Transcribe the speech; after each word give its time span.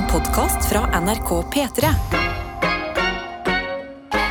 En 0.00 0.06
podkast 0.08 0.64
fra 0.64 1.00
NRK 1.00 1.30
P3. 1.52 1.88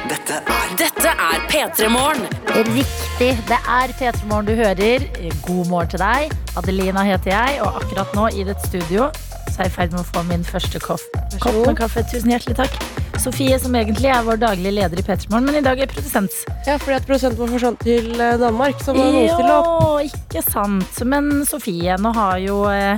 Dette 0.09 0.37
er 0.39 0.71
Dette 0.79 1.11
er 1.11 1.43
P3 1.51 1.89
Morgen. 1.93 2.25
Riktig, 2.55 3.35
det 3.45 3.59
er 3.59 3.93
P3 3.99 4.25
Morgen 4.31 4.49
du 4.49 4.55
hører. 4.57 5.05
God 5.45 5.69
morgen 5.69 5.91
til 5.91 6.01
deg. 6.01 6.33
Adelina 6.57 7.03
heter 7.05 7.35
jeg, 7.35 7.61
og 7.61 7.77
akkurat 7.83 8.17
nå 8.17 8.25
i 8.33 8.47
dette 8.49 8.65
studio 8.65 9.11
så 9.13 9.59
er 9.59 9.67
jeg 9.67 9.75
i 9.75 9.77
ferd 9.77 9.93
med 9.93 10.01
å 10.01 10.07
få 10.09 10.25
min 10.31 10.47
første 10.47 10.81
kopp, 10.81 11.05
kopp 11.37 11.61
med 11.61 11.77
kaffe. 11.77 12.01
Tusen 12.09 12.33
hjertelig 12.33 12.57
takk. 12.63 12.81
Sofie, 13.21 13.61
som 13.61 13.77
egentlig 13.77 14.09
er 14.09 14.25
vår 14.25 14.41
daglige 14.41 14.73
leder 14.73 15.03
i 15.03 15.05
P3 15.05 15.29
Morgen, 15.29 15.51
men 15.51 15.61
i 15.61 15.65
dag 15.69 15.85
er 15.85 15.93
produsent. 15.93 16.43
Ja, 16.65 16.79
fordi 16.81 16.97
at 16.97 17.05
produsenten 17.05 17.43
vår 17.43 17.57
forsvant 17.59 17.83
til 17.85 18.13
eh, 18.17 18.37
Danmark, 18.41 18.81
så 18.81 18.97
må 18.97 19.05
noen 19.05 19.29
stille 19.35 19.57
opp. 19.61 19.73
Jo, 19.85 19.95
ikke 20.09 20.47
sant. 20.49 21.03
Men 21.05 21.43
Sofie, 21.45 22.01
nå 22.01 22.17
har 22.17 22.41
jo 22.41 22.63
eh, 22.73 22.97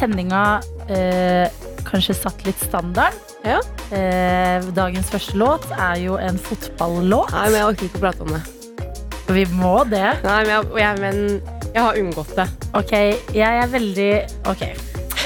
sendinga 0.00 0.44
eh, 0.88 1.68
kanskje 1.86 2.16
satt 2.16 2.42
litt 2.46 2.60
standard. 2.62 3.16
Ja. 3.44 3.60
Eh, 3.94 4.66
dagens 4.76 5.10
første 5.12 5.38
låt 5.40 5.66
er 5.76 6.00
jo 6.02 6.18
en 6.20 6.38
fotballåt. 6.40 7.32
Nei, 7.34 7.46
men 7.48 7.58
jeg 7.60 7.68
orker 7.72 7.88
ikke 7.88 8.00
å 8.00 8.04
prate 8.06 8.26
om 8.26 8.34
det. 8.34 8.42
Vi 9.30 9.44
må 9.54 9.76
det. 9.86 10.06
Nei, 10.26 10.40
men 10.42 10.52
jeg, 10.56 10.68
jeg, 10.82 11.00
men 11.04 11.20
jeg 11.70 11.84
har 11.84 12.00
unngått 12.02 12.34
det. 12.38 12.48
Ok, 12.80 12.94
jeg 13.36 13.62
er 13.62 13.72
veldig 13.72 14.12
Ok. 14.50 14.66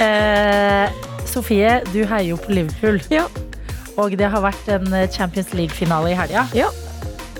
Eh, 0.04 1.02
Sofie, 1.30 1.78
du 1.92 2.02
heier 2.04 2.34
jo 2.34 2.38
på 2.38 2.52
Liverpool. 2.54 3.00
Ja. 3.12 3.26
Og 4.00 4.16
det 4.18 4.28
har 4.30 4.42
vært 4.42 4.68
en 4.74 4.90
Champions 5.14 5.54
League-finale 5.54 6.12
i 6.12 6.18
helga. 6.18 6.48
Ja. 6.54 6.68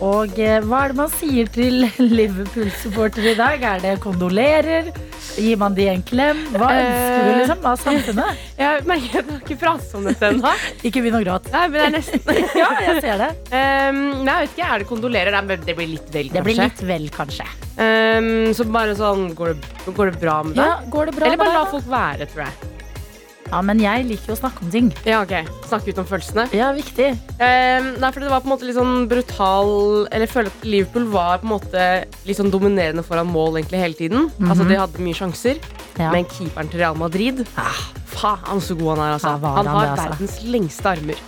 Og 0.03 0.39
eh, 0.43 0.59
hva 0.65 0.85
er 0.85 0.93
det 0.93 0.99
man 0.99 1.13
sier 1.13 1.51
til 1.55 1.85
Liverpool-supportere 2.19 3.35
i 3.35 3.39
dag? 3.39 3.63
Er 3.75 3.85
det 3.85 3.99
kondolerer? 4.03 4.91
Gir 5.37 5.57
man 5.59 5.75
de 5.75 5.87
en 5.91 6.03
klem? 6.07 6.41
Hva 6.55 6.69
ønsker 6.71 7.25
du 7.27 7.31
liksom 7.41 7.65
av 7.71 7.81
samfunnet? 7.83 8.43
Jeg 8.61 8.85
merker 8.87 9.23
at 9.23 9.31
du 9.31 9.35
ikke 9.41 9.57
pratet 9.61 9.95
om 9.99 10.05
dette 10.09 10.29
ennå. 10.31 10.53
Ikke 10.87 11.03
begynn 11.03 11.19
å 11.19 11.23
gråte. 11.25 11.51
Nei, 11.55 11.65
men 11.73 11.75
det 11.81 11.87
er 11.89 11.95
nesten 11.97 12.39
Ja, 12.63 12.69
jeg 12.85 13.01
ser 13.03 13.23
det. 13.25 13.31
um, 13.51 14.01
Nei, 14.27 14.37
jeg 14.37 14.47
vet 14.47 14.55
ikke. 14.55 14.69
Er 14.69 14.85
det 14.85 14.89
kondolerer? 14.91 15.35
Nei, 15.35 15.57
det 15.67 15.77
blir 15.79 15.91
litt 15.97 16.13
vel, 16.15 16.31
Det 16.35 16.45
blir 16.47 16.61
kanskje. 16.61 16.69
litt 16.71 16.85
vel, 16.93 17.09
kanskje. 17.15 17.49
Um, 17.75 18.53
så 18.55 18.67
bare 18.71 18.95
sånn 18.95 19.33
Går 19.35 19.51
det, 19.57 19.73
går 19.97 20.13
det 20.13 20.21
bra 20.23 20.37
med 20.47 20.55
deg? 20.55 20.69
Ja, 20.69 20.77
går 20.95 21.11
det 21.11 21.17
bra 21.17 21.27
Eller 21.27 21.41
bare 21.41 21.51
med 21.51 21.59
la 21.59 21.65
folk 21.73 21.89
være, 21.91 22.29
tror 22.31 22.45
jeg. 22.47 22.74
Ja, 23.55 23.61
men 23.63 23.79
jeg 23.79 24.03
liker 24.09 24.33
jo 24.33 24.35
å 24.35 24.39
snakke 24.41 24.65
om 24.67 24.71
ting. 24.73 24.89
Ja, 25.07 25.21
ok. 25.23 25.47
Snakke 25.69 25.93
ut 25.95 25.99
om 26.03 26.07
følelsene. 26.09 26.49
Ja, 26.57 26.73
viktig. 26.75 27.13
Um, 27.39 27.87
nei, 28.03 28.11
for 28.11 28.19
det 28.19 28.33
var 28.33 28.43
på 28.43 28.49
en 28.49 28.55
måte 28.57 28.67
litt 28.67 28.75
sånn 28.75 29.07
brutal 29.11 29.71
Eller 30.09 30.25
jeg 30.25 30.33
føler 30.33 30.51
at 30.51 30.67
Liverpool 30.67 31.07
var 31.13 31.39
på 31.43 31.47
en 31.47 31.53
måte 31.53 31.85
litt 32.27 32.39
sånn 32.41 32.51
dominerende 32.51 33.05
foran 33.07 33.31
mål 33.31 33.61
egentlig 33.61 33.83
hele 33.85 33.99
tiden. 33.99 34.29
Altså 34.43 34.67
De 34.67 34.79
hadde 34.81 35.07
mye 35.07 35.19
sjanser. 35.19 35.63
Ja. 36.01 36.11
Men 36.11 36.27
keeperen 36.35 36.73
til 36.73 36.83
Real 36.83 36.99
Madrid 36.99 37.45
ah, 37.61 37.83
Faen 38.11 38.63
så 38.65 38.75
god 38.75 38.97
han 38.97 39.03
er, 39.05 39.13
altså. 39.15 39.37
Ja, 39.37 39.55
han 39.55 39.61
han 39.61 39.71
har 39.71 39.85
det, 39.85 39.91
altså? 39.93 40.11
verdens 40.11 40.39
lengste 40.57 40.95
armer. 40.97 41.21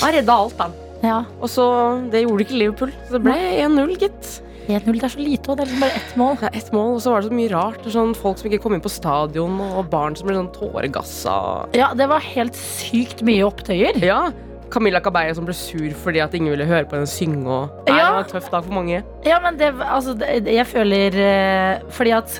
Han 0.00 0.16
redda 0.16 0.38
alt, 0.42 0.64
han. 0.64 0.78
Ja. 1.06 1.22
Og 1.38 1.48
så 1.54 1.66
Det 2.10 2.24
gjorde 2.24 2.46
ikke 2.48 2.58
Liverpool. 2.58 2.94
Så 3.06 3.16
det 3.16 3.22
ble 3.28 3.36
1-0, 3.62 3.94
gitt. 4.02 4.29
1-0, 4.78 4.92
det 5.00 5.06
er 5.08 5.12
så 5.14 5.20
lite, 5.22 5.50
og 5.50 5.56
det 5.58 5.64
er 5.64 5.70
liksom 5.70 5.82
bare 5.84 5.98
ett 6.00 6.12
mål. 6.20 6.36
Det 6.40 6.48
er 6.50 6.58
ett 6.60 6.70
mål, 6.74 6.92
og 6.94 7.00
så 7.04 7.14
var 7.14 7.24
det 7.24 7.30
så 7.30 7.38
mye 7.40 7.50
rart. 7.52 7.88
Sånn, 7.96 8.14
folk 8.18 8.38
som 8.40 8.50
ikke 8.50 8.62
kom 8.62 8.76
inn 8.76 8.84
på 8.84 8.92
stadion, 8.92 9.58
og 9.70 9.88
barn 9.92 10.16
som 10.18 10.28
ble 10.30 10.36
sånn 10.38 10.52
tåregassa. 10.54 11.34
Ja, 11.76 11.90
det 11.98 12.06
var 12.10 12.22
helt 12.24 12.56
sykt 12.58 13.24
mye 13.26 13.44
opptøyer. 13.48 13.98
Ja. 14.04 14.20
Camilla 14.70 15.00
Cabello 15.02 15.34
som 15.34 15.48
ble 15.48 15.54
sur 15.56 15.90
fordi 15.98 16.20
at 16.22 16.34
ingen 16.38 16.52
ville 16.54 16.66
høre 16.68 16.86
på 16.86 16.94
henne 16.94 17.10
synge. 17.10 17.42
Og... 17.50 17.80
Nei, 17.88 17.96
Ja. 17.98 18.04
Det 18.06 18.14
var 18.14 18.22
en 18.22 18.30
tøff 18.30 18.50
dag 18.52 18.64
for 18.68 18.76
mange. 18.76 19.02
Ja, 19.26 19.40
men 19.42 19.58
det, 19.58 19.72
altså, 19.82 20.14
det, 20.14 20.46
jeg 20.46 20.66
føler 20.70 21.16
eh, 21.18 21.82
Fordi 21.90 22.14
at 22.14 22.36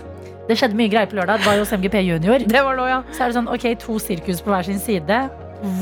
det 0.49 0.57
skjedde 0.59 0.79
mye 0.79 0.91
greier 0.91 1.11
på 1.11 1.19
lørdag. 1.19 1.43
Det 1.43 1.47
var 1.47 1.59
jo 1.59 1.65
hos 1.67 1.73
MGP 1.75 2.01
Junior. 2.07 2.43
Det 2.47 2.63
var 2.67 2.79
det 2.79 2.87
ja. 2.91 3.01
Så 3.15 3.23
er 3.25 3.31
det 3.31 3.37
sånn, 3.39 3.51
ok, 3.51 3.67
to 3.83 3.99
sirkus 4.03 4.43
på 4.43 4.51
hver 4.55 4.67
sin 4.67 4.79
side. 4.83 5.21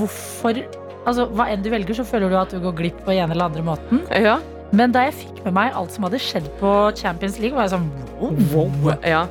Hvorfor 0.00 0.60
Altså, 1.08 1.24
Hva 1.32 1.46
enn 1.48 1.62
du 1.64 1.70
velger, 1.72 1.96
så 1.96 2.04
føler 2.04 2.28
du 2.28 2.36
at 2.36 2.50
du 2.52 2.58
går 2.60 2.74
glipp 2.76 2.98
på 3.06 3.14
ene 3.14 3.32
eller 3.32 3.48
andre 3.48 3.62
måten. 3.64 4.02
ja. 4.12 4.38
Men 4.76 4.92
da 4.92 5.06
jeg 5.06 5.16
fikk 5.22 5.44
med 5.46 5.54
meg 5.56 5.76
alt 5.76 5.94
som 5.94 6.04
hadde 6.04 6.20
skjedd 6.20 6.48
på 6.60 6.72
Champions 6.98 7.38
League, 7.40 7.56
var 7.56 7.68
jeg 7.68 7.76
sånn 7.76 7.86
wow. 8.20 8.66
wow. 8.84 8.90
Ja. 9.06 9.22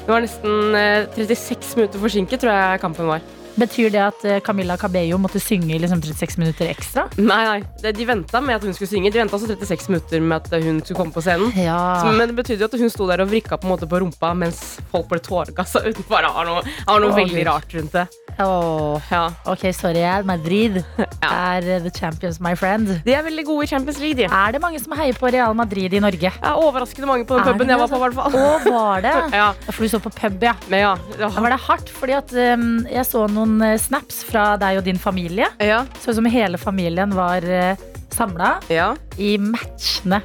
Det 0.00 0.08
var 0.10 0.24
nesten 0.24 0.74
eh, 0.74 1.04
36 1.14 1.76
minutter 1.78 2.02
forsinket, 2.02 2.42
tror 2.42 2.56
jeg 2.56 2.82
kampen 2.82 3.10
var. 3.10 3.22
Betyr 3.60 3.90
det 3.92 4.02
at 4.02 4.24
eh, 4.28 4.40
Camilla 4.44 4.76
Cabello 4.80 5.18
måtte 5.20 5.42
synge 5.42 5.78
liksom 5.82 6.02
36 6.02 6.38
minutter 6.40 6.70
ekstra? 6.70 7.06
Nei, 7.20 7.40
nei. 7.48 7.92
De 7.96 8.06
venta 8.08 8.40
med 8.44 8.60
at 8.60 8.64
hun 8.66 8.76
skulle 8.76 8.90
synge. 8.90 9.12
De 9.12 9.20
venta 9.20 9.36
altså 9.36 9.50
36 9.52 9.90
minutter 9.92 10.24
med 10.24 10.38
at 10.38 10.64
hun 10.64 10.80
skulle 10.82 10.98
komme 10.98 11.14
på 11.14 11.24
scenen. 11.24 11.52
Så, 11.52 12.14
men 12.16 12.30
det 12.30 12.38
betydde 12.38 12.64
jo 12.64 12.70
at 12.70 12.78
hun 12.80 12.92
sto 12.92 13.08
der 13.10 13.24
og 13.24 13.30
vrikka 13.32 13.58
på, 13.60 13.68
en 13.68 13.74
måte 13.74 13.90
på 13.90 14.00
rumpa 14.02 14.32
mens 14.38 14.62
folk 14.92 15.10
ble 15.10 15.20
tåregassa 15.24 15.84
utenfor. 15.84 16.24
Det 16.24 16.32
var 16.36 16.48
noe, 16.48 16.64
var 16.86 17.04
noe 17.04 17.12
oh, 17.12 17.18
veldig 17.20 17.46
rart 17.48 17.76
rundt 17.76 17.96
det. 17.96 18.06
Oh. 18.40 19.10
Ja. 19.10 19.26
Ok, 19.50 19.66
sorry, 19.76 20.00
jeg. 20.00 20.24
ja. 20.24 21.30
er 21.30 21.66
eh, 21.66 21.82
the 21.84 21.92
champions, 21.92 22.40
my 22.40 22.54
friend. 22.56 22.88
De 23.04 23.14
er 23.16 23.24
veldig 23.26 23.44
gode 23.48 23.66
i 23.66 23.70
Champions 23.70 24.00
League, 24.00 24.16
de. 24.16 24.28
Er 24.30 24.56
det 24.56 24.62
mange 24.62 24.80
som 24.80 24.94
heier 24.96 25.16
på 25.18 25.28
Real 25.32 25.56
Madrid 25.56 25.92
i 25.92 26.00
Norge? 26.02 26.32
Ja, 26.32 26.54
overraskende 26.56 27.08
mange 27.10 27.26
på 27.28 27.36
den 27.36 27.44
Er 27.44 27.52
puben 27.52 27.72
jeg 27.72 27.80
var 27.82 27.90
på, 27.90 28.00
i 28.00 28.04
hvert 28.06 28.16
fall. 28.16 28.38
Å, 28.40 28.48
var 28.70 29.04
det? 29.04 29.16
Ja, 29.34 29.40
Ja, 29.40 29.72
For 29.72 29.84
du 29.84 29.92
så 29.92 30.00
på 30.02 30.12
pub, 30.14 30.42
ja. 30.44 30.54
men 30.70 30.84
ja. 30.84 30.94
Da 31.18 31.30
var 31.34 31.52
det 31.52 31.60
hardt, 31.66 31.90
fordi 31.94 32.16
at 32.16 32.32
um, 32.34 32.84
jeg 32.90 33.06
så 33.08 33.24
noen 33.30 33.49
eh, 33.64 33.76
snaps 33.80 34.22
fra 34.28 34.52
deg 34.60 34.78
og 34.80 34.84
din 34.86 35.00
familie. 35.00 35.48
Ja, 35.58 35.82
Så 36.02 36.12
ut 36.12 36.20
som 36.20 36.28
hele 36.30 36.60
familien 36.60 37.14
var 37.16 37.42
uh, 37.46 37.88
samla 38.14 38.56
ja. 38.70 38.92
i 39.18 39.34
matchende 39.42 40.20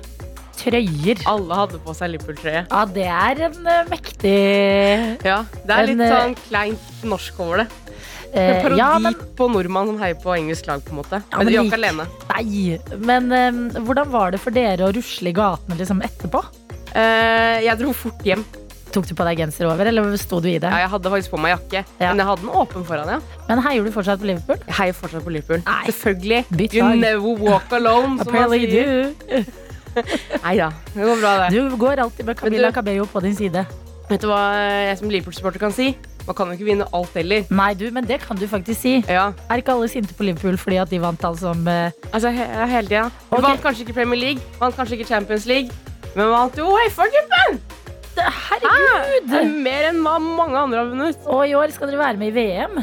trøyer. 0.55 1.19
Alle 1.29 1.57
hadde 1.59 1.79
på 1.83 1.93
seg 1.97 2.13
Liverpool-trøye. 2.13 2.61
Ja, 2.71 2.83
det 2.95 3.07
er 3.11 3.41
en 3.49 3.57
eh, 3.67 3.81
mektig 3.91 4.35
Ja, 5.27 5.41
det 5.65 5.75
er 5.75 5.89
litt 5.89 6.03
eh, 6.05 6.13
sånn 6.13 6.37
kleint 6.47 7.03
norsk 7.05 7.41
over 7.43 7.63
det. 7.63 7.67
eh, 8.31 8.49
En 8.55 8.61
parodi 8.63 8.79
Ja, 8.79 8.89
men 9.03 9.17
på 9.37 9.49
nordmann 9.51 9.91
som 9.91 9.99
heier 10.01 10.17
på 10.23 10.33
engelsk 10.37 10.69
lag, 10.71 10.83
på 10.87 10.95
en 10.95 11.01
måte. 11.03 11.19
Ja, 11.31 11.37
men 11.41 11.45
men 11.45 11.51
de 11.53 11.59
var 11.59 11.69
ikke 11.69 11.81
alene. 11.81 12.07
nei. 12.31 12.99
Men 13.11 13.31
um, 13.35 13.85
hvordan 13.89 14.13
var 14.15 14.31
det 14.35 14.41
for 14.43 14.55
dere 14.55 14.87
å 14.87 14.93
rusle 14.95 15.31
i 15.33 15.35
gatene 15.35 15.77
liksom 15.79 16.01
etterpå? 16.07 16.41
Uh, 16.95 17.59
jeg 17.67 17.75
dro 17.83 17.91
fort 17.93 18.23
hjem. 18.25 18.45
Tok 18.95 19.07
du 19.09 19.11
på 19.17 19.25
deg 19.27 19.41
genser 19.43 19.67
over, 19.67 19.89
eller 19.91 20.13
sto 20.21 20.37
du 20.39 20.47
i 20.47 20.55
det? 20.55 20.69
Ja, 20.71 20.85
jeg 20.85 20.91
hadde 20.93 21.11
faktisk 21.11 21.33
på 21.35 21.39
meg 21.43 21.51
jakke, 21.57 21.81
Ja. 21.99 22.13
men 22.13 22.21
jeg 22.23 22.27
hadde 22.29 22.45
den 22.45 22.53
åpen 22.61 22.85
foran. 22.87 23.09
ja 23.11 23.19
Men 23.49 23.59
heier 23.65 23.83
du 23.83 23.91
fortsatt 23.91 24.21
på 24.21 24.29
Liverpool? 24.29 24.61
Jeg 24.69 24.75
heier 24.79 24.95
fortsatt 24.95 25.25
på 25.25 25.33
Liverpool. 25.35 25.61
Nei. 25.67 25.83
Selvfølgelig. 25.91 26.45
Bytt 26.55 26.73
You 26.79 26.95
never 26.95 27.35
walk 27.43 27.71
alone, 27.75 28.23
som 28.23 28.31
man 28.33 28.49
sier. 28.55 29.11
Nei 30.43 30.55
da, 30.59 30.69
det 30.93 31.03
går 31.07 31.19
bra, 31.21 31.33
det. 31.43 31.51
Du 31.55 31.75
går 31.79 32.01
alltid 32.03 32.25
med 32.27 32.37
Camilla 32.39 32.69
du- 32.71 32.75
Cabello 32.75 33.05
på 33.11 33.21
din 33.23 33.35
side. 33.35 33.65
Vet 34.09 34.21
du 34.21 34.27
hva 34.27 34.39
jeg 34.89 34.97
som 34.99 35.09
Liverpool-supporter 35.09 35.59
kan 35.59 35.71
si? 35.73 35.95
Man 36.27 36.35
kan 36.35 36.47
jo 36.47 36.53
ikke 36.57 36.65
vinne 36.71 36.85
alt 36.93 37.13
heller. 37.13 37.43
Nei, 37.49 37.73
du, 37.77 37.85
men 37.91 38.05
det 38.05 38.19
kan 38.21 38.37
du 38.37 38.47
faktisk 38.47 38.79
si. 38.81 38.93
Ja, 39.07 39.31
Er 39.49 39.61
ikke 39.61 39.71
alle 39.75 39.87
sinte 39.91 40.13
på 40.17 40.23
Liverpool 40.23 40.57
fordi 40.57 40.77
at 40.81 40.89
de 40.89 40.99
vant 41.03 41.23
alt 41.25 41.39
som 41.39 41.67
uh... 41.67 41.91
altså 42.13 42.31
he 42.33 42.45
hele 42.71 42.87
tida. 42.87 43.09
Okay. 43.29 43.41
Vant 43.45 43.61
kanskje 43.61 43.85
ikke 43.85 43.93
Premier 43.99 44.19
League, 44.19 44.41
vant 44.59 44.75
kanskje 44.75 44.97
ikke 44.99 45.07
Champions 45.11 45.45
League, 45.45 45.69
men 46.15 46.29
vant 46.31 46.57
jo 46.57 46.71
Herregud! 48.17 49.33
Er 49.35 49.49
mer 49.65 49.89
enn 49.89 50.01
hva 50.05 50.15
mange 50.23 50.59
andre 50.59 50.81
har 50.81 50.91
vunnet. 50.91 51.25
Og 51.31 51.43
i 51.49 51.55
år 51.57 51.73
skal 51.75 51.91
dere 51.91 52.01
være 52.01 52.21
med 52.21 52.31
i 52.31 52.35
VM. 52.35 52.77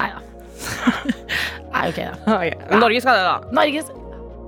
Nei 0.00 0.08
da. 0.14 0.22
Nei, 1.74 1.82
ok, 1.88 1.98
da. 1.98 2.14
Okay. 2.26 2.54
Norge 2.80 3.02
skal 3.04 3.18
det, 3.20 3.26
da. 3.26 3.36
Norges 3.56 3.90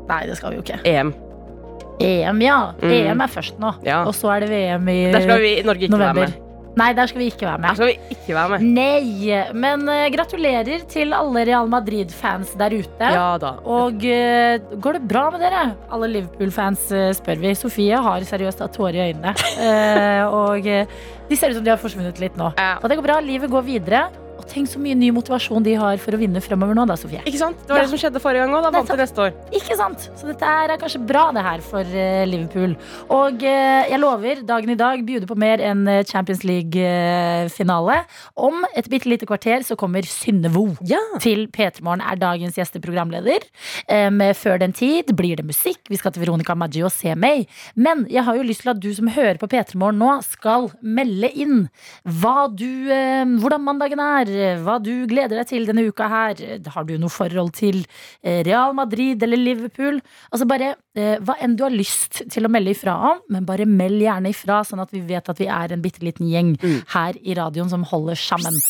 Nei, 0.09 0.23
det 0.29 0.37
skal 0.37 0.53
vi 0.53 0.59
jo 0.59 0.65
ikke. 0.65 0.81
EM. 0.89 1.13
EM, 2.03 2.41
ja. 2.43 2.57
Mm. 2.83 2.95
EM 2.97 3.21
er 3.23 3.31
først 3.31 3.61
nå. 3.63 3.71
Ja. 3.87 4.03
Og 4.09 4.17
så 4.19 4.33
er 4.35 4.45
det 4.45 4.51
VM 4.51 4.89
i 4.91 4.97
Der 5.13 5.23
skal 5.25 5.45
vi, 5.45 5.53
Norge 5.67 5.87
ikke 5.87 5.95
november. 5.95 6.27
være 6.27 6.33
med. 6.33 6.52
Nei, 6.79 6.89
der 6.97 7.11
skal 7.11 7.21
vi 7.21 7.29
ikke 7.29 7.45
være 7.45 7.61
med. 7.61 7.69
Der 7.69 7.79
skal 7.79 7.91
vi 7.91 8.17
ikke 8.17 8.37
være 8.37 8.53
med. 8.55 8.67
Nei, 8.79 9.41
men 9.65 9.85
uh, 9.91 10.07
gratulerer 10.15 10.87
til 10.89 11.13
alle 11.17 11.45
Real 11.49 11.69
Madrid-fans 11.73 12.55
der 12.61 12.77
ute. 12.79 13.11
Ja 13.13 13.27
da. 13.43 13.55
Og 13.69 14.01
uh, 14.01 14.79
går 14.81 14.99
det 14.99 15.03
bra 15.11 15.27
med 15.35 15.45
dere? 15.45 15.67
Alle 15.93 16.09
Liverpool-fans 16.17 16.89
uh, 16.95 17.11
spør 17.19 17.45
vi. 17.45 17.53
Sofie 17.59 18.01
har 18.09 18.25
seriøst 18.29 18.65
hatt 18.65 18.77
tårer 18.77 19.01
i 19.03 19.05
øynene. 19.11 19.35
Og 20.43 20.65
de 20.65 21.37
ser 21.37 21.53
ut 21.53 21.59
som 21.59 21.65
de 21.65 21.73
har 21.73 21.81
forsvunnet 21.81 22.19
litt 22.23 22.37
nå. 22.41 22.53
Ja. 22.57 22.75
Og 22.81 22.89
det 22.89 22.99
går 22.99 23.07
bra, 23.07 23.21
livet 23.25 23.53
går 23.53 23.65
videre. 23.69 24.07
Og 24.43 24.49
tenk 24.51 24.67
så 24.67 24.81
mye 24.83 24.97
ny 24.99 25.13
motivasjon 25.15 25.63
de 25.63 25.77
har 25.79 25.97
for 26.03 26.17
å 26.17 26.19
vinne 26.19 26.41
fremover 26.43 26.75
nå, 26.75 26.83
da, 26.91 26.97
Sofie. 26.99 27.21
Ikke 27.23 27.39
sant? 27.39 27.57
Det 27.63 27.71
var 27.71 27.79
Ja. 27.79 27.87
det 27.87 27.93
som 27.93 28.01
skjedde 28.03 28.21
forrige 28.23 28.43
gang 28.43 28.55
òg. 28.59 28.63
Da 28.67 28.71
vant 28.75 28.89
de 28.91 28.97
neste 28.99 29.23
år. 29.23 29.33
Ikke 29.55 29.77
sant? 29.79 30.09
Så 30.19 30.27
dette 30.27 30.43
er 30.43 30.77
kanskje 30.83 31.01
bra, 31.07 31.29
det 31.33 31.43
her, 31.47 31.61
for 31.63 31.81
eh, 31.87 32.25
Liverpool. 32.27 32.75
Og 33.15 33.43
eh, 33.47 33.87
jeg 33.93 34.01
lover, 34.03 34.43
dagen 34.45 34.71
i 34.75 34.79
dag 34.79 35.05
bjuder 35.07 35.29
på 35.31 35.37
mer 35.39 35.63
enn 35.63 35.87
eh, 35.89 36.03
Champions 36.09 36.43
League-finale. 36.43 38.01
Om 38.37 38.65
et 38.77 38.89
bitte 38.91 39.09
lite 39.11 39.27
kvarter 39.29 39.63
så 39.67 39.77
kommer 39.79 40.03
Synne 40.09 40.51
Vo 40.53 40.65
til 41.23 41.47
P3 41.53 41.83
Morgen, 41.87 42.03
er 42.03 42.19
dagens 42.21 42.59
gjesteprogramleder. 42.59 43.47
Med 44.13 44.37
før 44.39 44.59
den 44.63 44.73
tid 44.77 45.13
blir 45.17 45.37
det 45.39 45.47
musikk. 45.47 45.81
Vi 45.91 45.99
skal 46.01 46.13
til 46.15 46.25
Veronica 46.25 46.55
Maggio 46.59 46.87
og 46.89 46.95
se 46.95 47.15
meg. 47.19 47.47
Men 47.77 48.07
jeg 48.11 48.25
har 48.27 48.37
jo 48.39 48.47
lyst 48.47 48.65
til 48.67 48.73
at 48.75 48.81
du 48.83 48.91
som 48.97 49.11
hører 49.13 49.39
på 49.41 49.49
P3 49.53 49.77
Morgen 49.81 50.01
nå, 50.03 50.13
skal 50.27 50.69
melde 50.83 51.31
inn 51.39 51.69
hva 52.05 52.49
du, 52.51 52.67
hvordan 53.39 53.65
mandagen 53.67 54.03
er, 54.03 54.32
hva 54.65 54.79
du 54.83 55.07
gleder 55.11 55.39
deg 55.41 55.49
til 55.51 55.69
denne 55.69 55.85
uka 55.89 56.09
her. 56.11 56.43
Har 56.75 56.89
du 56.89 56.95
noe 57.01 57.13
forhold 57.13 57.53
til 57.59 57.83
eh, 58.23 58.43
Real 58.47 58.75
Madrid 58.77 59.23
eller 59.23 59.41
Liverpool? 59.41 60.01
Altså 60.31 60.49
bare 60.51 60.75
eh, 60.97 61.17
hva 61.23 61.39
enn 61.43 61.57
du 61.59 61.65
har 61.67 61.75
lyst 61.75 62.25
til 62.33 62.49
å 62.49 62.53
melde 62.53 62.75
ifra 62.75 62.97
om, 63.13 63.23
men 63.33 63.49
bare 63.49 63.69
meld 63.69 64.03
gjerne 64.03 64.33
ifra, 64.33 64.63
sånn 64.67 64.83
at 64.85 64.93
vi 64.95 65.03
vet 65.07 65.33
at 65.33 65.41
vi 65.41 65.51
er 65.51 65.75
en 65.75 65.85
bitte 65.85 66.05
liten 66.05 66.29
gjeng 66.31 66.55
her 66.95 67.19
i 67.23 67.37
radioen 67.39 67.71
som 67.73 67.87
holder 67.89 68.19
sammen. 68.19 68.61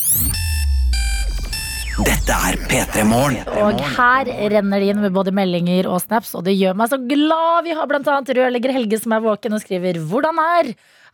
Dette 1.93 2.33
er 2.33 2.55
P3 2.65 3.03
Morgen. 3.05 3.43
Og 3.61 3.81
her 3.93 4.29
renner 4.49 4.81
det 4.81 4.87
inn 4.89 5.01
med 5.03 5.13
både 5.13 5.33
meldinger 5.35 5.85
og 5.91 5.99
snaps, 6.01 6.31
og 6.33 6.41
det 6.47 6.55
gjør 6.57 6.73
meg 6.79 6.89
så 6.89 6.97
glad. 6.97 7.67
Vi 7.67 7.75
har 7.77 7.89
blant 7.89 8.09
annet 8.09 8.31
rørlegger 8.33 8.73
Helge 8.73 8.97
som 9.03 9.13
er 9.13 9.21
våken 9.21 9.53
og 9.53 9.61
skriver 9.61 9.99
Hvordan 10.01 10.41
er 10.41 10.71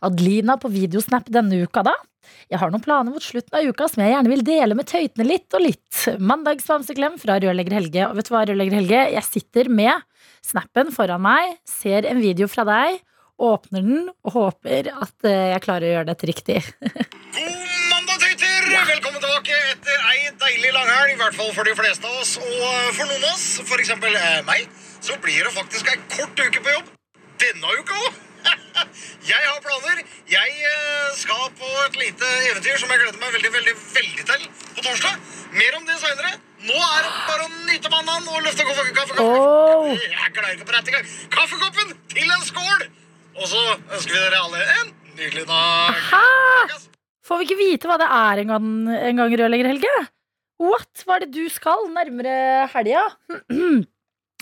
Adlina 0.08 0.56
på 0.56 0.70
videosnap 0.72 1.28
denne 1.28 1.60
uka, 1.66 1.84
da? 1.84 1.92
Jeg 2.50 2.60
har 2.62 2.72
noen 2.72 2.82
planer 2.84 3.14
mot 3.14 3.24
slutten 3.24 3.56
av 3.56 3.66
uka 3.66 3.88
som 3.90 4.02
jeg 4.02 4.14
gjerne 4.14 4.32
vil 4.32 4.44
dele 4.46 4.76
med 4.78 4.88
tøytene 4.90 5.26
litt 5.26 5.56
og 5.56 5.64
litt. 5.64 6.00
Mandagsbamseklem 6.18 7.18
fra 7.22 7.38
rørlegger 7.42 7.76
Helge. 7.78 8.08
Og 8.08 8.18
vet 8.18 8.30
du 8.30 8.32
hva, 8.34 8.46
rørlegger 8.48 8.80
Helge? 8.80 9.04
Jeg 9.14 9.26
sitter 9.28 9.70
med 9.70 10.06
snappen 10.46 10.90
foran 10.94 11.22
meg, 11.24 11.58
ser 11.68 12.08
en 12.08 12.20
video 12.22 12.48
fra 12.50 12.64
deg, 12.68 13.00
åpner 13.40 13.84
den 13.84 14.08
og 14.10 14.34
håper 14.34 14.90
at 14.92 15.28
eh, 15.28 15.50
jeg 15.54 15.64
klarer 15.64 15.88
å 15.88 15.92
gjøre 15.94 16.08
dette 16.10 16.28
riktig. 16.28 16.58
God 16.80 17.68
mandag, 17.92 18.24
tøyter! 18.24 18.70
Velkommen 18.90 19.20
tilbake 19.22 19.60
etter 19.72 20.08
ei 20.12 20.32
deilig 20.42 20.72
langhelg. 20.76 21.14
I 21.14 21.20
hvert 21.22 21.38
fall 21.38 21.52
for 21.56 21.68
de 21.68 21.76
fleste 21.78 22.08
av 22.08 22.22
oss. 22.22 22.36
Og 22.40 22.96
for 22.96 23.06
noen 23.06 23.22
av 23.22 23.30
oss, 23.32 23.46
f.eks. 23.64 23.94
Eh, 23.96 24.40
meg, 24.48 24.66
så 25.00 25.16
blir 25.24 25.44
det 25.46 25.54
faktisk 25.56 25.92
ei 25.92 26.00
kort 26.16 26.44
uke 26.48 26.64
på 26.64 26.76
jobb. 26.78 26.90
Denne 27.40 27.78
uka 27.80 28.02
òg! 28.08 28.26
Jeg 29.28 29.46
har 29.46 29.58
planer. 29.64 30.02
Jeg 30.30 30.54
eh, 30.70 31.08
skal 31.18 31.48
på 31.58 31.70
et 31.86 31.98
lite 32.00 32.30
eventyr 32.50 32.78
som 32.82 32.92
jeg 32.92 33.02
gleder 33.02 33.18
meg 33.22 33.34
veldig, 33.38 33.52
veldig, 33.56 33.74
veldig 33.96 34.28
til 34.30 34.46
på 34.76 34.84
torsdag. 34.86 35.18
Mer 35.56 35.80
om 35.80 35.88
det 35.88 35.98
seinere. 36.02 36.32
Nå 36.68 36.76
er 36.76 37.02
det 37.06 37.12
bare 37.26 37.46
å 37.46 37.50
nyte 37.70 37.90
mandagen 37.92 38.28
og 38.28 38.44
løfte 38.44 38.66
kaffe, 38.68 38.86
kaffe, 38.92 39.16
kaffe. 39.16 39.24
Oh. 39.24 39.90
Jeg 39.96 40.32
klarer 40.36 40.56
ikke 40.56 40.68
på 40.68 40.76
rett 40.76 40.92
engang. 40.92 41.10
Kaffekoppen 41.32 41.94
til 42.12 42.34
en 42.36 42.46
skål! 42.46 42.88
Og 43.40 43.46
så 43.48 43.60
ønsker 43.70 44.12
vi 44.12 44.20
dere 44.20 44.40
alle 44.44 44.64
en 44.76 44.94
nydelig 45.16 45.46
dag. 45.48 46.00
Aha. 46.12 46.80
Får 47.24 47.40
vi 47.40 47.46
ikke 47.48 47.60
vite 47.60 47.88
hva 47.88 47.96
det 48.00 48.08
er 48.10 48.42
en 48.42 48.52
gang, 48.52 48.72
en 48.96 49.22
gang 49.22 49.36
rørlegger 49.40 49.70
Helge? 49.70 49.94
What? 50.60 51.04
Hva 51.06 51.16
er 51.16 51.24
det 51.24 51.32
du 51.38 51.46
skal 51.52 51.86
nærmere 51.94 52.68
helga? 52.74 53.06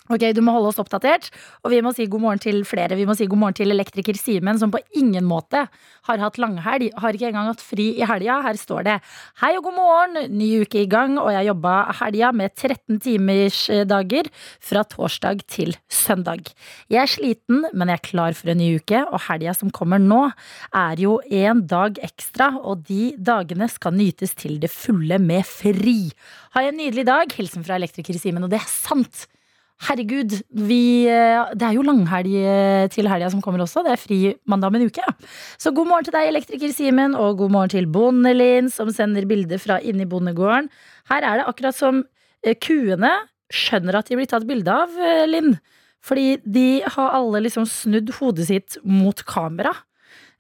Ok, 0.09 0.23
Du 0.33 0.41
må 0.41 0.55
holde 0.55 0.71
oss 0.71 0.79
oppdatert, 0.81 1.29
og 1.61 1.73
vi 1.73 1.83
må 1.85 1.93
si 1.93 2.07
god 2.09 2.23
morgen 2.23 2.41
til 2.41 2.63
flere. 2.65 2.97
Vi 2.97 3.05
må 3.05 3.13
si 3.17 3.27
god 3.29 3.41
morgen 3.43 3.57
til 3.59 3.75
elektriker 3.75 4.17
Simen, 4.17 4.57
som 4.61 4.73
på 4.73 4.81
ingen 4.97 5.27
måte 5.29 5.67
har 6.09 6.23
hatt 6.23 6.39
langhelg. 6.41 6.89
Har 6.97 7.13
ikke 7.13 7.29
engang 7.29 7.51
hatt 7.51 7.61
fri 7.61 7.91
i 7.99 8.07
helga. 8.09 8.39
Her 8.47 8.57
står 8.57 8.87
det 8.87 8.97
Hei 9.43 9.53
og 9.59 9.67
god 9.69 9.77
morgen, 9.77 10.33
ny 10.33 10.49
uke 10.65 10.81
i 10.81 10.89
gang, 10.89 11.19
og 11.21 11.29
jeg 11.35 11.51
jobba 11.51 11.75
helga 12.01 12.33
med 12.33 12.55
13 12.57 13.03
timers 13.05 13.61
eh, 13.69 13.85
dager 13.89 14.33
fra 14.65 14.87
torsdag 14.89 15.45
til 15.51 15.77
søndag. 15.93 16.55
Jeg 16.89 17.03
er 17.05 17.13
sliten, 17.13 17.67
men 17.75 17.93
jeg 17.93 18.01
er 18.01 18.09
klar 18.09 18.39
for 18.39 18.55
en 18.55 18.63
ny 18.63 18.73
uke, 18.81 19.05
og 19.13 19.21
helga 19.29 19.53
som 19.61 19.73
kommer 19.75 20.01
nå, 20.01 20.25
er 20.73 21.05
jo 21.05 21.19
en 21.29 21.67
dag 21.69 22.01
ekstra, 22.01 22.55
og 22.65 22.87
de 22.89 23.13
dagene 23.21 23.69
skal 23.69 23.97
nytes 23.99 24.33
til 24.41 24.57
det 24.63 24.73
fulle 24.73 25.21
med 25.21 25.45
fri. 25.45 26.01
Ha 26.57 26.65
en 26.65 26.81
nydelig 26.81 27.05
dag. 27.09 27.35
Hilsen 27.37 27.67
fra 27.67 27.77
elektriker 27.77 28.17
Simen, 28.17 28.49
og 28.49 28.57
det 28.57 28.63
er 28.63 28.73
sant. 28.73 29.29
Herregud, 29.87 30.33
vi, 30.59 31.07
eh, 31.07 31.53
det 31.55 31.63
er 31.63 31.77
jo 31.77 31.85
langhelg 31.87 32.33
eh, 32.35 32.89
til 32.91 33.07
helga 33.07 33.29
som 33.31 33.43
kommer 33.45 33.63
også. 33.63 33.85
Det 33.87 33.93
er 33.95 34.01
fri 34.03 34.19
mandag 34.51 34.73
om 34.73 34.79
en 34.79 34.89
uke. 34.91 35.05
Så 35.55 35.71
god 35.71 35.87
morgen 35.87 36.09
til 36.09 36.17
deg, 36.17 36.33
elektriker 36.33 36.73
Simen, 36.75 37.15
og 37.15 37.39
god 37.39 37.55
morgen 37.55 37.71
til 37.71 37.87
Bondelin, 37.87 38.73
som 38.75 38.91
sender 38.91 39.29
bilde 39.31 39.61
fra 39.63 39.79
inni 39.79 40.09
bondegården. 40.11 40.67
Her 41.13 41.23
er 41.23 41.41
det 41.41 41.47
akkurat 41.47 41.79
som 41.79 42.03
eh, 42.43 42.59
kuene 42.59 43.13
skjønner 43.55 44.01
at 44.01 44.11
de 44.11 44.19
blir 44.19 44.29
tatt 44.29 44.49
bilde 44.49 44.75
av, 44.75 44.99
Linn. 45.31 45.55
Fordi 46.05 46.37
de 46.43 46.83
har 46.83 47.15
alle 47.15 47.47
liksom 47.47 47.65
snudd 47.69 48.11
hodet 48.19 48.51
sitt 48.51 48.77
mot 48.83 49.23
kamera. 49.31 49.73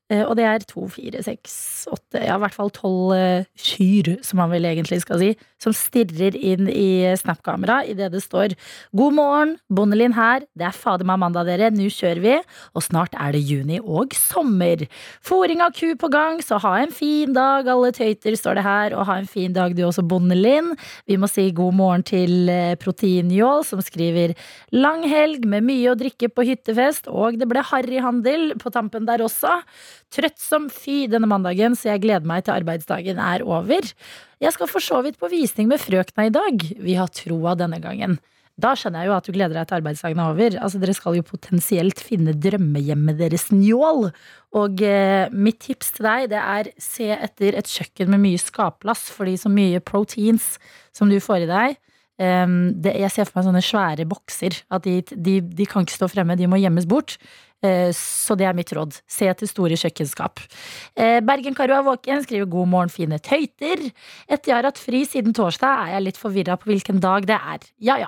Eh, 0.08 0.24
Og 0.24 0.36
det 0.38 0.44
er 0.48 0.62
to, 0.64 0.86
fire, 0.88 1.20
seks, 1.24 1.54
åtte, 1.92 2.22
ja 2.24 2.38
i 2.38 2.40
hvert 2.40 2.54
fall 2.56 2.70
tolv 2.72 3.12
eh, 3.12 3.44
kyr, 3.60 4.14
som 4.24 4.40
man 4.40 4.48
vel 4.54 4.64
egentlig 4.64 5.02
skal 5.02 5.20
si, 5.20 5.34
som 5.60 5.74
stirrer 5.76 6.36
inn 6.38 6.68
i 6.70 7.04
Snap-kamera 7.18 7.82
idet 7.84 8.12
det 8.14 8.22
står 8.24 8.54
'God 8.96 9.16
morgen, 9.18 9.56
Bondelin 9.68 10.14
her, 10.16 10.46
det 10.56 10.64
er 10.68 10.72
fader 10.76 11.04
meg 11.04 11.18
mandag, 11.20 11.44
dere, 11.50 11.68
nå 11.74 11.90
kjører 11.92 12.22
vi', 12.24 12.40
og 12.72 12.84
snart 12.86 13.12
er 13.20 13.32
det 13.36 13.42
juni 13.44 13.80
og 13.82 14.14
sommer. 14.16 14.86
Fòring 15.20 15.60
av 15.60 15.74
ku 15.76 15.92
på 15.98 16.08
gang, 16.08 16.40
så 16.40 16.56
ha 16.62 16.78
en 16.80 16.94
fin 16.94 17.34
dag, 17.36 17.68
alle 17.68 17.92
tøyter, 17.92 18.32
står 18.38 18.54
det 18.54 18.64
her, 18.64 18.96
og 18.96 19.04
ha 19.10 19.18
en 19.18 19.28
fin 19.28 19.52
dag 19.52 19.76
du 19.76 19.82
også, 19.84 20.06
Bondelin. 20.08 20.72
Vi 21.06 21.16
må 21.20 21.28
si 21.28 21.50
god 21.50 21.74
morgen 21.74 22.02
til 22.02 22.48
eh, 22.48 22.76
Proteinjål, 22.80 23.64
som 23.64 23.82
skriver 23.84 24.32
'lang 24.72 25.04
helg 25.04 25.44
med 25.44 25.68
mye 25.68 25.92
å 25.92 25.98
drikke 25.98 26.32
på 26.32 26.48
hyttefest', 26.48 27.08
og 27.12 27.36
det 27.36 27.48
ble 27.48 27.60
harryhandel 27.60 28.56
på 28.56 28.72
tampen 28.72 29.04
der 29.04 29.20
også. 29.20 29.60
Trøtt 30.14 30.40
som 30.40 30.70
fy 30.72 31.02
denne 31.12 31.28
mandagen, 31.28 31.76
så 31.76 31.90
jeg 31.92 32.06
gleder 32.06 32.28
meg 32.28 32.46
til 32.46 32.56
arbeidsdagen 32.56 33.20
er 33.20 33.44
over. 33.44 33.84
Jeg 34.40 34.54
skal 34.54 34.70
for 34.70 34.84
så 34.84 35.02
vidt 35.04 35.18
på 35.20 35.28
visning 35.28 35.68
med 35.68 35.82
frøkna 35.82 36.28
i 36.28 36.32
dag. 36.32 36.64
Vi 36.80 36.96
har 36.96 37.12
troa 37.12 37.52
denne 37.58 37.80
gangen. 37.82 38.16
Da 38.58 38.72
skjønner 38.74 39.04
jeg 39.04 39.10
jo 39.10 39.14
at 39.14 39.26
du 39.28 39.34
gleder 39.36 39.54
deg 39.54 39.68
til 39.70 39.76
arbeidsdagen 39.76 40.18
er 40.18 40.32
over. 40.32 40.56
Altså, 40.58 40.80
dere 40.82 40.94
skal 40.96 41.14
jo 41.14 41.26
potensielt 41.26 42.00
finne 42.02 42.32
drømmehjemmet 42.34 43.20
deres, 43.20 43.46
njål. 43.54 44.08
Og 44.58 44.82
eh, 44.82 45.28
mitt 45.30 45.60
tips 45.62 45.92
til 45.94 46.08
deg, 46.08 46.30
det 46.32 46.40
er 46.40 46.72
se 46.82 47.06
etter 47.14 47.58
et 47.60 47.70
kjøkken 47.70 48.10
med 48.10 48.24
mye 48.24 48.40
skapplass, 48.42 49.04
fordi 49.14 49.36
så 49.38 49.52
mye 49.52 49.82
proteins 49.84 50.56
som 50.96 51.12
du 51.12 51.20
får 51.22 51.44
i 51.46 51.50
deg. 51.52 51.78
eh, 52.18 52.56
det, 52.82 52.96
jeg 53.04 53.14
ser 53.14 53.28
for 53.28 53.38
meg 53.38 53.46
sånne 53.46 53.62
svære 53.68 54.08
bokser. 54.10 54.58
At 54.74 54.88
de, 54.88 55.04
de, 55.12 55.38
de 55.38 55.68
kan 55.68 55.86
ikke 55.86 56.00
stå 56.00 56.10
fremme, 56.16 56.38
de 56.40 56.50
må 56.50 56.58
gjemmes 56.58 56.88
bort. 56.90 57.14
Eh, 57.62 57.90
Så 57.92 58.36
det 58.38 58.46
er 58.46 58.54
mitt 58.54 58.70
råd. 58.70 59.00
Se 59.08 59.26
etter 59.26 59.48
store 59.48 59.74
kjøkkenskap. 59.74 60.38
Eh, 60.96 61.20
Bergen-Karo 61.20 61.74
er 61.78 61.82
våken, 61.82 62.22
skriver 62.22 62.46
'God 62.46 62.68
morgen, 62.68 62.88
fine 62.88 63.18
tøyter'. 63.18 63.92
Etter 64.28 64.52
jeg 64.52 64.54
har 64.54 64.62
hatt 64.68 64.78
fri 64.78 65.04
siden 65.04 65.32
torsdag, 65.34 65.88
er 65.88 65.92
jeg 65.94 66.02
litt 66.04 66.16
forvirra 66.18 66.56
på 66.58 66.70
hvilken 66.70 67.00
dag 67.00 67.26
det 67.26 67.34
er. 67.40 67.58
Ja 67.80 67.96
ja. 67.98 68.06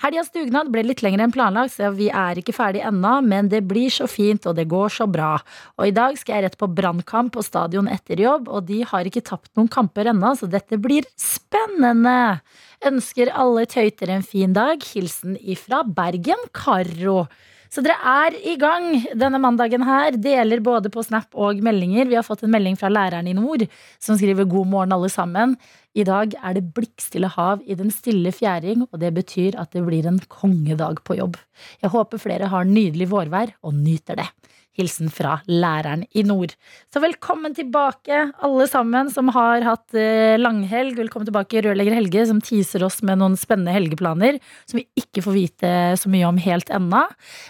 Helgas 0.00 0.30
dugnad 0.30 0.70
ble 0.70 0.84
litt 0.84 1.02
lengre 1.02 1.24
enn 1.24 1.32
planlagt, 1.32 1.72
så 1.74 1.90
vi 1.94 2.06
er 2.08 2.38
ikke 2.38 2.54
ferdig 2.54 2.84
ennå, 2.86 3.20
men 3.26 3.48
det 3.48 3.66
blir 3.66 3.90
så 3.90 4.06
fint, 4.08 4.46
og 4.46 4.54
det 4.54 4.68
går 4.68 4.88
så 4.88 5.10
bra. 5.10 5.40
Og 5.76 5.88
i 5.88 5.90
dag 5.90 6.16
skal 6.16 6.36
jeg 6.36 6.44
rett 6.44 6.58
på 6.60 6.68
brannkamp 6.72 7.32
på 7.34 7.42
stadion 7.42 7.88
etter 7.88 8.16
jobb, 8.22 8.48
og 8.48 8.66
de 8.66 8.82
har 8.86 9.04
ikke 9.04 9.24
tapt 9.26 9.50
noen 9.56 9.68
kamper 9.68 10.06
ennå, 10.12 10.36
så 10.38 10.48
dette 10.48 10.78
blir 10.78 11.02
spennende. 11.18 12.40
Ønsker 12.86 13.32
alle 13.34 13.66
tøyter 13.66 14.08
en 14.14 14.22
fin 14.22 14.52
dag. 14.52 14.78
Hilsen 14.82 15.36
ifra 15.42 15.82
Bergen-Karo. 15.82 17.26
Så 17.72 17.82
dere 17.84 17.96
er 18.00 18.36
i 18.46 18.56
gang 18.60 18.92
denne 19.18 19.40
mandagen 19.42 19.84
her. 19.86 20.16
Deler 20.16 20.62
både 20.64 20.92
på 20.92 21.04
Snap 21.06 21.34
og 21.34 21.62
meldinger. 21.64 22.08
Vi 22.08 22.18
har 22.18 22.26
fått 22.26 22.44
en 22.46 22.52
melding 22.54 22.78
fra 22.78 22.90
læreren 22.92 23.28
i 23.28 23.34
nord 23.36 23.66
som 23.98 24.18
skriver 24.18 24.44
'God 24.44 24.66
morgen, 24.66 24.92
alle 24.92 25.10
sammen'. 25.12 25.56
I 25.96 26.04
dag 26.04 26.34
er 26.44 26.54
det 26.54 26.74
blikkstille 26.76 27.28
hav 27.32 27.62
i 27.64 27.74
den 27.74 27.90
stille 27.90 28.28
fjæring, 28.28 28.84
og 28.92 29.00
det 29.00 29.14
betyr 29.16 29.56
at 29.56 29.72
det 29.72 29.84
blir 29.86 30.06
en 30.06 30.20
kongedag 30.28 31.00
på 31.04 31.16
jobb. 31.16 31.38
Jeg 31.80 31.90
håper 31.90 32.20
flere 32.20 32.50
har 32.52 32.64
nydelig 32.68 33.08
vårvær 33.08 33.54
og 33.62 33.74
nyter 33.74 34.20
det. 34.20 34.28
Hilsen 34.76 35.10
fra 35.12 35.40
læreren 35.48 36.04
i 36.16 36.24
nord. 36.26 36.54
Så 36.92 37.02
velkommen 37.02 37.56
tilbake, 37.56 38.30
alle 38.44 38.68
sammen 38.70 39.10
som 39.12 39.32
har 39.36 39.64
hatt 39.66 39.96
eh, 39.96 40.36
langhelg. 40.40 40.96
Velkommen 41.00 41.28
tilbake, 41.28 41.64
rørlegger 41.64 41.96
Helge, 41.98 42.26
som 42.28 42.42
teaser 42.44 42.86
oss 42.86 43.02
med 43.06 43.20
noen 43.22 43.36
spennende 43.40 43.74
helgeplaner 43.76 44.40
som 44.68 44.80
vi 44.80 44.86
ikke 45.00 45.24
får 45.24 45.36
vite 45.36 45.70
så 46.00 46.12
mye 46.12 46.28
om 46.28 46.40
helt 46.42 46.72
ennå. 46.74 47.06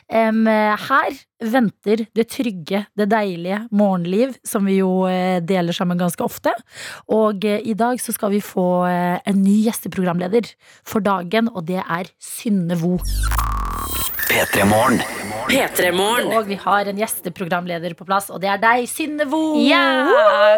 Her 0.07 1.17
venter 1.43 2.07
det 2.17 2.27
trygge, 2.33 2.85
det 2.97 3.09
deilige 3.13 3.61
morgenliv, 3.71 4.35
som 4.47 4.67
vi 4.69 4.79
jo 4.81 5.05
eh, 5.11 5.43
deler 5.45 5.77
sammen 5.77 6.01
ganske 6.01 6.25
ofte. 6.25 6.53
Og 7.13 7.45
eh, 7.45 7.61
i 7.61 7.77
dag 7.77 8.01
så 8.03 8.15
skal 8.17 8.33
vi 8.33 8.43
få 8.45 8.87
eh, 8.89 9.19
en 9.21 9.43
ny 9.45 9.59
gjesteprogramleder 9.67 10.49
for 10.87 11.05
dagen, 11.05 11.51
og 11.53 11.67
det 11.69 11.83
er 11.83 12.13
Synne 12.23 12.79
Vo. 12.81 12.97
P3 14.27 14.67
Morgen. 14.69 15.26
P3 15.47 15.93
Morgen. 15.95 16.33
Og 16.35 16.49
vi 16.49 16.57
har 16.59 16.89
en 16.91 16.99
gjesteprogramleder 16.99 17.95
på 17.99 18.07
plass, 18.09 18.27
og 18.35 18.41
det 18.43 18.49
er 18.51 18.59
deg, 18.63 18.87
Synne 18.91 19.27
Vo. 19.31 19.41
Ja, 19.63 20.03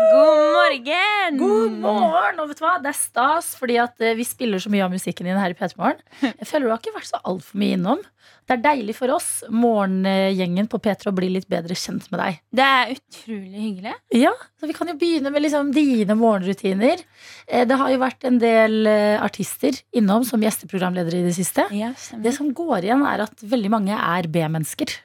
god 0.08 0.38
morgen! 0.54 1.36
God 1.40 1.74
morgen! 1.82 2.40
Og 2.40 2.48
vet 2.48 2.60
du 2.60 2.64
hva, 2.64 2.76
det 2.80 2.94
er 2.94 2.96
stas, 2.96 3.50
fordi 3.60 3.76
at 3.82 4.00
eh, 4.00 4.16
vi 4.16 4.24
spiller 4.24 4.62
så 4.62 4.72
mye 4.72 4.86
av 4.86 4.94
musikken 4.94 5.28
din 5.28 5.36
her 5.40 5.52
i 5.52 5.58
P3 5.58 5.76
Morgen. 5.80 6.00
Jeg 6.24 6.48
føler 6.48 6.68
du 6.68 6.72
har 6.72 6.80
ikke 6.80 6.96
vært 6.96 7.10
så 7.10 7.20
altfor 7.28 7.60
mye 7.60 7.76
innom. 7.76 8.00
Det 8.48 8.56
er 8.56 8.62
deilig 8.64 8.94
for 8.96 9.12
oss, 9.12 9.42
morgengjengen 9.52 10.70
på 10.72 10.78
P3, 10.80 11.10
å 11.10 11.16
bli 11.16 11.28
litt 11.34 11.48
bedre 11.52 11.74
kjent 11.76 12.06
med 12.08 12.22
deg. 12.22 12.38
Det 12.56 12.64
er 12.64 12.92
utrolig 12.94 13.64
hyggelig. 13.64 13.92
Ja, 14.16 14.32
så 14.56 14.70
Vi 14.70 14.76
kan 14.76 14.88
jo 14.88 14.94
begynne 14.96 15.32
med 15.34 15.44
liksom 15.44 15.68
dine 15.74 16.16
morgenrutiner. 16.16 17.02
Eh, 17.46 17.66
Det 17.68 17.76
har 17.76 17.92
jo 17.92 17.98
vært 18.00 18.24
en 18.24 18.38
del 18.40 18.88
eh, 18.88 19.20
artister 19.20 19.76
innom 19.92 20.24
som 20.24 20.40
gjesteprogramledere 20.40 21.20
i 21.20 21.26
det 21.28 21.34
siste. 21.36 21.68
Ja, 21.76 21.92
Det 22.16 22.32
som 22.34 22.54
går 22.56 22.88
igjen, 22.88 23.04
er 23.04 23.26
at 23.28 23.36
veldig 23.44 23.70
mange 23.70 23.92
er 23.92 24.30
B-mennesker. 24.32 24.96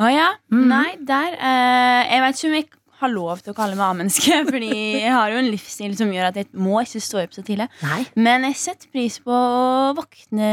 Å 0.00 0.08
ja? 0.12 0.30
Mm. 0.52 0.64
Nei, 0.68 0.88
der 1.08 1.36
uh, 1.40 2.02
Jeg 2.04 2.20
vet 2.24 2.36
ikke 2.36 2.48
om 2.48 2.56
jeg 2.56 2.66
har 3.00 3.10
lov 3.12 3.40
til 3.42 3.52
å 3.52 3.56
kalle 3.56 3.76
meg 3.76 3.86
A-menneske, 3.90 4.38
Fordi 4.52 4.70
jeg 5.02 5.12
har 5.12 5.30
jo 5.32 5.36
en 5.42 5.50
livsstil 5.50 5.96
som 5.98 6.10
gjør 6.12 6.28
at 6.30 6.36
jeg 6.40 6.46
må 6.54 6.78
ikke 6.82 7.00
stå 7.04 7.22
opp 7.24 7.32
så 7.36 7.42
tidlig. 7.46 7.68
Nei. 7.82 8.00
Men 8.16 8.46
jeg 8.48 8.56
setter 8.56 8.88
pris 8.92 9.18
på 9.20 9.30
å 9.32 9.92
våkne 9.98 10.48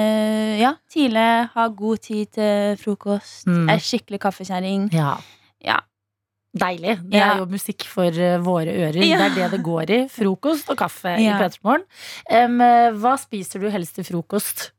ja, 0.60 0.74
tidlig, 0.92 1.28
ha 1.56 1.68
god 1.70 2.04
tid 2.10 2.32
til 2.40 2.78
frokost, 2.84 3.46
Mm. 3.48 3.70
er 3.70 3.78
skikkelig 3.84 4.20
kaffekjerring. 4.20 4.90
Ja. 4.94 5.18
Ja. 5.64 5.80
Deilig. 6.54 7.00
Det 7.10 7.18
Ja. 7.18 7.32
er 7.34 7.40
jo 7.40 7.46
musikk 7.50 7.82
for 7.90 8.06
eh, 8.14 8.38
våre 8.38 8.70
ører. 8.70 9.02
Ja. 9.08 9.18
Det 9.18 9.26
er 9.32 9.36
det 9.50 9.52
det 9.58 9.64
går 9.66 9.90
i. 9.90 10.00
Frokost 10.08 10.70
og 10.70 10.78
kaffe 10.78 11.16
i 11.18 11.24
Ja. 11.26 11.40
P3 11.40 11.58
Morgen. 11.64 11.84
Em, 12.30 12.62
eh, 12.62 12.92
hva 12.92 13.16
spiser 13.18 13.60
du 13.60 13.70
helst 13.74 13.96
til 13.96 14.04
frokost? 14.06 14.72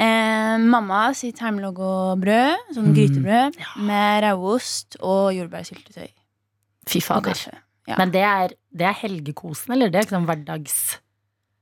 Eh, 0.00 0.56
mamma 0.58 1.12
sitt 1.14 1.38
hjemmelagde 1.38 2.16
brød, 2.22 2.56
sånn 2.74 2.88
Mm. 2.88 2.94
grytebrød, 2.96 3.58
med 3.84 4.22
rødost 4.24 4.96
og 5.00 5.34
jordbærsyltetøy. 5.36 6.08
Fy 6.90 7.02
fader. 7.04 7.38
Ja. 7.88 7.96
Men 7.98 8.12
det 8.14 8.24
er, 8.26 8.52
det 8.76 8.86
er 8.90 8.98
helgekosen, 9.04 9.72
eller 9.76 9.92
det 9.92 10.04
er 10.04 10.12
sånn 10.12 10.28
hverdags... 10.28 10.98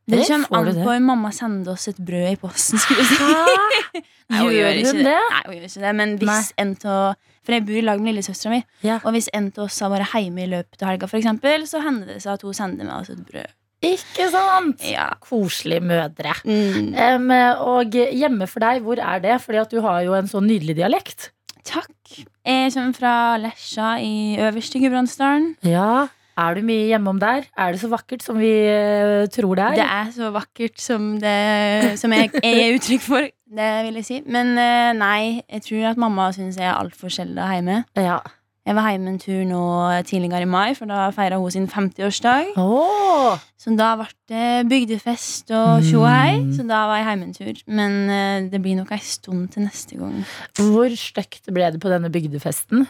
Det 0.09 0.23
kommer 0.25 0.57
an 0.57 0.69
du 0.73 0.79
på 0.81 0.89
om 0.95 1.05
mamma 1.05 1.31
sender 1.37 1.75
oss 1.75 1.83
et 1.91 1.99
brød 2.01 2.31
i 2.31 2.37
posten. 2.41 2.81
Skulle 2.81 3.05
jeg 3.05 3.11
si. 3.13 4.01
Nei, 4.33 4.39
hun 4.41 4.55
Gjør 4.55 4.79
ikke 4.81 4.95
det? 5.05 5.17
Nei, 5.35 5.43
hun 5.45 5.55
gjør 5.59 5.67
ikke 5.69 5.83
det, 5.83 5.93
men 6.01 6.15
hvis 6.23 6.49
en 6.65 6.73
av 6.89 7.19
For 7.45 7.57
jeg 7.57 7.65
bor 7.69 7.77
i 7.81 7.85
lag 7.85 8.01
med 8.01 8.13
lillesøstera 8.15 8.53
mi, 8.55 8.63
Ja. 8.85 8.97
og 9.03 9.13
hvis 9.17 9.29
en 9.37 9.51
av 9.53 9.63
oss 9.67 9.79
har 9.85 9.93
vært 9.93 10.17
hjemme 10.17 10.45
i 10.45 10.49
løpet 10.49 10.83
av 10.85 10.91
helga, 10.95 11.09
for 11.13 11.21
eksempel, 11.21 11.65
så 11.69 11.81
hender 11.85 12.15
det 12.15 12.19
seg 12.25 12.35
at 12.39 12.45
hun 12.45 12.57
sender 12.57 12.89
meg 12.89 12.97
oss 13.03 13.13
et 13.13 13.21
brød. 13.29 13.53
Ikke 13.89 14.27
sant? 14.33 14.83
Ja. 14.89 15.07
Koselige 15.23 15.85
mødre. 15.87 16.35
Mm. 16.45 16.89
Um, 16.99 17.33
og 17.77 17.95
hjemme 17.95 18.49
for 18.51 18.65
deg, 18.65 18.81
hvor 18.85 18.99
er 19.01 19.21
det? 19.23 19.37
Fordi 19.45 19.61
at 19.61 19.71
du 19.73 19.81
har 19.85 20.01
jo 20.09 20.17
en 20.19 20.29
så 20.31 20.41
nydelig 20.45 20.75
dialekt. 20.81 21.31
Takk. 21.69 22.23
Jeg 22.47 22.73
kommer 22.75 22.97
fra 22.97 23.15
Lesja 23.41 23.97
i 24.01 24.39
øverste 24.41 24.81
Gudbrandsdalen. 24.81 25.51
Ja. 25.67 26.07
Er 26.39 26.55
du 26.55 26.63
mye 26.63 26.87
hjemom 26.87 27.19
der? 27.19 27.49
Er 27.59 27.73
det 27.75 27.81
så 27.83 27.89
vakkert 27.91 28.23
som 28.23 28.39
vi 28.39 28.51
eh, 28.71 29.27
tror 29.35 29.59
det 29.59 29.65
er? 29.65 29.75
Det 29.81 29.87
er 29.99 30.13
så 30.15 30.31
vakkert 30.31 30.81
som 30.81 31.09
det 31.19 31.99
Som 31.99 32.15
jeg, 32.15 32.31
jeg 32.45 32.61
er 32.63 32.77
uttrykk 32.77 33.03
for, 33.03 33.27
det 33.59 33.71
vil 33.89 33.99
jeg 33.99 34.07
si. 34.07 34.21
Men 34.27 34.55
eh, 34.55 34.93
nei, 34.97 35.43
jeg 35.51 35.65
tror 35.67 35.91
at 35.91 36.01
mamma 36.01 36.31
syns 36.37 36.61
jeg 36.61 36.69
er 36.71 36.79
altfor 36.79 37.11
sjelden 37.13 37.43
hjemme. 37.43 37.83
Ja. 37.99 38.21
Jeg 38.69 38.77
var 38.77 38.91
hjemme 38.93 39.15
en 39.15 39.21
tur 39.23 39.45
nå 39.49 39.61
tidligere 40.05 40.45
i 40.45 40.49
mai, 40.49 40.75
for 40.77 40.91
da 40.91 41.07
feira 41.17 41.39
hun 41.41 41.53
sin 41.55 41.69
50-årsdag. 41.73 42.51
Oh. 42.61 43.39
Så 43.57 43.73
da 43.79 43.95
ble 43.97 44.09
det 44.29 44.67
bygdefest 44.69 45.55
og 45.57 45.87
tjo 45.87 46.03
og 46.03 46.11
hei. 46.13 46.35
Mm. 46.43 46.51
Så 46.53 46.67
da 46.69 46.83
var 46.91 47.01
jeg 47.01 47.07
hjemme 47.09 47.29
en 47.31 47.39
tur. 47.39 47.63
Men 47.79 47.97
eh, 48.13 48.51
det 48.53 48.61
blir 48.61 48.77
nok 48.77 48.93
ei 48.93 49.01
stund 49.01 49.47
til 49.55 49.65
neste 49.65 49.97
gang. 49.97 50.19
Hvor 50.61 50.93
stygt 51.01 51.49
ble 51.49 51.71
det 51.73 51.81
på 51.81 51.89
denne 51.89 52.11
bygdefesten? 52.13 52.85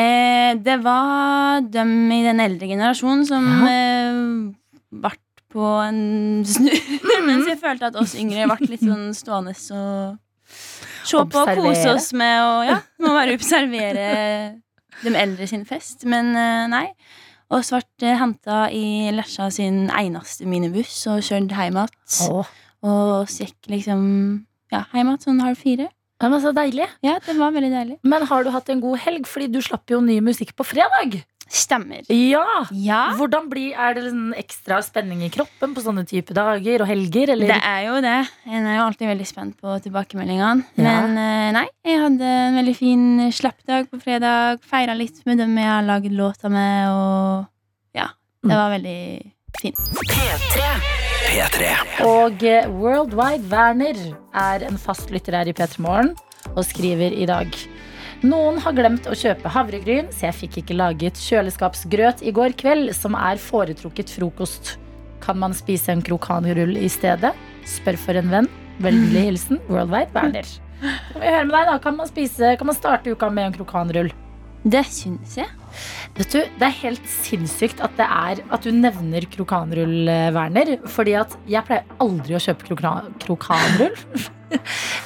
Eh, 0.00 0.54
det 0.56 0.78
var 0.80 1.60
dem 1.60 1.92
i 2.16 2.22
den 2.24 2.40
eldre 2.40 2.70
generasjonen 2.72 3.28
som 3.28 3.50
eh, 3.68 4.24
ble 4.96 5.12
på 5.52 5.68
en 5.84 6.00
snu. 6.48 6.72
Mens 7.28 7.52
jeg 7.52 7.60
følte 7.60 7.92
at 7.92 8.00
oss 8.00 8.16
yngre 8.16 8.48
ble 8.54 8.72
litt 8.72 8.86
sånn 8.86 9.12
stående 9.12 9.52
og 9.76 10.16
se 11.04 11.20
på 11.20 11.44
og 11.44 11.54
kose 11.60 11.86
oss 11.92 12.10
med 12.16 12.40
å 12.40 12.50
ja, 12.64 12.80
bare 13.04 13.36
observere 13.36 14.08
de 15.04 15.14
eldre 15.16 15.48
sin 15.50 15.64
fest. 15.68 16.04
Men 16.08 16.32
eh, 16.36 16.66
nei. 16.70 16.86
Og 17.50 17.66
ble 17.98 18.12
henta 18.14 18.68
i 18.70 19.10
Lesja 19.10 19.48
sin 19.50 19.88
eneste 19.90 20.46
minibuss 20.46 21.00
og 21.10 21.24
kjørt 21.26 21.50
hjem 21.50 21.80
igjen. 21.80 22.44
Og 22.86 23.26
så 23.28 23.48
gikk 23.48 23.72
liksom 23.72 24.04
ja, 24.70 24.84
hjem 24.94 25.10
igjen 25.10 25.24
sånn 25.24 25.42
halv 25.42 25.58
fire. 25.58 25.88
det 26.20 26.30
var 26.30 26.42
så 26.44 26.52
deilig. 26.54 26.86
Ja, 27.02 27.16
det 27.24 27.34
var 27.38 27.50
veldig 27.56 27.72
deilig. 27.72 27.98
Men 28.06 28.22
har 28.30 28.44
du 28.44 28.52
hatt 28.54 28.70
en 28.70 28.80
god 28.84 29.02
helg? 29.02 29.26
Fordi 29.26 29.50
du 29.50 29.58
slapp 29.64 29.90
jo 29.90 29.98
ny 30.04 30.20
musikk 30.22 30.54
på 30.54 30.66
fredag. 30.68 31.24
Stemmer. 31.50 32.04
Ja! 32.14 32.44
Ja. 32.70 33.00
Hvordan 33.18 33.48
blir, 33.50 33.72
Er 33.74 33.96
det 33.96 34.04
liksom 34.04 34.34
ekstra 34.38 34.78
spenning 34.86 35.24
i 35.26 35.30
kroppen 35.34 35.72
på 35.74 35.82
sånne 35.82 36.04
type 36.06 36.34
dager 36.36 36.84
og 36.84 36.86
helger? 36.86 37.32
Eller? 37.34 37.50
Det 37.50 37.58
er 37.58 37.80
jo 37.88 37.96
det. 38.04 38.18
En 38.46 38.68
er 38.70 38.76
jo 38.78 38.84
alltid 38.86 39.10
veldig 39.10 39.26
spent 39.26 39.56
på 39.58 39.74
tilbakemeldingene. 39.82 40.62
Ja. 40.78 40.94
Men 41.02 41.18
eh, 41.18 41.48
nei, 41.58 41.66
jeg 41.86 41.98
hadde 42.04 42.30
en 42.46 42.60
veldig 42.60 42.76
fin 42.78 43.04
slappdag 43.34 43.90
på 43.90 43.98
fredag. 44.02 44.62
Feira 44.70 44.94
litt 44.94 45.18
med 45.26 45.42
dem 45.42 45.58
jeg 45.58 45.72
har 45.72 45.82
laget 45.88 46.14
låta 46.14 46.52
med, 46.52 46.94
og 46.94 47.98
ja. 47.98 48.12
Det 48.46 48.54
var 48.54 48.70
veldig 48.76 49.00
fint. 49.58 49.82
P3. 51.30 51.74
Og 52.06 52.46
eh, 52.46 52.70
Worldwide 52.78 53.50
Werner 53.50 53.98
er 54.38 54.70
en 54.70 54.78
fast 54.78 55.10
lytter 55.10 55.34
her 55.40 55.50
i 55.50 55.54
P3 55.54 55.82
Morgen 55.82 56.14
og 56.54 56.62
skriver 56.66 57.10
i 57.14 57.26
dag. 57.28 57.54
Noen 58.20 58.58
har 58.60 58.74
glemt 58.76 59.06
å 59.08 59.14
kjøpe 59.16 59.48
havregryn, 59.54 60.10
så 60.12 60.26
jeg 60.28 60.36
fikk 60.42 60.58
ikke 60.60 60.76
laget 60.76 61.20
kjøleskapsgrøt 61.24 62.20
i 62.28 62.32
går 62.36 62.52
kveld, 62.60 62.90
som 62.96 63.16
er 63.16 63.40
foretrukket 63.40 64.12
frokost. 64.12 64.74
Kan 65.24 65.38
man 65.40 65.54
spise 65.56 65.92
en 65.94 66.02
krokanrull 66.04 66.76
i 66.76 66.88
stedet? 66.92 67.32
Spør 67.68 67.96
for 68.00 68.20
en 68.20 68.28
venn. 68.32 68.48
Vennlig 68.80 69.24
hilsen 69.26 69.60
Worldwide 69.68 70.12
Werner. 70.16 70.48
Kan 70.80 71.20
vi 71.20 71.28
høre 71.32 71.46
med 71.48 71.54
deg 71.56 71.68
da? 71.68 71.78
Kan 71.84 71.96
man, 71.96 72.08
spise, 72.08 72.54
kan 72.60 72.68
man 72.68 72.76
starte 72.76 73.12
uka 73.12 73.28
med 73.32 73.50
en 73.50 73.56
krokanrull? 73.56 74.12
Det 74.60 74.82
syns 74.92 75.38
jeg. 75.40 75.48
Vet 76.18 76.32
du, 76.34 76.40
Det 76.60 76.66
er 76.66 76.76
helt 76.82 77.06
sinnssykt 77.08 77.80
at, 77.84 77.94
det 77.96 78.04
er, 78.04 78.42
at 78.52 78.64
du 78.66 78.72
nevner 78.76 79.24
krokanrull, 79.32 80.08
eh, 80.12 80.28
Werner. 80.36 80.74
Fordi 80.92 81.14
at 81.20 81.36
jeg 81.48 81.64
pleier 81.68 81.88
aldri 82.04 82.36
å 82.36 82.42
kjøpe 82.44 82.68
krokra- 82.68 83.08
krokanrull. 83.24 83.96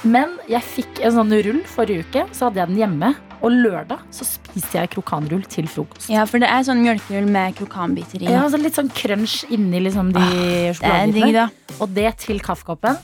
Men 0.05 0.35
jeg 0.51 0.61
fikk 0.69 1.01
en 1.05 1.15
sånn 1.17 1.33
rull 1.47 1.63
forrige 1.69 2.05
uke, 2.05 2.25
så 2.37 2.49
hadde 2.49 2.61
jeg 2.61 2.73
den 2.73 2.83
hjemme. 2.83 3.15
Og 3.45 3.53
lørdag 3.53 4.01
så 4.15 4.25
spiste 4.25 4.79
jeg 4.79 4.91
krokanrull 4.95 5.43
til 5.53 5.67
frokost. 5.69 6.09
Ja, 6.13 6.25
for 6.29 6.41
det 6.41 6.49
er 6.49 6.65
sånn 6.65 6.81
mjølkerull 6.85 7.27
med 7.33 7.57
krokanbiter 7.59 8.23
i. 8.23 8.29
Ja, 8.33 8.45
sånn 8.53 8.65
litt 8.65 8.77
sånn 8.77 8.93
crunch 8.93 9.43
inni 9.53 9.83
liksom 9.85 10.13
de 10.15 10.23
er 10.23 10.79
sjokoladebitene. 10.79 11.49
Og 11.81 11.93
det 11.97 12.15
til 12.25 12.41
kaffekoppen. 12.45 13.01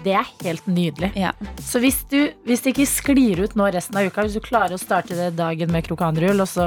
Det 0.00 0.14
er 0.16 0.28
helt 0.40 0.64
nydelig. 0.64 1.10
Ja. 1.20 1.34
Så 1.60 1.80
hvis, 1.82 1.98
du, 2.08 2.30
hvis 2.48 2.64
det 2.64 2.72
ikke 2.72 2.88
sklir 2.88 3.42
ut 3.44 3.56
nå 3.58 3.66
resten 3.72 3.98
av 4.00 4.08
uka, 4.08 4.24
hvis 4.24 4.38
du 4.38 4.44
klarer 4.44 4.72
å 4.76 4.80
starte 4.80 5.16
det 5.16 5.34
dagen 5.36 5.72
med 5.72 5.84
krokanrull, 5.84 6.40
og 6.40 6.48
så 6.48 6.64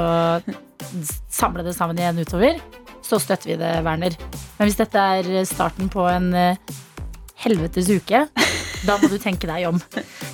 samle 1.34 1.66
det 1.66 1.74
sammen 1.74 1.98
igjen 1.98 2.22
utover, 2.22 2.62
så 3.02 3.18
støtter 3.18 3.50
vi 3.52 3.58
det, 3.58 3.72
Werner. 3.86 4.14
Men 4.58 4.70
hvis 4.70 4.78
dette 4.78 5.02
er 5.18 5.30
starten 5.50 5.90
på 5.92 6.06
en 6.08 6.30
eh, 6.38 6.74
helvetes 7.44 7.88
uke, 7.92 8.24
da 8.84 8.96
må 9.00 9.08
du 9.12 9.16
tenke 9.22 9.46
deg 9.48 9.68
om. 9.68 9.80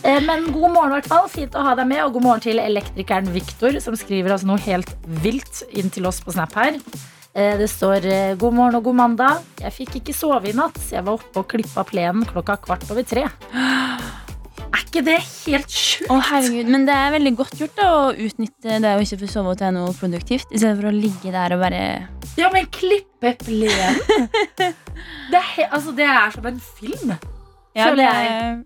Eh, 0.02 0.20
Men 0.24 0.46
god 0.52 0.72
morgen, 0.72 0.90
i 0.92 0.98
hvert 1.00 1.10
fall. 1.10 1.28
Fint 1.28 1.54
å 1.54 1.62
ha 1.66 1.74
deg 1.78 1.86
med. 1.90 2.02
Og 2.06 2.14
god 2.16 2.22
morgen 2.26 2.40
til 2.46 2.58
elektrikeren 2.62 3.30
Viktor, 3.34 3.76
som 3.84 3.96
skriver 3.98 4.32
altså 4.34 4.46
noe 4.50 4.62
helt 4.64 4.90
vilt 5.22 5.62
inn 5.76 5.90
til 5.90 6.06
oss 6.10 6.20
på 6.24 6.32
Snap 6.34 6.54
her. 6.58 6.78
Eh, 7.34 7.56
Det 7.58 7.68
står 7.70 8.06
eh, 8.06 8.34
'God 8.36 8.54
morgen 8.54 8.74
og 8.80 8.84
god 8.84 8.96
mandag'. 9.02 9.42
Jeg 9.60 9.72
fikk 9.72 10.00
ikke 10.00 10.14
sove 10.16 10.48
i 10.50 10.52
natt. 10.56 10.78
Jeg 10.90 11.04
var 11.04 11.14
oppe 11.20 11.38
og 11.44 11.48
klippa 11.48 11.84
plenen 11.84 12.24
klokka 12.26 12.56
kvart 12.62 12.90
over 12.90 13.02
tre. 13.02 13.28
Er 14.70 14.82
ikke 14.84 15.02
det 15.06 15.18
helt 15.22 15.72
sjukt? 15.74 16.10
Å, 16.12 16.18
herregud, 16.30 16.68
Men 16.70 16.84
det 16.86 16.94
er 16.94 17.14
veldig 17.16 17.32
godt 17.40 17.56
gjort 17.58 17.78
da, 17.78 17.88
å 17.90 18.10
utnytte 18.14 18.78
det 18.84 18.92
å 18.96 19.02
ikke 19.02 19.18
få 19.24 19.30
sove 19.32 19.54
til 19.58 19.72
noe 19.74 19.94
produktivt, 19.98 20.50
i 20.54 20.60
stedet 20.60 20.76
for 20.78 20.90
å 20.90 20.94
ligge 20.94 21.32
der 21.34 21.54
og 21.56 21.62
bare 21.64 21.82
Ja, 22.38 22.50
men 22.54 22.68
klippe 22.74 23.34
plenen! 23.42 23.98
Det 25.30 25.38
er, 25.38 25.70
altså, 25.70 25.94
det 25.96 26.06
er 26.06 26.34
som 26.34 26.46
en 26.50 26.60
film. 26.78 27.14
Ja, 27.78 27.90
det 27.96 28.06
er, 28.06 28.60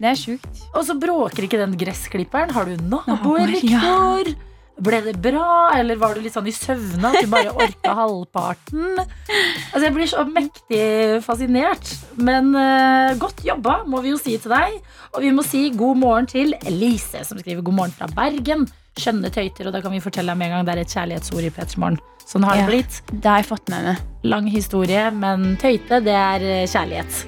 det 0.00 0.08
er 0.10 0.18
sjukt. 0.18 0.62
Og 0.72 0.84
så 0.88 0.96
bråker 0.98 1.44
ikke 1.46 1.60
den 1.60 1.76
gressklipperen. 1.78 2.52
Har 2.56 2.68
du 2.68 2.76
naboer, 2.88 3.52
Viktor? 3.52 4.24
Victor? 4.24 4.55
Ble 4.76 4.98
det 5.06 5.14
bra, 5.24 5.70
eller 5.72 5.96
var 5.96 6.12
du 6.14 6.20
litt 6.20 6.34
sånn 6.36 6.48
i 6.50 6.52
søvne 6.52 7.08
at 7.08 7.22
du 7.24 7.30
bare 7.32 7.52
orka 7.56 7.94
halvparten? 8.00 8.98
Altså, 9.00 9.84
Jeg 9.86 9.94
blir 9.96 10.10
så 10.10 10.24
mektig 10.28 10.80
fascinert. 11.24 11.92
Men 12.20 12.50
uh, 12.52 13.14
godt 13.20 13.40
jobba, 13.46 13.78
må 13.88 14.02
vi 14.04 14.12
jo 14.12 14.18
si 14.20 14.36
til 14.36 14.52
deg. 14.52 14.76
Og 15.14 15.22
vi 15.24 15.30
må 15.32 15.44
si 15.46 15.70
god 15.72 15.96
morgen 16.02 16.28
til 16.28 16.52
Elise, 16.68 17.24
som 17.24 17.40
skriver 17.40 17.64
god 17.64 17.78
morgen 17.78 17.96
fra 17.96 18.10
Bergen. 18.12 18.66
Skjønne 18.96 19.28
tøyter, 19.32 19.68
og 19.68 19.74
da 19.76 19.80
kan 19.84 19.92
vi 19.92 20.00
fortelle 20.04 20.32
deg 20.32 20.40
med 20.40 20.48
en 20.50 20.58
gang 20.58 20.68
det 20.68 20.74
er 20.76 20.84
et 20.84 20.92
kjærlighetsord 20.92 21.44
i 21.48 21.50
P3 21.56 21.80
Morgen. 21.82 21.98
Sånn 22.26 22.44
har 22.48 22.56
det 22.56 22.62
Ja. 22.64 22.68
blitt. 22.70 23.00
Det 23.12 23.28
har 23.28 23.42
jeg 23.42 23.48
fått 23.50 23.68
med 23.72 23.84
meg. 23.84 23.98
Lang 24.24 24.46
historie, 24.50 25.02
men 25.14 25.56
tøyte, 25.60 26.00
det 26.04 26.14
er 26.16 26.42
eh, 26.42 26.66
kjærlighet. 26.66 27.20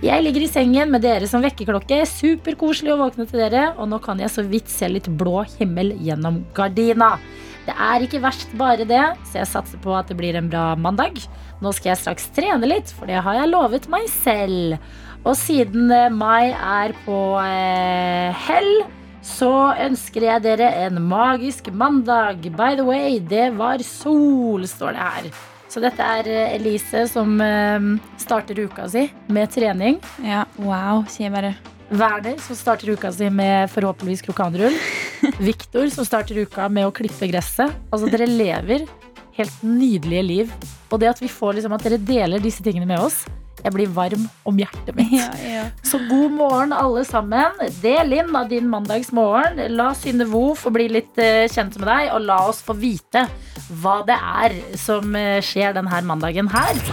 Jeg 0.00 0.24
ligger 0.24 0.46
i 0.46 0.48
sengen 0.48 0.88
med 0.88 1.02
dere 1.04 1.26
som 1.28 1.42
vekkerklokke. 1.44 1.98
Superkoselig 2.08 2.94
å 2.94 3.02
våkne 3.02 3.26
til 3.28 3.42
dere. 3.42 3.66
Og 3.76 3.90
nå 3.90 3.98
kan 4.00 4.20
jeg 4.22 4.32
så 4.32 4.40
vidt 4.48 4.72
se 4.72 4.88
litt 4.88 5.10
blå 5.20 5.42
himmel 5.58 5.92
gjennom 6.00 6.38
gardina. 6.56 7.18
Det 7.66 7.74
er 7.76 8.06
ikke 8.06 8.22
verst 8.24 8.54
bare 8.56 8.86
det, 8.88 9.02
så 9.28 9.42
jeg 9.42 9.50
satser 9.50 9.82
på 9.84 9.92
at 9.92 10.08
det 10.08 10.16
blir 10.16 10.38
en 10.38 10.48
bra 10.48 10.72
mandag. 10.80 11.20
Nå 11.60 11.74
skal 11.76 11.92
jeg 11.92 12.00
straks 12.00 12.30
trene 12.32 12.70
litt, 12.70 12.88
for 12.96 13.12
det 13.12 13.20
har 13.20 13.42
jeg 13.42 13.52
lovet 13.52 13.90
meg 13.92 14.08
selv. 14.14 14.80
Og 15.20 15.36
siden 15.36 15.92
eh, 15.92 16.08
mai 16.08 16.48
er 16.48 16.96
på 17.04 17.20
eh, 17.44 18.40
hell, 18.48 18.72
så 19.20 19.52
ønsker 19.84 20.30
jeg 20.30 20.46
dere 20.48 20.72
en 20.86 20.96
magisk 21.12 21.68
mandag. 21.76 22.48
By 22.56 22.72
the 22.80 22.88
way, 22.88 23.20
det 23.20 23.50
var 23.60 23.84
sol, 23.84 24.64
står 24.64 24.96
det 24.96 25.08
her. 25.12 25.49
Så 25.70 25.78
dette 25.82 26.02
er 26.02 26.26
eh, 26.26 26.54
Elise 26.56 27.04
som 27.10 27.36
eh, 27.44 27.90
starter 28.18 28.58
uka 28.66 28.88
si 28.90 29.06
med 29.30 29.52
trening. 29.54 30.00
Ja, 30.26 30.44
Wow, 30.58 31.04
sier 31.10 31.30
bare. 31.30 31.54
Werner 31.90 32.38
som 32.42 32.58
starter 32.58 32.90
uka 32.94 33.10
si 33.14 33.30
med 33.30 33.70
forhåpentligvis 33.70 34.24
krokanrull. 34.26 34.74
Viktor 35.50 35.86
som 35.94 36.06
starter 36.06 36.42
uka 36.42 36.68
med 36.70 36.88
å 36.88 36.94
klippe 36.94 37.30
gresset. 37.30 37.74
Altså 37.90 38.10
Dere 38.10 38.26
lever 38.30 38.86
helt 39.38 39.62
nydelige 39.62 40.26
liv. 40.26 40.54
Og 40.90 40.98
det 41.02 41.10
at 41.12 41.22
vi 41.22 41.30
får 41.30 41.58
liksom 41.58 41.74
at 41.76 41.86
dere 41.86 42.00
deler 42.02 42.42
disse 42.42 42.64
tingene 42.66 42.88
med 42.90 43.02
oss, 43.02 43.22
Jeg 43.60 43.74
blir 43.74 43.90
varm 43.94 44.26
om 44.48 44.60
hjertet 44.60 44.94
mitt. 44.96 45.12
Ja, 45.14 45.28
ja. 45.44 45.64
Så 45.84 46.00
god 46.08 46.36
morgen, 46.36 46.72
alle 46.76 47.04
sammen. 47.08 47.60
Del 47.82 48.16
inn 48.16 48.34
av 48.36 48.48
din 48.52 48.68
mandagsmorgen. 48.72 49.60
La 49.76 49.90
Synne 49.98 50.26
Vo 50.30 50.50
få 50.58 50.72
bli 50.74 50.88
litt 50.92 51.20
eh, 51.20 51.46
kjent 51.50 51.76
med 51.80 51.88
deg, 51.90 52.10
og 52.14 52.24
la 52.28 52.40
oss 52.48 52.62
få 52.64 52.76
vite 52.80 53.26
hva 53.82 54.00
det 54.08 54.16
er 54.16 54.56
som 54.80 55.14
eh, 55.18 55.38
skjer 55.44 55.76
denne 55.76 56.02
mandagen 56.08 56.50
her. 56.52 56.84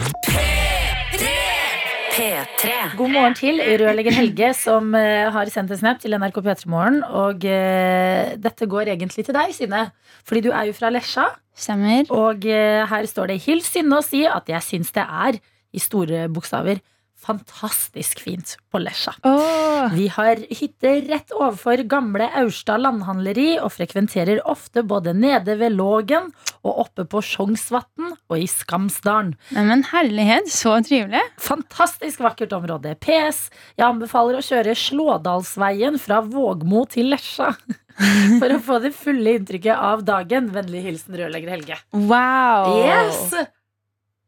P3. 2.18 2.96
God 2.98 3.12
morgen 3.14 3.36
til 3.38 3.60
rørlegger 3.62 4.16
Helge, 4.16 4.48
som 4.58 4.90
eh, 4.98 5.28
har 5.30 5.50
sendt 5.54 5.70
en 5.76 5.78
snap 5.78 6.00
til 6.02 6.16
NRK 6.18 6.40
P3 6.42 6.70
Morgen. 6.72 7.04
Og 7.06 7.46
uh, 7.46 8.32
dette 8.42 8.66
går 8.66 8.90
egentlig 8.96 9.28
til 9.28 9.38
deg, 9.38 9.54
Synne. 9.54 9.84
Fordi 10.26 10.42
du 10.48 10.50
er 10.50 10.66
jo 10.66 10.74
fra 10.74 10.90
Lesja. 10.90 11.28
Stemmer. 11.54 12.10
Og 12.10 12.48
uh, 12.50 12.88
her 12.90 13.06
står 13.10 13.30
det 13.30 13.38
Hils 13.46 13.70
Synne 13.70 14.00
og 14.02 14.08
si 14.08 14.24
at 14.26 14.50
jeg 14.50 14.66
syns 14.66 14.90
det 14.98 15.06
er, 15.06 15.38
i 15.78 15.82
store 15.84 16.26
bokstaver, 16.34 16.82
fantastisk 17.18 18.20
fint 18.22 18.56
på 18.72 18.80
Lesja. 18.82 19.14
Oh. 19.26 19.90
Vi 19.94 20.08
har 20.14 20.40
hytte 20.60 20.94
rett 21.08 21.34
overfor 21.36 21.82
gamle 21.90 22.28
Aurstad 22.40 22.84
landhandleri 22.84 23.58
og 23.62 23.74
frekventerer 23.74 24.44
ofte 24.48 24.84
både 24.86 25.16
nede 25.18 25.58
ved 25.60 25.76
Lågen 25.76 26.30
og 26.62 26.84
oppe 26.86 27.08
på 27.10 27.22
Sjongsvatn 27.26 28.14
og 28.14 28.38
i 28.38 28.48
Skamsdalen. 28.52 29.34
Neimen, 29.56 29.84
herlighet. 29.92 30.52
Så 30.52 30.78
trivelig. 30.86 31.24
Fantastisk 31.42 32.22
vakkert 32.24 32.54
område. 32.58 32.96
PS. 33.02 33.48
Jeg 33.80 33.88
anbefaler 33.90 34.40
å 34.40 34.46
kjøre 34.46 34.78
Slådalsveien 34.78 36.00
fra 36.02 36.22
Vågmo 36.26 36.86
til 36.92 37.14
Lesja. 37.16 37.54
For 38.40 38.54
å 38.54 38.62
få 38.62 38.78
det 38.84 38.94
fulle 38.94 39.40
inntrykket 39.40 39.74
av 39.74 40.06
dagen. 40.06 40.52
Vennlig 40.54 40.86
hilsen 40.86 41.18
rørlegger 41.18 41.56
Helge. 41.56 41.82
Wow. 41.98 42.78
Yes! 42.86 43.57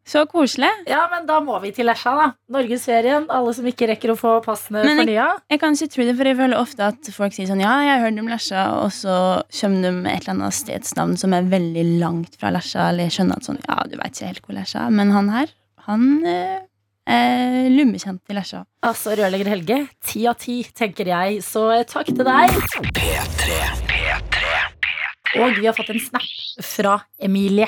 Så 0.09 0.23
koselig. 0.25 0.69
Ja, 0.89 1.03
men 1.11 1.27
da 1.29 1.35
må 1.45 1.59
vi 1.61 1.69
til 1.75 1.85
Lesja, 1.85 2.15
da. 2.17 2.23
Norgesferien. 2.55 3.27
Alle 3.29 3.51
som 3.53 3.67
ikke 3.69 3.91
rekker 3.91 4.15
å 4.15 4.17
få 4.17 4.31
passene 4.41 4.81
Men 4.81 4.97
jeg- 4.97 5.05
fornya. 5.05 5.27
Jeg 5.53 5.59
kan 5.61 5.75
ikke 5.77 5.91
tro 5.93 6.03
det, 6.07 6.15
for 6.17 6.25
jeg 6.31 6.37
føler 6.39 6.57
ofte 6.57 6.87
at 6.87 7.09
folk 7.13 7.33
sier 7.35 7.45
sånn 7.45 7.61
Ja, 7.61 7.75
jeg 7.85 7.93
har 7.93 8.09
hørt 8.09 8.19
om 8.23 8.27
Lesja, 8.27 8.63
og 8.81 8.89
så 8.89 9.43
kommer 9.59 9.81
de 9.83 9.91
med 9.91 10.15
et 10.15 10.23
eller 10.27 10.33
annet 10.39 10.57
stedsnavn 10.57 11.15
som 11.17 11.33
er 11.37 11.43
veldig 11.43 11.99
langt 11.99 12.35
fra 12.41 12.49
Lesja, 12.49 12.89
eller 12.89 13.05
jeg 13.05 13.19
skjønner 13.19 13.37
at 13.37 13.43
sånn 13.45 13.61
Ja, 13.69 13.77
du 13.85 13.97
veit 13.97 14.13
ikke 14.17 14.27
helt 14.33 14.41
hvor 14.47 14.55
Lesja 14.57 14.87
er, 14.87 14.89
men 14.89 15.11
han 15.11 15.29
her, 15.29 15.47
han 15.85 16.25
eh, 16.25 17.69
lummekjent 17.69 18.21
i 18.29 18.33
Lesja. 18.33 18.65
Altså, 18.81 19.13
rørlegger 19.15 19.47
Helge, 19.47 19.89
ti 20.03 20.25
av 20.25 20.37
ti, 20.41 20.63
tenker 20.73 21.05
jeg. 21.05 21.39
Så 21.45 21.69
eh, 21.77 21.83
takk 21.83 22.05
til 22.07 22.25
deg. 22.25 22.49
Og 25.37 25.53
vi 25.59 25.67
har 25.67 25.73
fått 25.77 25.91
en 25.93 25.99
snap 26.01 26.25
fra 26.65 26.95
Emilie. 27.21 27.67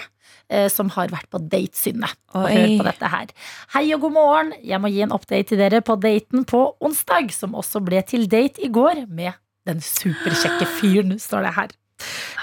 Eh, 0.51 0.67
Som 0.71 0.89
har 0.97 1.07
vært 1.13 1.29
på 1.31 1.39
date, 1.49 1.73
Synne. 1.79 2.09
Og 2.35 2.45
hør 2.51 2.73
på 2.81 2.85
dette 2.89 3.09
her. 3.15 3.31
Hei 3.73 3.85
og 3.95 4.03
god 4.05 4.15
morgen. 4.17 4.53
Jeg 4.67 4.81
må 4.83 4.91
gi 4.93 5.01
en 5.05 5.15
update 5.15 5.47
til 5.53 5.61
dere 5.63 5.81
på 5.87 5.95
daten 6.03 6.43
på 6.45 6.65
onsdag, 6.83 7.31
som 7.33 7.55
også 7.57 7.81
ble 7.87 8.03
til 8.07 8.27
date 8.31 8.61
i 8.61 8.69
går 8.71 9.05
med 9.09 9.33
den 9.69 9.79
superkjekke 9.85 10.67
fyren, 10.79 11.15
står 11.21 11.47
det 11.47 11.53
her. 11.57 11.73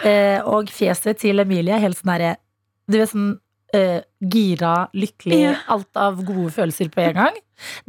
Eh, 0.06 0.38
og 0.46 0.68
fjeset 0.70 1.18
til 1.18 1.42
Emilie 1.42 1.74
er 1.74 1.82
helt 1.82 1.98
sånn 1.98 2.12
herre 2.14 2.36
Du 2.88 2.94
vet 3.00 3.10
sånn 3.10 3.32
eh, 3.74 3.98
gira, 4.22 4.88
lykkelig, 4.96 5.40
Ja. 5.42 5.56
alt 5.74 5.98
av 5.98 6.20
gode 6.24 6.52
følelser 6.54 6.88
på 6.94 7.02
en 7.02 7.16
gang. 7.18 7.40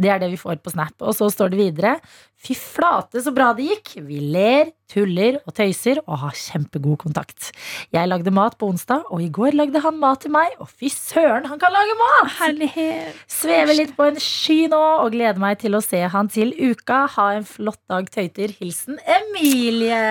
Det 0.02 0.10
er 0.10 0.18
det 0.20 0.32
vi 0.34 0.40
får 0.42 0.58
på 0.66 0.74
Snap. 0.74 0.96
Og 1.06 1.14
så 1.16 1.30
står 1.32 1.54
det 1.54 1.60
videre. 1.62 1.94
Fy 2.42 2.56
flate, 2.58 3.22
så 3.22 3.32
bra 3.32 3.52
det 3.54 3.68
gikk. 3.70 3.94
Vi 4.08 4.18
ler, 4.34 4.74
tuller 4.89 5.39
og 5.46 5.53
tøyser 5.58 6.01
og 6.05 6.22
har 6.24 6.38
kjempegod 6.38 6.98
kontakt. 7.03 7.51
Jeg 7.96 8.10
lagde 8.10 8.34
mat 8.34 8.58
på 8.60 8.69
onsdag, 8.74 9.05
og 9.13 9.22
i 9.24 9.29
går 9.34 9.58
lagde 9.58 9.81
han 9.84 10.00
mat 10.01 10.24
til 10.25 10.34
meg. 10.34 10.55
Og 10.60 10.69
fy 10.69 10.89
søren, 10.93 11.48
han 11.50 11.62
kan 11.62 11.74
lage 11.74 11.96
mat! 12.00 12.34
Herlighet. 12.39 13.19
Svever 13.29 13.77
litt 13.77 13.96
på 13.98 14.08
en 14.10 14.19
sky 14.24 14.60
nå 14.72 14.81
og 15.03 15.13
gleder 15.15 15.39
meg 15.41 15.60
til 15.62 15.77
å 15.77 15.84
se 15.86 16.01
han 16.12 16.31
til 16.31 16.53
uka. 16.58 17.03
Ha 17.15 17.29
en 17.38 17.48
flott 17.48 17.81
dag, 17.89 18.10
tøyter. 18.13 18.53
Hilsen 18.60 19.00
Emilie. 19.05 20.01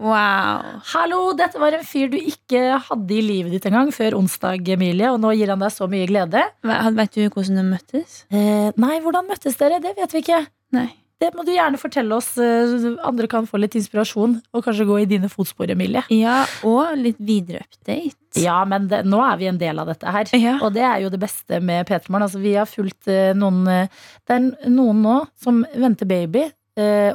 Wow. 0.00 0.80
Hallo, 0.92 1.22
dette 1.38 1.60
var 1.62 1.76
en 1.76 1.86
fyr 1.86 2.12
du 2.12 2.18
ikke 2.20 2.80
hadde 2.90 3.16
i 3.16 3.22
livet 3.24 3.56
ditt 3.56 3.68
engang 3.70 3.92
før 3.94 4.18
onsdag, 4.20 4.64
Emilie, 4.76 5.10
og 5.10 5.20
nå 5.22 5.34
gir 5.38 5.52
han 5.52 5.62
deg 5.62 5.74
så 5.74 5.88
mye 5.90 6.08
glede. 6.10 6.46
Vet 6.64 7.16
du 7.16 7.26
hvordan 7.28 7.60
de 7.60 7.68
møttes? 7.70 8.24
Eh, 8.30 8.70
nei, 8.80 8.96
hvordan 9.02 9.28
møttes 9.30 9.58
dere? 9.60 9.80
Det 9.82 9.96
vet 9.98 10.16
vi 10.16 10.24
ikke. 10.24 10.44
Nei. 10.76 10.90
Det 11.20 11.28
må 11.36 11.44
du 11.44 11.50
gjerne 11.52 11.76
fortelle 11.80 12.16
oss. 12.16 12.30
eh, 12.40 12.96
Andre 13.04 13.28
kan 13.28 13.44
få 13.48 13.58
litt 13.60 13.74
inspirasjon 13.76 14.38
og 14.56 14.62
kanskje 14.64 14.86
gå 14.88 15.00
i 15.02 15.08
dine 15.10 15.28
fotspor, 15.28 15.68
Emilie. 15.70 16.02
Ja, 16.16 16.46
og 16.64 16.94
litt 16.96 17.18
videre 17.20 17.66
update. 17.66 18.40
Ja, 18.40 18.62
men 18.64 18.86
det, 18.88 19.02
nå 19.04 19.20
er 19.26 19.36
vi 19.36 19.50
en 19.50 19.58
del 19.60 19.78
av 19.82 19.90
dette 19.90 20.08
her. 20.14 20.30
Ja. 20.40 20.56
Og 20.64 20.72
det 20.72 20.84
er 20.86 21.02
jo 21.04 21.10
det 21.12 21.20
beste 21.20 21.60
med 21.60 21.84
P3morgen. 21.90 22.24
Altså, 22.24 22.40
vi 22.40 22.54
har 22.56 22.68
fulgt 22.70 23.10
eh, 23.12 23.34
noen 23.36 23.66
eh, 23.68 24.00
Det 24.24 24.38
er 24.38 24.72
noen 24.72 25.04
nå 25.04 25.18
som 25.40 25.60
venter 25.76 26.08
baby, 26.08 26.46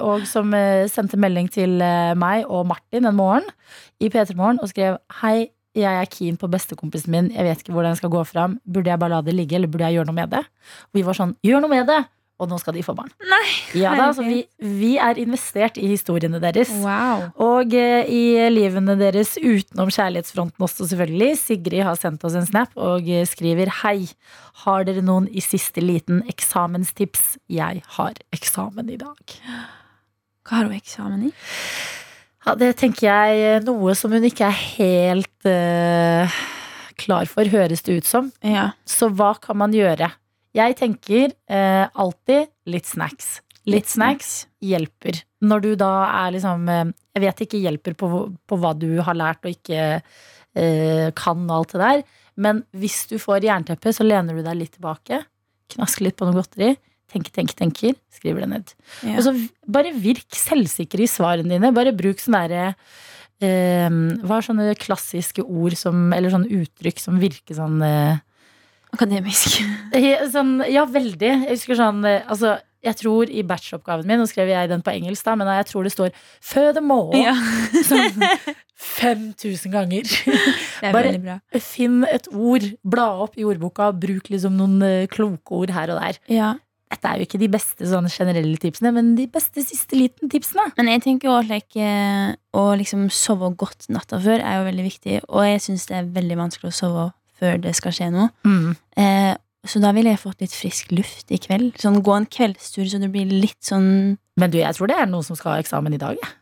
og 0.06 0.26
som 0.30 0.52
sendte 0.92 1.18
melding 1.18 1.48
til 1.50 1.80
meg 2.20 2.44
og 2.52 2.68
Martin 2.70 3.08
en 3.10 3.16
morgen 3.18 3.48
i 4.04 4.12
P3morgen 4.14 4.60
og 4.62 4.70
skrev 4.70 5.00
Hei, 5.24 5.48
jeg 5.74 6.02
er 6.04 6.10
keen 6.12 6.38
på 6.38 6.50
bestekompisen 6.52 7.10
min. 7.16 7.32
Jeg 7.34 7.48
vet 7.48 7.64
ikke 7.64 7.74
hvordan 7.74 7.96
jeg 7.96 8.02
skal 8.04 8.12
gå 8.14 8.22
fram. 8.30 8.60
Burde 8.68 8.92
jeg 8.92 9.02
bare 9.02 9.16
la 9.16 9.22
det 9.26 9.34
ligge, 9.34 9.58
eller 9.58 9.72
burde 9.72 9.88
jeg 9.88 9.98
gjøre 9.98 10.12
noe 10.12 10.20
med 10.20 10.36
det? 10.36 10.44
Og 10.92 11.00
vi 11.00 11.06
var 11.08 11.18
sånn, 11.18 11.34
gjør 11.42 11.64
noe 11.66 11.72
med 11.72 11.90
det! 11.90 11.98
Og 12.36 12.50
nå 12.52 12.58
skal 12.60 12.76
de 12.76 12.82
få 12.84 12.92
barn. 12.98 13.12
Nei. 13.24 13.44
Ja 13.80 13.94
da, 13.96 14.10
altså, 14.10 14.26
vi, 14.28 14.42
vi 14.60 14.96
er 15.00 15.20
investert 15.22 15.78
i 15.80 15.88
historiene 15.88 16.42
deres. 16.44 16.72
Wow. 16.84 17.30
Og 17.46 17.76
eh, 17.80 18.10
i 18.12 18.50
livene 18.52 18.98
deres 19.00 19.38
utenom 19.40 19.92
kjærlighetsfronten 19.94 20.66
også, 20.68 20.90
selvfølgelig. 20.90 21.38
Sigrid 21.40 21.86
har 21.88 21.96
sendt 22.00 22.26
oss 22.28 22.36
en 22.36 22.48
snap 22.50 22.76
og 22.76 23.08
eh, 23.08 23.24
skriver 23.30 23.72
Hei, 23.84 24.10
har 24.66 24.84
dere 24.88 25.04
noen 25.06 25.30
i 25.32 25.44
siste 25.44 25.84
liten 25.84 26.26
eksamenstips? 26.32 27.38
Jeg 27.48 27.86
har 27.96 28.20
eksamen 28.36 28.92
i 28.92 29.00
dag. 29.00 29.38
Hva 30.46 30.60
har 30.60 30.68
hun 30.68 30.76
eksamen 30.76 31.30
i? 31.30 31.32
Ja, 32.46 32.54
det 32.60 32.76
tenker 32.78 33.08
jeg 33.08 33.40
eh, 33.42 33.64
noe 33.66 33.96
som 33.98 34.14
hun 34.14 34.28
ikke 34.28 34.52
er 34.52 34.60
helt 34.76 35.50
eh, 35.50 36.36
klar 37.00 37.26
for, 37.32 37.48
høres 37.50 37.82
det 37.88 38.02
ut 38.02 38.10
som. 38.10 38.30
Ja. 38.46 38.74
Så 38.86 39.10
hva 39.10 39.34
kan 39.42 39.58
man 39.64 39.74
gjøre? 39.74 40.12
Jeg 40.56 40.78
tenker 40.80 41.34
eh, 41.52 41.86
alltid 41.92 42.52
litt 42.72 42.88
snacks. 42.88 43.40
Litt 43.68 43.90
snacks 43.90 44.46
hjelper. 44.64 45.20
Når 45.46 45.64
du 45.64 45.72
da 45.80 45.92
er 46.06 46.36
liksom 46.36 46.68
eh, 46.70 46.92
Jeg 47.18 47.24
vet 47.24 47.44
ikke 47.46 47.62
hjelper 47.62 47.96
på, 47.98 48.10
på 48.46 48.60
hva 48.62 48.74
du 48.78 48.92
har 49.06 49.18
lært 49.18 49.46
og 49.46 49.56
ikke 49.56 49.80
eh, 50.00 51.08
kan 51.18 51.46
og 51.48 51.56
alt 51.60 51.76
det 51.76 51.82
der. 51.84 52.04
Men 52.36 52.64
hvis 52.76 53.06
du 53.12 53.18
får 53.22 53.48
jernteppe, 53.48 53.94
så 53.96 54.06
lener 54.06 54.36
du 54.36 54.44
deg 54.46 54.60
litt 54.60 54.76
tilbake. 54.76 55.22
Knasker 55.76 56.08
litt 56.08 56.18
på 56.20 56.28
noe 56.28 56.38
godteri. 56.38 56.76
Tenker, 57.12 57.32
tenker, 57.36 57.58
tenker. 57.58 57.98
Skriver 58.14 58.44
det 58.44 58.52
ned. 58.52 58.76
Ja. 59.06 59.18
Og 59.18 59.26
så 59.28 59.36
bare 59.72 59.94
virk 59.96 60.36
selvsikker 60.36 61.04
i 61.04 61.10
svarene 61.10 61.56
dine. 61.56 61.74
Bare 61.76 61.96
bruk 61.96 62.22
sånne 62.22 62.46
derre 62.46 62.68
eh, 63.44 63.90
Hva 64.24 64.40
er 64.40 64.48
sånne 64.48 64.78
klassiske 64.80 65.44
ord 65.44 65.76
som 65.80 66.10
Eller 66.16 66.34
sånne 66.34 66.64
uttrykk 66.64 67.02
som 67.02 67.20
virker 67.22 67.58
sånn 67.58 67.80
eh, 67.86 68.24
Akademisk. 68.96 69.60
Sånn, 70.36 70.58
ja, 70.72 70.86
veldig. 70.90 71.30
Jeg 71.46 71.52
husker 71.58 71.78
sånn 71.80 72.02
eh, 72.08 72.24
altså, 72.32 72.56
Jeg 72.86 72.98
tror 73.00 73.30
i 73.34 73.42
bacheloroppgaven 73.48 74.06
min, 74.10 74.20
nå 74.22 74.28
skrev 74.30 74.50
jeg 74.52 74.70
den 74.72 74.84
på 74.86 74.94
engelsk, 74.94 75.26
da, 75.26 75.34
men 75.40 75.50
jeg 75.60 75.66
tror 75.72 75.88
det 75.88 75.94
står 75.96 76.12
'furthermore' 76.44 77.18
Ja. 77.18 77.34
sånn 77.90 78.28
5000 78.76 79.72
ganger. 79.74 80.04
Det 80.82 80.90
er 80.90 80.94
Bare- 80.94 81.16
bra. 81.24 81.38
Finn 81.64 82.04
et 82.10 82.28
ord, 82.32 82.66
bla 82.84 83.08
opp 83.24 83.38
i 83.40 83.46
ordboka, 83.48 83.88
bruk 83.96 84.30
liksom 84.30 84.58
noen 84.60 84.78
eh, 84.86 85.08
kloke 85.12 85.56
ord 85.64 85.72
her 85.74 85.94
og 85.96 86.02
der. 86.04 86.20
Ja. 86.30 86.54
Dette 86.92 87.10
er 87.10 87.18
jo 87.18 87.26
ikke 87.26 87.40
de 87.42 87.48
beste 87.50 87.88
sånne 87.90 88.12
generelle 88.14 88.60
tipsene, 88.62 88.92
men 88.94 89.16
de 89.18 89.26
beste 89.32 89.64
siste 89.66 89.98
liten 89.98 90.30
tipsene. 90.30 90.68
Men 90.78 90.92
jeg 90.94 91.02
tenker 91.08 91.32
også 91.32 91.50
like, 91.50 91.82
eh, 91.82 92.36
å 92.54 92.68
liksom 92.78 93.08
sove 93.10 93.50
godt 93.58 93.88
natta 93.90 94.20
før 94.22 94.44
er 94.44 94.60
jo 94.60 94.68
veldig 94.70 94.86
viktig. 94.92 95.16
Og 95.32 95.48
jeg 95.48 95.64
syns 95.66 95.88
det 95.90 95.98
er 95.98 96.12
veldig 96.20 96.38
vanskelig 96.44 96.70
å 96.70 96.78
sove 96.84 97.08
før 97.40 97.58
det 97.64 97.74
skal 97.76 97.92
skje 97.96 98.12
noe. 98.14 98.30
Eh, 98.98 99.34
så 99.66 99.82
da 99.82 99.90
ville 99.98 100.12
jeg 100.14 100.22
fått 100.22 100.42
litt 100.44 100.54
frisk 100.54 100.92
luft 100.94 101.32
i 101.34 101.40
kveld. 101.42 101.74
Sånn 101.82 102.02
Gå 102.06 102.14
en 102.16 102.28
kveldstur 102.30 102.86
så 102.86 103.00
det 103.02 103.10
blir 103.14 103.26
litt 103.32 103.58
sånn 103.66 104.18
Men 104.38 104.52
du, 104.54 104.60
jeg 104.60 104.76
tror 104.78 104.92
det 104.92 104.98
er 105.00 105.08
noen 105.10 105.24
som 105.26 105.36
skal 105.40 105.56
ha 105.56 105.64
eksamen 105.64 105.94
i 105.96 105.98
dag. 106.02 106.18
jeg. 106.22 106.34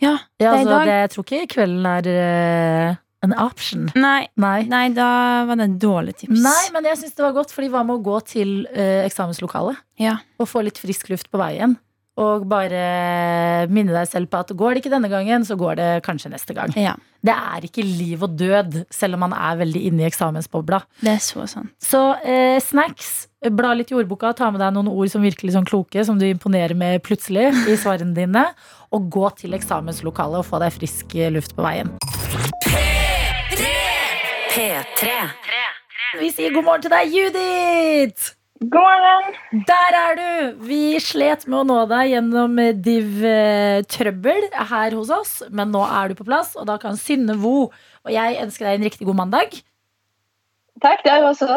Ja, 0.00 0.14
Ja, 0.16 0.16
det 0.38 0.46
er 0.46 0.50
i 0.50 0.56
altså, 0.62 0.70
dag. 0.70 0.86
det, 0.88 0.94
jeg 1.02 1.10
tror 1.12 1.24
ikke 1.26 1.48
kvelden 1.54 1.86
er 1.90 2.06
uh, 2.08 2.96
en 3.26 3.34
option. 3.36 3.90
Nei, 4.00 4.28
Nei. 4.40 4.62
nei, 4.70 4.86
da 4.96 5.08
var 5.44 5.58
det 5.60 5.66
en 5.68 5.78
dårlig 5.82 6.14
tips. 6.22 6.40
Nei, 6.40 6.62
men 6.72 6.88
jeg 6.88 6.96
syns 7.02 7.12
det 7.18 7.24
var 7.26 7.34
godt, 7.36 7.52
for 7.52 7.68
hva 7.68 7.82
med 7.84 7.98
å 7.98 8.02
gå 8.06 8.16
til 8.24 8.54
uh, 8.72 9.02
eksamenslokalet 9.04 9.76
Ja. 10.00 10.14
og 10.40 10.48
få 10.48 10.62
litt 10.64 10.78
frisk 10.80 11.10
luft 11.12 11.28
på 11.30 11.36
veien? 11.42 11.76
Og 12.20 12.42
bare 12.50 13.66
minne 13.72 13.94
deg 13.94 14.08
selv 14.10 14.28
på 14.28 14.40
at 14.42 14.50
går 14.56 14.74
det 14.76 14.82
ikke 14.82 14.92
denne 14.92 15.08
gangen, 15.08 15.44
så 15.48 15.56
går 15.56 15.78
det 15.80 15.88
kanskje 16.04 16.32
neste 16.34 16.52
gang. 16.56 16.72
Ja, 16.76 16.94
Det 17.24 17.32
er 17.32 17.64
ikke 17.64 17.84
liv 17.84 18.22
og 18.24 18.36
død, 18.36 18.78
selv 18.92 19.16
om 19.16 19.24
man 19.24 19.32
er 19.36 19.56
veldig 19.60 19.82
inne 19.88 20.04
i 20.04 20.08
eksamensbobla. 20.08 20.82
det 21.00 21.14
er 21.16 21.22
så 21.24 21.46
sant. 21.48 21.72
Så 21.80 22.00
eh, 22.24 22.58
snacks, 22.64 23.28
bla 23.52 23.72
litt 23.76 23.92
i 23.92 23.96
ordboka, 23.96 24.32
ta 24.36 24.50
med 24.52 24.60
deg 24.60 24.72
noen 24.76 24.88
ord 24.92 25.08
som 25.12 25.24
virkelig 25.24 25.52
sånn 25.56 25.68
kloke, 25.68 26.04
som 26.04 26.18
du 26.20 26.26
imponerer 26.28 26.76
med 26.76 27.00
plutselig 27.04 27.50
i 27.68 27.76
svarene 27.80 28.16
dine, 28.16 28.46
og 28.92 29.08
gå 29.12 29.28
til 29.40 29.56
eksamenslokalet 29.56 30.42
og 30.42 30.48
få 30.48 30.60
deg 30.64 30.76
frisk 30.76 31.16
luft 31.32 31.56
på 31.56 31.64
veien. 31.64 31.92
P3. 34.50 35.12
Vi 36.20 36.28
sier 36.34 36.52
god 36.52 36.66
morgen 36.66 36.82
til 36.82 36.90
deg, 36.92 37.12
Judith! 37.14 38.39
God 38.60 38.74
morgen. 38.76 39.36
Der 39.66 39.94
er 39.96 40.18
du! 40.18 40.64
Vi 40.68 40.98
slet 41.00 41.46
med 41.48 41.62
å 41.62 41.64
nå 41.64 41.76
deg 41.88 42.10
gjennom 42.12 42.58
eh, 42.60 42.74
div-trøbbel 42.76 44.50
her 44.68 44.96
hos 44.98 45.08
oss, 45.16 45.32
men 45.48 45.72
nå 45.72 45.80
er 45.86 46.12
du 46.12 46.18
på 46.18 46.26
plass, 46.28 46.50
og 46.60 46.66
da 46.68 46.76
kan 46.82 46.98
Synne 47.00 47.38
Vo 47.40 47.70
og 47.70 48.12
jeg 48.12 48.36
ønske 48.42 48.66
deg 48.66 48.76
en 48.76 48.84
riktig 48.84 49.08
god 49.08 49.16
mandag. 49.22 49.56
Takk, 50.84 51.00
det 51.06 51.12
er 51.14 51.22
jeg 51.22 51.30
også. 51.30 51.56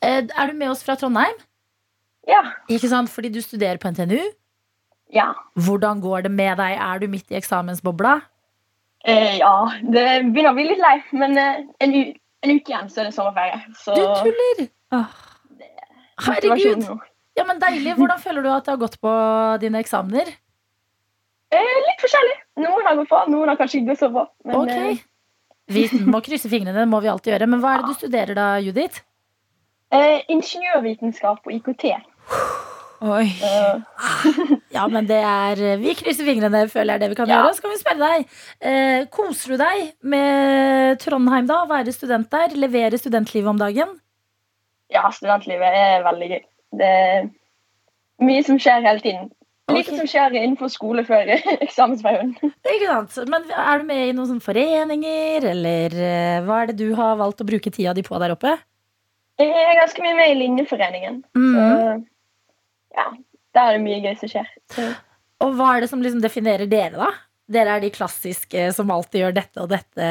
Eh, 0.00 0.24
Er 0.24 0.48
du 0.48 0.56
med 0.56 0.72
oss 0.72 0.80
fra 0.88 0.96
Trondheim? 0.96 1.36
Ja. 2.28 2.40
Ikke 2.72 2.88
sant? 2.92 3.12
Fordi 3.12 3.28
du 3.32 3.42
studerer 3.44 3.76
på 3.80 3.92
NTNU. 3.92 4.18
Ja. 5.12 5.30
Hvordan 5.52 6.00
går 6.04 6.24
det 6.30 6.32
med 6.32 6.56
deg? 6.60 6.80
Er 6.80 7.04
du 7.04 7.08
midt 7.12 7.28
i 7.32 7.36
eksamensbobla? 7.42 8.18
Eh, 9.04 9.36
ja, 9.44 9.52
det 9.84 10.08
begynner 10.32 10.54
å 10.54 10.56
bli 10.56 10.70
litt 10.72 10.80
lei, 10.80 10.96
men 11.12 11.36
eh, 11.40 11.60
en, 11.84 11.96
en 12.40 12.56
uke 12.56 12.72
igjen 12.72 12.88
så 12.92 13.04
er 13.04 13.10
det 13.12 13.16
sommerferie. 13.20 13.60
Så 13.84 13.92
Du 14.00 14.04
tuller! 14.24 14.68
motivasjon 14.96 15.27
Herregud! 16.26 16.84
Ja, 17.38 17.44
men 17.46 17.60
Deilig. 17.62 17.94
Hvordan 17.98 18.18
føler 18.22 18.42
du 18.42 18.48
at 18.50 18.64
det 18.66 18.72
har 18.74 18.80
gått 18.80 18.96
på 19.00 19.10
dine 19.62 19.78
eksamener? 19.82 20.26
Eh, 21.54 21.76
litt 21.86 22.02
forskjellig. 22.02 22.34
Noen 22.64 22.84
har 22.88 22.96
gått 22.98 23.08
på, 23.08 23.20
noen 23.30 23.48
har 23.52 23.56
kanskje 23.60 23.78
ikke 23.80 23.92
gått 23.94 24.02
så 24.02 24.10
på. 24.12 24.24
Men 24.44 24.56
Ok. 24.56 24.72
eh, 24.74 25.04
Vi 25.68 25.84
må 26.08 26.20
krysse 26.24 26.48
fingrene, 26.50 26.74
det 26.74 26.88
må 26.88 27.00
vi 27.04 27.08
alltid 27.12 27.32
gjøre. 27.34 27.48
Men 27.48 27.60
hva 27.62 27.74
er 27.76 27.82
det 27.82 27.92
du 27.92 27.94
studerer 28.06 28.34
da, 28.34 28.48
Judith? 28.58 29.00
eh, 29.92 30.20
ingeniørvitenskap 30.28 31.46
og 31.46 31.52
IKT. 31.52 31.84
Oi. 33.00 33.26
Eh, 33.42 33.78
Ja, 34.74 34.86
men 34.88 35.06
det 35.06 35.20
er 35.22 35.78
Vi 35.78 35.94
krysser 35.94 36.26
fingrene, 36.26 36.64
føler 36.68 36.92
jeg 36.92 36.96
er 36.96 36.98
det 37.04 37.08
vi 37.10 37.14
kan 37.14 37.28
Ja. 37.28 37.44
gjøre. 37.44 37.54
Så 37.54 37.62
kan 37.62 37.70
vi 37.70 37.78
spørre 37.78 38.08
deg. 38.08 38.26
Eh, 38.60 39.04
koser 39.06 39.54
du 39.54 39.56
deg 39.62 39.92
med 40.02 40.98
Trondheim, 41.00 41.46
da? 41.46 41.64
Være 41.70 41.92
student 41.94 42.28
der? 42.30 42.48
Levere 42.58 42.98
studentlivet 42.98 43.48
om 43.48 43.56
dagen? 43.58 44.00
Ja, 44.92 45.08
studentlivet 45.14 45.74
er 45.80 46.06
veldig 46.06 46.28
gøy. 46.34 46.44
Det 46.78 46.88
er 47.00 47.28
mye 48.24 48.44
som 48.46 48.58
skjer 48.60 48.84
hele 48.86 49.02
tiden. 49.04 49.28
Mye 49.68 49.82
okay. 49.84 49.98
som 50.00 50.08
skjer 50.08 50.32
innenfor 50.38 50.70
skole 50.72 51.02
før 51.04 51.28
eksamensperioden. 51.66 52.32
Ikke 52.40 52.88
sant? 52.88 53.18
Men 53.28 53.44
er 53.52 53.82
du 53.82 53.88
med 53.90 54.04
i 54.06 54.14
noen 54.16 54.40
foreninger, 54.40 55.44
eller 55.50 55.96
eh, 56.00 56.38
hva 56.46 56.62
er 56.62 56.70
det 56.72 56.78
du 56.80 56.94
har 56.96 57.18
valgt 57.20 57.44
å 57.44 57.48
bruke 57.48 57.72
tida 57.74 57.92
di 57.96 58.04
på 58.06 58.16
der 58.22 58.32
oppe? 58.32 58.54
Jeg 59.38 59.52
er 59.52 59.76
ganske 59.78 60.02
mye 60.02 60.16
med 60.18 60.32
i 60.32 60.38
Linjeforeningen. 60.40 61.20
Så 61.36 61.38
Mhm. 61.38 62.06
ja, 62.96 63.04
der 63.54 63.68
er 63.68 63.76
det 63.76 63.84
mye 63.84 64.00
gøy 64.02 64.16
som 64.18 64.32
skjer. 64.32 64.48
Så, 64.74 64.88
Og 65.44 65.52
hva 65.54 65.76
er 65.76 65.84
det 65.84 65.90
som 65.92 66.00
liksom 66.02 66.22
definerer 66.24 66.66
dere, 66.66 66.96
da? 66.98 67.12
Dere 67.48 67.76
er 67.76 67.84
de 67.84 67.92
klassiske 67.94 68.72
som 68.74 68.90
alltid 68.90 69.20
gjør 69.22 69.36
dette 69.36 69.62
og 69.62 69.68
dette 69.70 70.08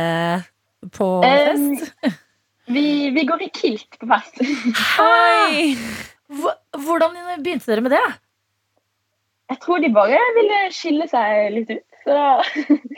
på 0.96 1.10
fest? 1.26 1.92
fest? 2.00 2.22
vi, 2.68 2.86
vi 3.16 3.26
går 3.28 3.44
i 3.48 3.50
kilt 3.56 4.00
på 4.00 4.10
fest. 4.12 4.40
Hei! 4.98 5.74
Hvordan 6.28 7.16
begynte 7.44 7.70
dere 7.72 7.84
med 7.86 7.94
det? 7.96 8.06
Jeg 9.48 9.62
tror 9.64 9.80
de 9.80 9.90
bare 9.96 10.18
ville 10.36 10.58
skille 10.76 11.06
seg 11.08 11.54
litt 11.56 11.70
ut. 11.72 11.84
Så 12.08 12.18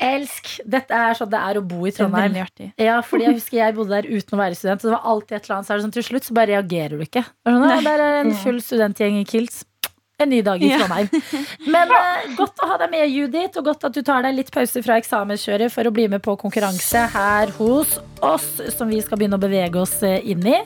Elsk! 0.06 0.50
Dette 0.70 0.98
er 0.98 1.18
sånn 1.18 1.30
det 1.32 1.40
er 1.42 1.60
å 1.60 1.64
bo 1.66 1.84
i 1.86 1.92
Det 1.92 1.98
er 1.98 2.04
Trondheim. 2.04 2.72
Ja, 2.82 3.00
fordi 3.06 3.28
jeg 3.28 3.38
husker 3.38 3.60
jeg 3.60 3.76
bodde 3.78 3.96
der 4.00 4.10
uten 4.10 4.38
å 4.38 4.42
være 4.42 4.58
student. 4.58 4.82
Så 4.82 4.90
det 4.90 4.96
var 4.96 5.08
alltid 5.14 5.38
et 5.38 5.44
eller 5.46 5.56
annet, 5.60 5.68
så 5.70 5.74
er 5.74 5.80
det 5.80 5.86
sånn 5.88 5.96
til 5.98 6.08
slutt 6.10 6.28
så 6.30 6.38
bare 6.38 6.52
reagerer 6.56 6.96
du 6.98 7.06
ikke. 7.06 7.24
Det 7.26 7.54
er 7.54 7.60
Sånn, 7.60 7.70
ja, 7.74 7.82
der 7.86 8.06
er 8.06 8.18
en 8.24 8.36
full 8.44 8.62
studentgjeng 8.66 9.20
i 9.22 9.26
kilts. 9.30 9.62
En 10.20 10.30
ny 10.30 10.42
dag 10.44 10.60
i 10.64 10.68
Ja. 10.74 10.86
Men 10.90 11.92
uh, 11.96 12.24
godt 12.36 12.60
å 12.60 12.68
ha 12.68 12.78
deg 12.82 12.92
med, 12.92 13.06
Judith, 13.08 13.56
og 13.60 13.70
godt 13.70 13.86
at 13.88 13.96
du 13.96 14.02
tar 14.04 14.26
deg 14.26 14.36
litt 14.36 14.50
pause 14.52 14.82
fra 14.84 14.98
eksamenskjøret 15.00 15.72
for 15.72 15.88
å 15.88 15.94
bli 15.96 16.10
med 16.12 16.24
på 16.26 16.36
konkurranse 16.42 17.06
her 17.14 17.54
hos 17.56 17.94
oss, 18.26 18.48
som 18.76 18.92
vi 18.92 19.00
skal 19.04 19.22
begynne 19.22 19.40
å 19.40 19.44
bevege 19.44 19.80
oss 19.80 19.96
eh, 20.04 20.20
inn 20.28 20.44
i. 20.44 20.58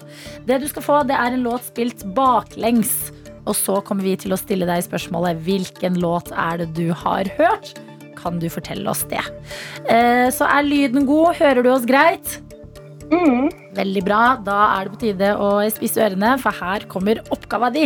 Det 0.47 0.57
du 0.63 0.65
skal 0.71 0.85
få, 0.87 0.99
det 1.05 1.13
er 1.19 1.35
en 1.37 1.45
låt 1.45 1.67
spilt 1.69 2.01
baklengs. 2.17 3.11
Og 3.45 3.53
så 3.59 3.77
kommer 3.85 4.07
vi 4.07 4.15
til 4.23 4.33
å 4.33 4.39
stille 4.39 4.65
deg 4.65 4.85
spørsmålet 4.87 5.41
hvilken 5.45 5.99
låt 6.01 6.31
er 6.33 6.63
det 6.63 6.71
du 6.79 6.87
har 7.03 7.29
hørt? 7.37 7.75
Kan 8.17 8.39
du 8.41 8.47
fortelle 8.49 8.87
oss 8.89 9.03
det? 9.11 9.21
Eh, 9.85 10.29
Så 10.33 10.47
er 10.49 10.63
lyden 10.65 11.05
god. 11.05 11.35
Hører 11.41 11.61
du 11.61 11.69
oss 11.75 11.85
greit? 11.85 12.39
mm. 13.11 13.51
Veldig 13.77 14.03
bra. 14.05 14.23
Da 14.41 14.57
er 14.79 14.87
det 14.89 14.93
på 14.95 15.01
tide 15.03 15.33
å 15.37 15.53
spisse 15.75 16.01
ørene, 16.01 16.37
for 16.41 16.55
her 16.63 16.87
kommer 16.89 17.21
oppgava 17.35 17.69
di. 17.73 17.85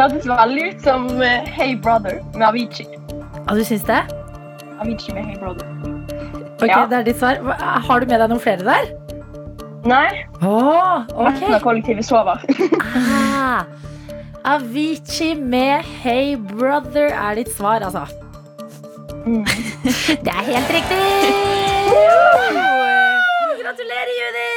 hørtes 0.00 0.26
veldig 0.28 0.66
ut 0.72 0.84
som 0.86 1.06
eh, 1.22 1.46
Hey 1.56 1.74
Brother 1.76 2.20
med 2.34 2.46
Avicii. 2.48 2.86
Ja, 3.46 3.54
du 3.54 3.62
syns 3.64 3.84
det? 3.88 4.00
Avicii 4.82 5.14
med 5.16 5.24
Hey 5.30 5.38
Brother. 5.40 5.66
Ok, 6.56 6.68
Ja. 6.70 6.86
det 6.90 6.98
er 6.98 7.02
ditt 7.10 7.18
svar. 7.20 7.36
Har 7.86 8.00
du 8.00 8.06
med 8.08 8.20
deg 8.20 8.30
noen 8.32 8.40
flere 8.40 8.64
der? 8.64 8.86
Nei, 9.86 10.24
Oh, 10.42 11.04
resten 11.22 11.54
av 11.54 11.60
kollektivet 11.62 12.04
sover. 12.08 12.40
Ah, 12.82 13.62
Avicii 14.56 15.34
med 15.38 15.84
Hey 16.02 16.34
Brother 16.36 17.12
er 17.14 17.34
ditt 17.38 17.52
svar, 17.54 17.84
altså. 17.86 18.06
Mm. 19.26 19.44
Det 20.26 20.32
er 20.32 20.44
helt 20.50 20.70
riktig! 20.70 20.98
Gratulerer, 23.62 24.12
Judith! 24.20 24.55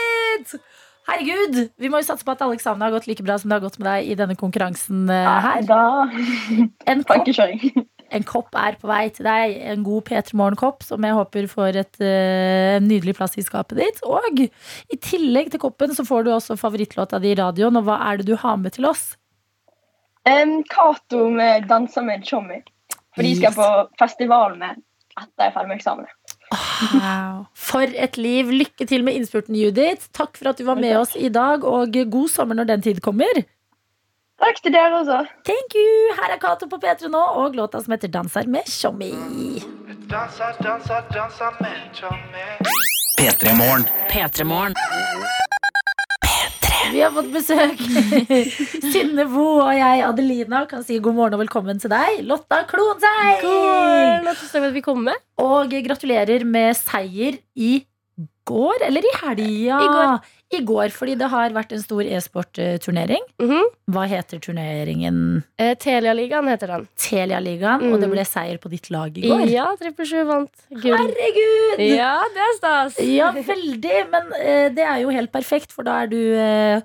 Herregud, 1.10 1.72
Vi 1.80 1.89
må 1.89 2.02
jo 2.02 2.06
satse 2.06 2.26
på 2.26 2.34
at 2.36 2.41
Alexandra 2.45 2.88
har 2.88 2.93
gått 2.93 3.08
like 3.10 3.24
bra 3.26 3.38
som 3.41 3.50
det 3.50 3.58
har 3.58 3.63
gått 3.63 3.80
med 3.82 3.88
deg 3.89 4.12
i 4.12 4.17
denne 4.19 4.36
konkurransen 4.38 5.10
eh, 5.10 5.30
her. 5.45 5.63
En 6.91 7.04
kopp, 7.06 7.30
en 8.17 8.26
kopp 8.26 8.58
er 8.58 8.78
på 8.82 8.89
vei 8.89 9.04
til 9.13 9.26
deg. 9.26 9.56
En 9.74 9.86
god 9.86 10.06
P3 10.10 10.38
Morgen-kopp 10.38 10.86
som 10.86 11.06
jeg 11.06 11.17
håper 11.17 11.48
får 11.50 11.80
et 11.82 12.02
uh, 12.02 12.78
nydelig 12.84 13.15
plass 13.17 13.38
i 13.38 13.45
skapet 13.45 13.82
ditt. 13.82 14.02
Og 14.06 14.43
i 14.45 15.00
tillegg 15.02 15.52
til 15.54 15.62
koppen 15.62 15.93
så 15.98 16.06
får 16.08 16.26
du 16.26 16.34
også 16.34 16.58
favorittlåta 16.60 17.22
di 17.22 17.34
i 17.34 17.39
radioen. 17.39 17.78
Og 17.82 17.89
hva 17.89 18.00
er 18.10 18.22
det 18.22 18.30
du 18.30 18.36
har 18.39 18.58
med 18.62 18.78
til 18.78 18.89
oss? 18.89 19.12
Um, 20.30 20.60
Cato 20.69 21.30
med 21.34 21.69
'Danser 21.69 22.06
med 22.06 22.19
en 22.19 22.28
chommy'. 22.28 22.62
For 23.15 23.26
de 23.26 23.36
skal 23.36 23.50
Yes. 23.50 23.56
på 23.56 23.67
festival 24.00 24.58
med 24.58 24.78
etter 25.19 25.43
jeg 25.43 25.50
er 25.50 25.56
ferdig 25.56 25.69
med 25.69 25.80
eksamen. 25.80 26.06
Wow. 26.49 27.45
For 27.53 27.85
et 27.93 28.17
liv. 28.17 28.49
Lykke 28.63 28.88
til 28.89 29.03
med 29.05 29.19
innspurten, 29.19 29.55
Judith. 29.55 30.09
Takk 30.15 30.38
for 30.38 30.51
at 30.51 30.57
du 30.57 30.65
var 30.65 30.79
med 30.79 30.97
oss 30.97 31.15
i 31.15 31.29
dag, 31.29 31.63
og 31.63 31.93
god 32.12 32.29
sommer 32.33 32.57
når 32.57 32.71
den 32.73 32.85
tid 32.89 33.01
kommer. 33.05 33.43
Takk 34.39 34.62
til 34.63 34.73
dere 34.73 35.01
også. 35.01 35.19
Thank 35.45 35.75
you! 35.75 36.15
Her 36.15 36.35
er 36.35 36.39
Cato 36.39 36.69
på 36.71 36.79
P3 36.79 37.12
nå, 37.12 37.23
og 37.41 37.59
låta 37.59 37.81
som 37.83 37.91
heter 37.91 38.07
'Danser 38.07 38.47
med 38.47 38.63
Tjommi'. 38.65 39.79
Dansa, 40.09 40.43
dansa, 40.63 41.01
dansa 41.13 41.51
med 41.62 41.75
Tommy. 41.93 42.47
P3 43.19 44.43
Morgen. 44.43 44.73
P3morgen. 46.89 46.93
Vi 46.93 47.02
har 47.02 47.12
fått 47.13 47.32
besøk. 47.34 47.82
Synne 48.93 49.25
Vo 49.30 49.45
og 49.63 49.73
jeg, 49.75 50.04
Adelina, 50.06 50.65
kan 50.69 50.84
si 50.86 50.99
god 50.99 51.17
morgen 51.17 51.38
og 51.38 51.43
velkommen 51.43 51.80
til 51.82 51.91
deg. 51.93 52.23
Lotta 52.28 52.63
Klonseil! 52.69 53.43
Tusen 53.43 54.25
takk 54.30 54.41
for 54.49 54.69
at 54.69 54.75
vi 54.75 54.84
kom 54.86 55.04
med. 55.10 55.21
Og 55.41 55.71
gratulerer 55.86 56.45
med 56.47 56.78
seier 56.78 57.39
i 57.56 57.80
går, 58.49 58.86
eller 58.88 59.06
i 59.06 59.15
helga? 59.21 59.80
I 59.80 59.89
går. 59.93 60.36
I 60.51 60.63
går, 60.65 60.89
fordi 60.89 61.13
det 61.19 61.27
har 61.29 61.51
vært 61.53 61.71
en 61.75 61.81
stor 61.83 62.01
e-sportturnering. 62.01 63.21
-hmm. 63.39 63.67
Hva 63.91 64.05
heter 64.09 64.39
turneringen? 64.39 65.43
eh, 65.59 65.75
Telialigaen 65.75 66.47
heter 66.47 66.67
den. 66.67 66.88
Telialigaen, 66.97 67.81
Mm. 67.81 67.93
og 67.93 67.99
det 68.01 68.09
ble 68.09 68.25
seier 68.25 68.57
på 68.57 68.69
ditt 68.69 68.89
lag 68.89 69.15
i 69.17 69.21
går. 69.21 69.45
Ja, 69.49 69.67
777 69.77 70.25
vant 70.25 70.49
gull. 70.81 70.97
Herregud! 70.97 71.95
Ja, 71.95 72.23
det 72.33 72.41
er 72.47 72.57
stas. 72.57 72.97
Ja, 72.99 73.31
veldig. 73.31 74.09
Men 74.09 74.33
eh, 74.41 74.69
det 74.69 74.83
er 74.85 74.97
jo 75.01 75.09
helt 75.09 75.31
perfekt, 75.31 75.71
for 75.71 75.83
da 75.83 76.01
er 76.03 76.07
du 76.07 76.33
eh, 76.35 76.81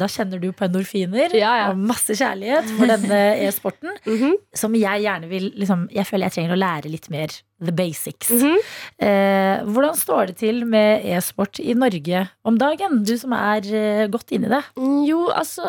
Da 0.00 0.08
kjenner 0.10 0.40
du 0.42 0.48
på 0.56 0.64
endorfiner 0.66 1.34
Ja, 1.36 1.52
ja. 1.60 1.70
og 1.72 1.78
masse 1.78 2.16
kjærlighet 2.16 2.70
for 2.78 2.88
denne 2.90 3.20
e-sporten. 3.46 3.92
Mhm. 4.08 4.36
Som 4.56 4.74
jeg 4.78 5.04
gjerne 5.04 5.28
vil 5.30 5.50
liksom, 5.58 5.88
Jeg 5.92 6.06
føler 6.08 6.28
jeg 6.30 6.38
trenger 6.38 6.56
å 6.56 6.60
lære 6.62 6.90
litt 6.92 7.10
mer 7.12 7.34
the 7.64 7.72
basics. 7.72 8.28
Mhm. 8.34 8.56
eh, 9.06 9.62
hvordan 9.64 9.94
står 9.96 10.26
det 10.32 10.36
til 10.42 10.64
med 10.68 11.04
e-sport 11.06 11.60
i 11.62 11.72
Norge 11.78 12.24
om 12.44 12.58
dagen? 12.60 13.04
Du 13.06 13.14
som 13.20 13.32
er 13.36 13.64
eh, 13.72 14.04
godt 14.12 14.34
inni 14.36 14.50
det. 14.52 14.62
Mm, 14.76 15.04
Jo, 15.08 15.28
altså 15.32 15.62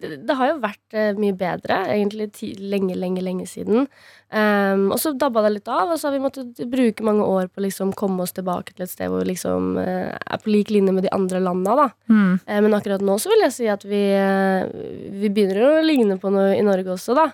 Det 0.00 0.36
har 0.36 0.52
jo 0.52 0.60
vært 0.62 0.94
eh, 0.94 1.12
mye 1.18 1.34
bedre, 1.36 1.80
egentlig 1.96 2.30
lenge, 2.60 2.94
lenge, 2.98 3.22
lenge 3.24 3.46
siden. 3.50 3.88
Um, 4.30 4.92
og 4.94 5.00
så 5.02 5.10
dabba 5.18 5.42
det 5.42 5.56
litt 5.56 5.66
av, 5.68 5.90
og 5.90 5.98
så 5.98 6.06
har 6.06 6.12
vi 6.14 6.20
måttet 6.22 6.60
bruke 6.70 7.02
mange 7.02 7.24
år 7.26 7.48
på 7.50 7.58
å 7.58 7.64
liksom 7.64 7.90
komme 7.98 8.22
oss 8.22 8.30
tilbake 8.36 8.76
til 8.76 8.84
et 8.86 8.92
sted 8.92 9.10
hvor 9.10 9.24
vi 9.24 9.32
liksom 9.32 9.72
eh, 9.82 10.12
er 10.14 10.38
på 10.44 10.52
lik 10.54 10.70
linje 10.70 10.94
med 10.94 11.02
de 11.02 11.10
andre 11.16 11.40
landa. 11.42 11.74
Da. 11.80 11.86
Eh, 12.46 12.60
men 12.62 12.76
akkurat 12.78 13.02
nå 13.02 13.16
så 13.18 13.32
vil 13.32 13.42
jeg 13.48 13.56
si 13.56 13.59
at 13.68 13.84
vi, 13.84 14.00
eh, 14.16 14.64
vi 15.20 15.28
begynner 15.28 15.60
å 15.66 15.84
ligne 15.84 16.16
på 16.20 16.32
noe 16.32 16.54
i 16.56 16.64
Norge 16.64 16.94
også, 16.94 17.16
da. 17.18 17.26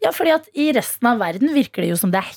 Ja, 0.00 0.10
fordi 0.16 0.32
at 0.32 0.46
i 0.56 0.70
resten 0.72 1.06
av 1.10 1.18
verden 1.20 1.50
virker 1.52 1.82
det 1.84 1.90
jo 1.90 1.96
som 2.00 2.10
det 2.10 2.22
er 2.22 2.30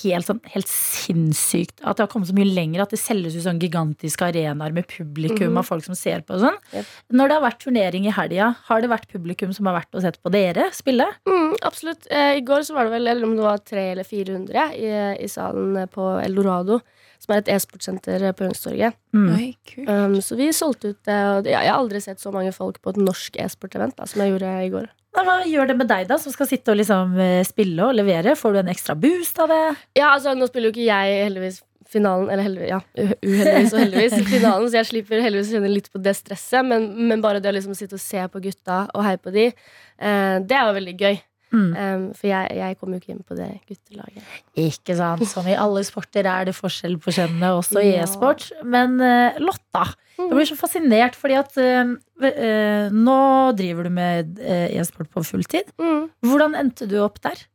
helt, 0.00 0.24
sånn, 0.24 0.38
helt 0.54 0.70
sinnssykt 0.70 1.82
at 1.84 1.98
det 1.98 2.04
har 2.06 2.08
kommet 2.12 2.30
så 2.30 2.36
mye 2.36 2.48
lenger 2.48 2.80
at 2.86 2.94
det 2.94 3.00
selges 3.00 3.34
ut 3.36 3.44
sånn 3.44 3.58
gigantiske 3.60 4.24
arenaer 4.24 4.72
med 4.72 4.86
publikum 4.88 5.50
Mhm. 5.52 5.58
av 5.60 5.66
folk 5.68 5.84
som 5.84 5.94
ser 5.94 6.22
på 6.24 6.34
og 6.38 6.40
sånn. 6.40 6.56
Yep. 6.72 6.86
Når 7.12 7.28
det 7.28 7.36
har 7.36 7.44
vært 7.50 7.58
turnering 7.64 8.06
i 8.06 8.10
helga, 8.16 8.56
har 8.68 8.80
det 8.80 8.88
vært 8.90 9.08
publikum 9.12 9.52
som 9.54 9.66
har 9.66 9.80
vært 9.82 9.94
og 9.94 10.00
sett 10.02 10.16
på 10.22 10.32
dere 10.32 10.70
spille? 10.72 11.06
Mm, 11.28 11.56
absolutt. 11.62 12.06
Eh, 12.10 12.38
I 12.38 12.40
går 12.40 12.60
så 12.64 12.74
var 12.74 12.84
det 12.84 12.92
vel 12.92 13.08
eller 13.08 13.24
om 13.24 13.36
det 13.36 13.44
var 13.44 13.58
300 13.58 13.92
eller 13.92 14.04
400 14.04 14.72
i, 14.74 15.22
i 15.24 15.28
salen 15.28 15.86
på 15.88 16.24
Eldorado, 16.24 16.80
som 17.18 17.34
er 17.34 17.38
et 17.42 17.48
e-sportsenter 17.48 18.32
på 18.32 18.46
Youngstorget. 18.48 18.94
Mm. 19.12 19.54
Um, 19.88 20.14
så 20.22 20.36
vi 20.36 20.48
solgte 20.52 20.94
ut 20.94 21.02
det. 21.04 21.18
Og 21.36 21.44
ja, 21.44 21.60
jeg 21.60 21.68
har 21.70 21.78
aldri 21.78 22.00
sett 22.00 22.18
så 22.18 22.32
mange 22.32 22.54
folk 22.54 22.80
på 22.80 22.90
et 22.94 22.96
norsk 22.96 23.36
e-sport-event 23.36 24.00
som 24.08 24.22
jeg 24.22 24.32
gjorde 24.32 24.54
i 24.64 24.70
går. 24.70 24.88
Hva 25.16 25.40
gjør 25.48 25.72
det 25.72 25.76
med 25.80 25.88
deg, 25.90 26.06
da, 26.10 26.16
som 26.22 26.32
skal 26.32 26.48
sitte 26.48 26.72
og 26.72 26.78
liksom 26.78 27.16
eh, 27.20 27.40
spille 27.46 27.88
og 27.88 27.96
levere? 27.98 28.36
Får 28.38 28.54
du 28.54 28.60
en 28.62 28.70
ekstra 28.72 28.94
boost 28.98 29.40
av 29.42 29.50
det? 29.50 29.64
Ja, 29.98 30.12
altså 30.12 30.36
Nå 30.38 30.46
spiller 30.48 30.70
jo 30.70 30.76
ikke 30.76 30.86
jeg 30.86 31.24
heldigvis 31.26 31.60
finalen, 31.90 32.28
eller 32.30 32.46
heldigvis, 32.46 32.70
ja, 32.70 32.78
uheldigvis 33.26 33.72
og 33.74 33.80
heldigvis 33.82 34.28
finalen, 34.30 34.68
så 34.70 34.78
jeg 34.78 34.88
slipper 34.92 35.24
heldigvis 35.24 35.50
å 35.50 35.56
kjenne 35.56 35.72
litt 35.72 35.90
på 35.90 36.02
det 36.02 36.14
stresset. 36.18 36.62
Men, 36.66 36.86
men 37.10 37.24
bare 37.24 37.42
det 37.42 37.50
å 37.50 37.56
liksom 37.56 37.74
sitte 37.78 37.98
og 37.98 38.04
se 38.04 38.22
på 38.30 38.42
gutta 38.44 38.84
og 38.94 39.02
heie 39.06 39.18
på 39.18 39.34
de, 39.34 39.48
eh, 39.50 40.36
det 40.38 40.56
er 40.56 40.68
jo 40.68 40.76
veldig 40.78 40.96
gøy. 41.00 41.18
Mm. 41.50 41.70
Um, 41.74 42.02
for 42.14 42.28
jeg, 42.30 42.50
jeg 42.60 42.76
kom 42.78 42.92
jo 42.94 43.00
ikke 43.00 43.12
inn 43.14 43.24
på 43.26 43.34
det 43.38 43.48
guttelaget. 43.66 44.26
Ikke 44.62 44.94
sant? 44.98 45.24
Som 45.30 45.48
i 45.50 45.56
alle 45.58 45.82
sporter 45.86 46.28
er 46.30 46.46
det 46.46 46.54
forskjell 46.54 46.94
på 47.02 47.14
kjønnene, 47.16 47.52
også 47.58 47.82
i 47.82 47.90
Ja. 47.96 48.04
e-sport. 48.04 48.50
Men 48.62 48.98
uh, 49.02 49.38
Lotta, 49.42 49.88
jeg 50.20 50.30
blir 50.30 50.46
så 50.50 50.58
fascinert, 50.60 51.16
fordi 51.18 51.38
at 51.40 51.56
uh, 51.58 51.94
uh, 52.22 52.86
nå 52.94 53.20
driver 53.58 53.88
du 53.88 53.94
med 53.96 54.38
e-sport 54.46 55.10
på 55.10 55.24
fulltid. 55.26 55.72
Mm. 55.80 56.10
Hvordan 56.26 56.54
endte 56.60 56.86
du 56.90 57.00
opp 57.02 57.18
der? 57.24 57.46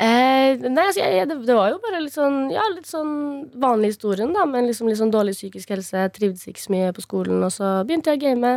Eh, 0.00 0.56
nei, 0.56 0.86
altså, 0.88 1.02
jeg, 1.04 1.26
det, 1.28 1.36
det 1.46 1.54
var 1.54 1.68
jo 1.68 1.76
bare 1.82 1.98
litt 2.00 2.14
sånn 2.14 2.46
Ja, 2.50 2.62
litt 2.72 2.88
sånn 2.88 3.50
vanlig 3.60 3.92
historien, 3.92 4.32
da. 4.34 4.46
Men 4.48 4.66
liksom 4.66 4.88
litt 4.88 4.98
sånn 4.98 5.12
dårlig 5.12 5.34
psykisk 5.36 5.74
helse. 5.74 6.06
Trivdes 6.16 6.46
ikke 6.48 6.62
så 6.62 6.72
mye 6.72 6.92
på 6.96 7.04
skolen. 7.04 7.42
Og 7.44 7.52
så 7.54 7.74
begynte 7.86 8.14
jeg 8.14 8.22
å 8.22 8.24
game 8.24 8.52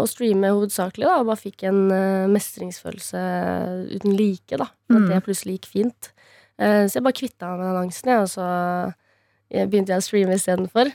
og 0.00 0.06
streame 0.08 0.48
hovedsakelig, 0.54 1.04
da. 1.04 1.16
Og 1.20 1.26
bare 1.28 1.40
fikk 1.42 1.64
en 1.68 1.90
eh, 1.92 2.26
mestringsfølelse 2.32 3.24
uten 3.98 4.14
like, 4.16 4.56
da. 4.56 4.70
At 4.88 4.96
Mm. 4.96 5.08
Det 5.10 5.24
plutselig 5.26 5.58
gikk 5.58 5.68
fint. 5.72 6.12
Eh, 6.58 6.86
så 6.88 6.98
jeg 6.98 7.04
bare 7.04 7.18
kvitta 7.18 7.50
meg 7.52 7.60
med 7.66 7.82
angsten, 7.84 8.10
jeg, 8.10 8.20
og 8.24 8.28
så 8.32 8.46
begynte 9.48 9.94
jeg 9.94 10.02
å 10.02 10.04
streame 10.04 10.34
istedenfor. 10.36 10.90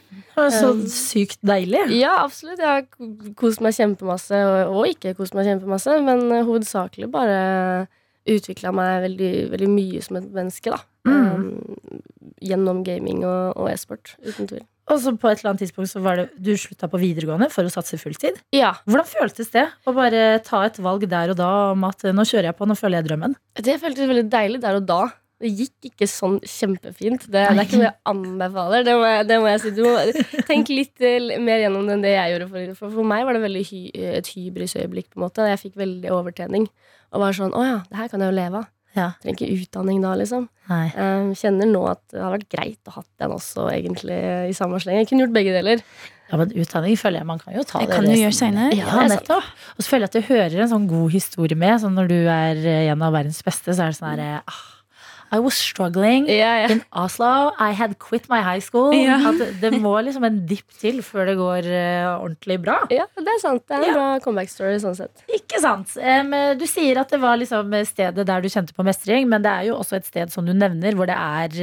Så 0.53 0.67
Um, 0.73 0.81
sykt 0.85 1.39
deilig. 1.41 1.87
Ja, 1.97 2.19
absolutt. 2.23 2.59
Jeg 2.59 2.67
har 2.67 3.33
kost 3.39 3.61
meg 3.61 3.73
kjempemasse, 3.73 4.35
og, 4.45 4.75
og 4.75 4.87
ikke 4.91 5.15
kost 5.17 5.33
meg 5.33 5.45
kjempemasse, 5.47 5.95
men 6.05 6.25
eh, 6.31 6.43
hovedsakelig 6.45 7.09
bare 7.13 7.87
utvikla 8.29 8.71
meg 8.71 9.01
veldig, 9.09 9.31
veldig 9.51 9.69
mye 9.69 10.01
som 10.05 10.17
et 10.17 10.29
menneske, 10.31 10.69
da. 10.69 10.79
Mm. 11.07 11.23
Um, 11.33 12.03
gjennom 12.43 12.83
gaming 12.85 13.23
og, 13.27 13.57
og 13.59 13.71
e-sport, 13.71 14.15
uten 14.23 14.47
tvil. 14.49 14.63
Og 14.91 14.99
så 14.99 15.13
på 15.15 15.29
et 15.29 15.39
eller 15.39 15.53
annet 15.53 15.63
tidspunkt 15.63 15.91
så 15.93 16.01
var 16.03 16.19
det 16.19 16.25
du 16.43 16.51
slutta 16.59 16.89
på 16.91 16.99
videregående 16.99 17.47
for 17.53 17.63
å 17.63 17.71
satse 17.71 17.99
fulltid. 18.01 18.39
Ja, 18.55 18.73
Hvordan 18.83 19.07
føltes 19.07 19.51
det 19.53 19.63
å 19.87 19.93
bare 19.95 20.41
ta 20.43 20.65
et 20.67 20.79
valg 20.83 21.05
der 21.11 21.31
og 21.31 21.39
da 21.39 21.49
om 21.71 21.85
at 21.87 22.03
eh, 22.03 22.15
nå 22.15 22.25
kjører 22.27 22.51
jeg 22.51 22.57
på, 22.59 22.67
nå 22.67 22.75
føler 22.79 22.99
jeg 22.99 23.07
drømmen? 23.11 23.35
det 23.63 23.77
føltes 23.79 24.09
veldig 24.11 24.25
deilig 24.33 24.59
der 24.63 24.79
og 24.81 24.87
da. 24.89 25.01
Det 25.43 25.49
gikk 25.51 25.87
ikke 25.89 26.07
sånn 26.07 26.37
kjempefint. 26.47 27.25
Det, 27.27 27.31
det 27.35 27.47
er 27.47 27.65
ikke 27.65 27.79
noe 27.79 27.87
jeg 27.89 27.97
anbefaler. 28.11 28.85
Det 28.87 28.93
må 28.95 29.07
jeg, 29.09 29.25
det 29.27 29.39
må 29.43 29.49
jeg 29.49 29.63
si. 29.63 29.71
Du 29.75 29.81
må 29.87 30.43
tenke 30.51 30.75
litt 30.75 31.03
eh, 31.03 31.31
mer 31.43 31.63
gjennom 31.63 31.87
det 31.87 31.97
enn 31.97 32.05
det 32.05 32.13
jeg 32.13 32.35
gjorde. 32.35 32.51
For, 32.51 32.75
for, 32.79 32.93
for 32.99 33.11
meg 33.11 33.25
var 33.27 33.35
det 33.35 33.43
veldig 33.43 33.63
hy, 33.71 33.81
et 34.19 34.29
hybrisøyeblikk. 34.35 35.09
på 35.11 35.19
en 35.19 35.25
måte 35.25 35.47
Jeg 35.51 35.63
fikk 35.63 35.79
veldig 35.79 36.13
overtjening. 36.15 36.67
Og 37.13 37.23
var 37.23 37.35
sånn 37.39 37.55
Å 37.55 37.65
ja, 37.67 37.81
det 37.89 37.99
her 37.99 38.11
kan 38.11 38.23
jeg 38.23 38.31
jo 38.31 38.37
leve 38.39 38.63
av. 38.63 38.71
Ja. 38.93 39.11
Trenger 39.23 39.39
ikke 39.47 39.63
utdanning 39.63 40.01
da, 40.03 40.11
liksom. 40.19 40.47
Nei. 40.69 40.83
Um, 40.95 41.31
kjenner 41.37 41.69
nå 41.69 41.81
at 41.91 42.01
det 42.13 42.19
hadde 42.21 42.35
vært 42.37 42.49
greit 42.53 42.91
å 42.91 42.97
ha 42.97 43.03
den 43.23 43.33
også, 43.35 43.67
egentlig, 43.73 44.19
i 44.49 44.53
samme 44.57 44.77
sleng. 44.83 44.99
Jeg 45.01 45.09
kunne 45.09 45.25
gjort 45.25 45.33
begge 45.35 45.55
deler. 45.55 45.81
Ja, 46.29 46.37
men 46.39 46.53
utdanning 46.57 46.95
føler 46.97 47.19
jeg 47.21 47.29
man 47.29 47.41
kan 47.41 47.53
jo 47.57 47.63
ta 47.67 47.81
Det 47.81 47.89
det. 47.89 47.97
kan 47.97 48.05
du 48.07 48.13
gjøre 48.15 48.37
senere. 48.37 48.77
Ja, 48.77 49.01
nettopp. 49.11 49.49
Og 49.75 49.83
så 49.83 49.89
føler 49.91 50.05
jeg 50.07 50.11
at 50.11 50.19
du 50.19 50.29
hører 50.33 50.61
en 50.63 50.71
sånn 50.71 50.87
god 50.89 51.11
historie 51.13 51.57
med. 51.59 51.81
Sånn 51.83 51.97
når 51.97 52.07
du 52.09 52.19
er 52.31 52.61
en 52.93 53.03
av 53.05 53.13
verdens 53.17 53.41
beste, 53.45 53.73
så 53.75 53.85
er 53.87 53.91
det 53.91 53.97
sånn 53.99 54.13
herre 54.13 54.29
ah, 54.45 54.61
I 55.33 55.39
was 55.41 55.55
struggling 55.57 56.27
yeah, 56.29 56.61
yeah. 56.61 56.71
in 56.71 56.83
Oslo. 56.93 57.53
I 57.57 57.71
had 57.73 57.97
quit 57.97 58.29
my 58.29 58.41
high 58.45 58.61
school. 58.61 58.93
Yeah. 58.93 59.25
Det 59.61 59.71
må 59.81 59.95
liksom 60.05 60.27
en 60.27 60.37
dipp 60.45 60.75
til 60.77 61.01
før 61.05 61.31
det 61.31 61.35
går 61.39 61.69
uh, 61.73 62.21
ordentlig 62.21 62.59
bra. 62.61 62.75
ja, 62.93 63.07
det 63.17 63.33
er 63.33 63.41
sant. 63.41 63.63
Det 63.65 63.79
er 63.79 63.87
en 63.87 63.97
bra 63.97 64.09
comeback-story 64.21 64.77
sånn 64.83 64.97
sett. 64.99 65.25
Ikke 65.33 65.61
sant? 65.63 65.95
Um, 65.97 66.35
du 66.59 66.67
sier 66.69 67.01
at 67.01 67.09
det 67.09 67.21
var 67.23 67.41
liksom 67.41 67.73
stedet 67.89 68.27
der 68.29 68.45
du 68.45 68.49
kjente 68.53 68.77
på 68.77 68.85
mestring, 68.85 69.25
men 69.31 69.41
det 69.45 69.55
er 69.55 69.71
jo 69.71 69.79
også 69.79 69.97
et 69.97 70.09
sted 70.11 70.33
som 70.33 70.45
du 70.45 70.53
nevner, 70.53 70.93
hvor 70.93 71.09
det 71.09 71.17
er 71.17 71.57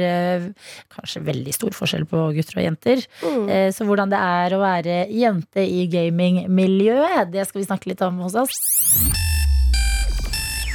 uh, 0.51 0.69
kanskje 0.91 1.23
veldig 1.31 1.55
stor 1.55 1.79
forskjell 1.79 2.07
på 2.11 2.27
gutter 2.35 2.59
og 2.59 2.67
jenter. 2.67 3.07
Mm. 3.23 3.47
Uh, 3.47 3.67
Så 3.71 3.87
hvordan 3.87 4.11
det 4.11 4.19
er 4.19 4.57
å 4.57 4.61
være 4.61 5.01
jente 5.15 5.63
i 5.63 5.87
gamingmiljøet, 5.91 7.31
det 7.31 7.47
skal 7.47 7.63
vi 7.63 7.69
snakke 7.71 7.93
litt 7.93 8.03
om 8.03 8.19
hos 8.25 8.35
oss. 8.43 9.30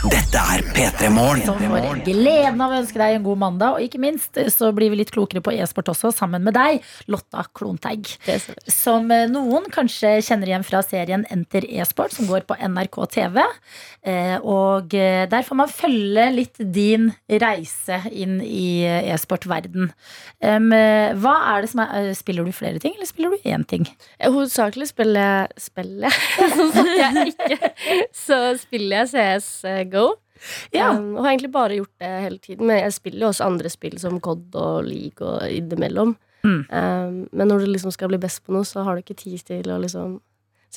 Dette 0.05 0.39
er 0.39 0.61
P3 0.77 1.09
Morgen. 1.11 1.41
Som 1.47 1.57
får 1.73 2.03
gleden 2.05 2.61
av 2.63 2.73
å 2.75 2.77
ønske 2.83 2.99
deg 3.01 3.17
en 3.17 3.25
god 3.25 3.39
mandag, 3.41 3.77
og 3.79 3.85
ikke 3.87 3.99
minst 4.03 4.37
så 4.53 4.69
blir 4.77 4.93
vi 4.93 4.99
litt 5.01 5.11
klokere 5.15 5.41
på 5.43 5.55
e-sport 5.57 5.89
også, 5.95 6.11
sammen 6.15 6.45
med 6.45 6.55
deg, 6.55 6.83
Lotta 7.11 7.47
Klonteig. 7.57 8.11
Som 8.71 9.09
eh, 9.15 9.25
noen 9.33 9.67
kanskje 9.73 10.19
kjenner 10.27 10.53
igjen 10.53 10.67
fra 10.67 10.83
serien 10.85 11.25
Enter 11.33 11.65
e-sport, 11.67 12.13
som 12.15 12.29
går 12.29 12.45
på 12.49 12.59
NRK 12.61 12.99
TV. 13.17 13.41
Eh, 14.07 14.37
Og 14.45 14.95
eh, 14.95 15.25
der 15.33 15.47
får 15.49 15.59
man 15.63 15.73
følge 15.73 16.29
litt 16.35 16.61
din 16.77 17.09
reise 17.33 18.03
inn 18.13 18.37
i 18.45 18.85
eh, 18.87 19.09
e-sportverden. 19.15 19.91
Eh, 20.45 20.61
Hva 21.17 21.35
er 21.55 21.65
det 21.67 21.73
som 21.73 21.83
er 21.87 22.11
eh, 22.11 22.13
Spiller 22.17 22.47
du 22.47 22.53
flere 22.55 22.83
ting, 22.83 22.95
eller 22.99 23.09
spiller 23.11 23.35
du 23.35 23.49
én 23.49 23.65
ting? 23.67 23.89
Eh, 24.21 24.29
Hovedsakelig 24.31 24.91
spiller 24.93 25.25
jeg 25.25 25.67
Spiller 25.71 26.11
jeg? 26.11 26.23
Sånn 26.57 26.73
satt 26.77 26.93
jeg 27.01 27.33
ikke. 27.35 27.73
Så 28.15 28.41
spiller 28.61 29.03
jeg 29.07 29.11
CSGO. 29.87 30.07
Ja. 30.75 30.91
Um, 30.93 31.15
og 31.17 31.23
har 31.25 31.31
egentlig 31.33 31.53
bare 31.55 31.79
gjort 31.79 31.95
det 32.03 32.11
hele 32.27 32.39
tiden. 32.39 32.67
Men 32.69 32.77
jeg 32.83 32.93
spiller 32.99 33.21
jo 33.27 33.31
også 33.33 33.45
andre 33.49 33.69
spill 33.73 33.97
som 34.03 34.21
COD 34.21 34.55
og 34.61 34.85
League 34.87 35.21
og 35.25 35.41
innimellom. 35.49 36.13
Mm. 36.47 36.63
Um, 36.71 37.29
men 37.33 37.49
når 37.49 37.59
du 37.65 37.69
liksom 37.73 37.91
skal 37.95 38.09
bli 38.13 38.19
best 38.23 38.41
på 38.45 38.53
noe, 38.55 38.65
så 38.69 38.85
har 38.87 38.93
du 38.95 39.01
ikke 39.03 39.17
tid 39.19 39.39
til 39.49 39.67
å 39.73 39.81
liksom 39.83 40.09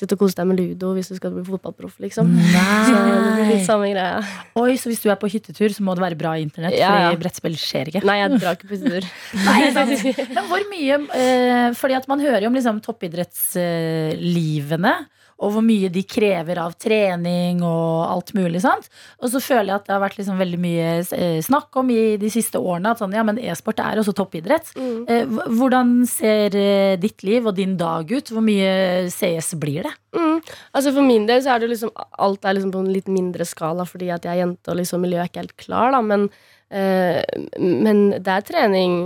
sitte 0.00 0.14
og 0.16 0.20
kose 0.22 0.36
deg 0.38 0.46
med 0.48 0.56
ludo 0.60 0.86
hvis 0.96 1.10
du 1.12 1.16
skal 1.18 1.30
bli 1.34 1.42
fotballproff, 1.44 1.96
liksom. 2.00 2.26
Så 2.30 2.92
det 2.94 3.00
blir 3.04 3.20
Nei. 3.42 3.48
litt 3.50 3.66
samme 3.66 3.86
greia. 3.90 4.20
Oi, 4.56 4.72
så 4.80 4.86
hvis 4.88 5.02
du 5.02 5.08
er 5.12 5.18
på 5.20 5.28
hyttetur, 5.30 5.70
så 5.74 5.80
må 5.84 5.90
det 5.98 6.04
være 6.06 6.20
bra 6.20 6.32
internett, 6.40 6.74
Ja, 6.78 6.88
ja. 6.88 6.92
fordi 7.10 7.20
brettspill 7.24 7.56
skjer 7.60 7.84
ikke. 7.92 8.02
Nei, 8.08 8.16
jeg 8.22 8.28
drar 8.38 8.54
ikke 8.56 8.68
på 8.70 8.76
hyttetur. 8.78 9.04
Nei. 9.48 9.60
Men 10.36 10.44
hvor 10.48 10.62
mye 10.70 10.94
eh, 11.18 11.68
Fordi 11.76 11.94
at 11.98 12.06
man 12.10 12.20
hører 12.24 12.40
jo 12.46 12.50
om 12.52 12.56
liksom, 12.56 12.76
toppidrettslivene. 12.86 14.94
Og 15.40 15.54
hvor 15.54 15.64
mye 15.64 15.88
de 15.92 16.02
krever 16.04 16.58
av 16.60 16.74
trening 16.76 17.62
og 17.64 18.04
alt 18.04 18.34
mulig. 18.36 18.60
sant? 18.60 18.90
Og 19.20 19.30
så 19.32 19.40
føler 19.40 19.72
jeg 19.72 19.78
at 19.78 19.86
det 19.86 19.94
har 19.94 20.02
vært 20.02 20.18
liksom 20.20 20.40
veldig 20.40 20.60
mye 20.60 20.90
eh, 21.16 21.38
snakk 21.44 21.80
om 21.80 21.92
i 21.94 22.16
de 22.20 22.30
siste 22.32 22.60
årene 22.60 22.92
at 22.92 23.00
sånn, 23.00 23.16
ja, 23.16 23.24
men 23.24 23.40
e-sport 23.40 23.80
er 23.80 24.02
også 24.02 24.14
toppidrett. 24.16 24.68
Mm. 24.76 24.98
Eh, 25.08 25.38
hvordan 25.56 25.94
ser 26.10 26.56
eh, 26.60 26.98
ditt 27.00 27.24
liv 27.24 27.48
og 27.48 27.56
din 27.56 27.78
dag 27.80 28.10
ut? 28.12 28.34
Hvor 28.34 28.44
mye 28.44 29.08
CS 29.14 29.54
blir 29.60 29.88
det? 29.88 29.94
Mm. 30.16 30.38
Altså 30.76 30.92
For 30.92 31.06
min 31.06 31.26
del 31.28 31.42
så 31.44 31.54
er 31.54 31.62
det 31.62 31.72
liksom 31.72 31.92
alt 31.96 32.44
er 32.44 32.58
liksom 32.58 32.74
på 32.74 32.84
en 32.84 32.92
litt 32.92 33.10
mindre 33.10 33.46
skala 33.48 33.86
fordi 33.88 34.10
at 34.12 34.26
jeg 34.26 34.34
er 34.34 34.42
jente 34.42 34.72
og 34.72 34.80
liksom 34.80 35.04
miljøet 35.04 35.24
er 35.24 35.32
ikke 35.32 35.44
helt 35.44 35.58
klar, 35.64 35.96
da. 35.96 36.04
Men, 36.04 36.28
eh, 36.68 37.20
men 37.58 38.06
det 38.18 38.36
er 38.36 38.46
trening 38.46 39.00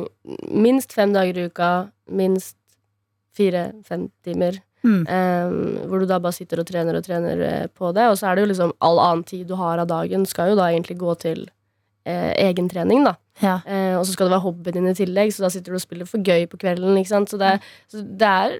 minst 0.50 0.94
fem 0.96 1.14
dager 1.14 1.38
i 1.38 1.48
uka, 1.50 1.72
minst 2.10 2.58
fire-fem 3.38 4.08
timer. 4.26 4.60
Mm. 4.84 5.02
Um, 5.08 5.58
hvor 5.88 6.02
du 6.02 6.08
da 6.08 6.20
bare 6.20 6.36
sitter 6.36 6.60
og 6.60 6.68
trener 6.68 6.98
og 6.98 7.06
trener 7.06 7.40
eh, 7.40 7.66
på 7.72 7.92
det. 7.96 8.04
Og 8.12 8.18
så 8.20 8.28
er 8.28 8.36
det 8.36 8.44
jo 8.44 8.50
liksom 8.52 8.74
all 8.84 9.00
annen 9.00 9.24
tid 9.28 9.46
du 9.48 9.56
har 9.56 9.80
av 9.80 9.88
dagen, 9.88 10.26
skal 10.28 10.52
jo 10.52 10.58
da 10.60 10.68
egentlig 10.68 10.98
gå 11.00 11.14
til 11.22 11.46
eh, 12.04 12.32
egen 12.44 12.68
trening, 12.68 13.06
da. 13.08 13.16
Ja. 13.42 13.56
Eh, 13.66 13.94
og 13.96 14.04
så 14.04 14.14
skal 14.14 14.28
det 14.28 14.36
være 14.36 14.44
hobbyen 14.44 14.76
din 14.76 14.92
i 14.92 14.96
tillegg, 14.98 15.32
så 15.34 15.46
da 15.46 15.50
sitter 15.54 15.72
du 15.72 15.80
og 15.80 15.84
spiller 15.84 16.10
for 16.10 16.22
gøy 16.22 16.46
på 16.50 16.60
kvelden. 16.60 17.00
Så 17.08 17.40
det, 17.40 17.56
så 17.90 18.04
det 18.04 18.30
er 18.30 18.58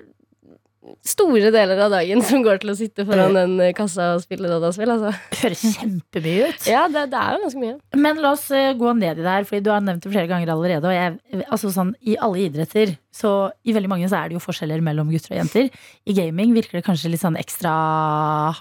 store 1.06 1.50
deler 1.54 1.80
av 1.86 1.92
dagen 1.94 2.20
som 2.24 2.42
går 2.44 2.60
til 2.62 2.72
å 2.72 2.76
sitte 2.76 3.04
foran 3.08 3.36
den 3.36 3.54
eh, 3.62 3.72
kassa 3.76 4.12
og 4.16 4.24
spille 4.24 4.50
dataspill. 4.50 4.92
Altså. 4.94 5.12
Høres 5.40 5.62
kjempemye 5.78 6.50
ut. 6.50 6.66
Ja, 6.68 6.84
det, 6.92 7.06
det 7.12 7.20
er 7.20 7.36
jo 7.36 7.44
ganske 7.46 7.62
mye. 7.62 7.76
Men 8.06 8.20
la 8.22 8.34
oss 8.36 8.46
eh, 8.54 8.72
gå 8.78 8.92
ned 8.98 9.20
i 9.20 9.24
det 9.24 9.30
her, 9.30 9.48
Fordi 9.48 9.64
du 9.64 9.72
har 9.72 9.84
nevnt 9.84 10.04
det 10.04 10.12
flere 10.12 10.30
ganger 10.30 10.52
allerede. 10.54 10.90
Og 10.90 10.96
jeg, 10.96 11.44
altså 11.48 11.72
sånn, 11.74 11.94
I 12.04 12.18
alle 12.20 12.44
idretter, 12.46 12.94
så 13.14 13.32
i 13.64 13.74
veldig 13.76 13.92
mange 13.92 14.10
så 14.12 14.20
er 14.20 14.30
det 14.30 14.38
jo 14.38 14.44
forskjeller 14.44 14.84
mellom 14.84 15.12
gutter 15.12 15.36
og 15.36 15.42
jenter. 15.42 15.72
I 16.04 16.16
gaming 16.16 16.54
virker 16.56 16.80
det 16.80 16.86
kanskje 16.86 17.12
litt 17.12 17.24
sånn 17.24 17.40
ekstra 17.40 17.74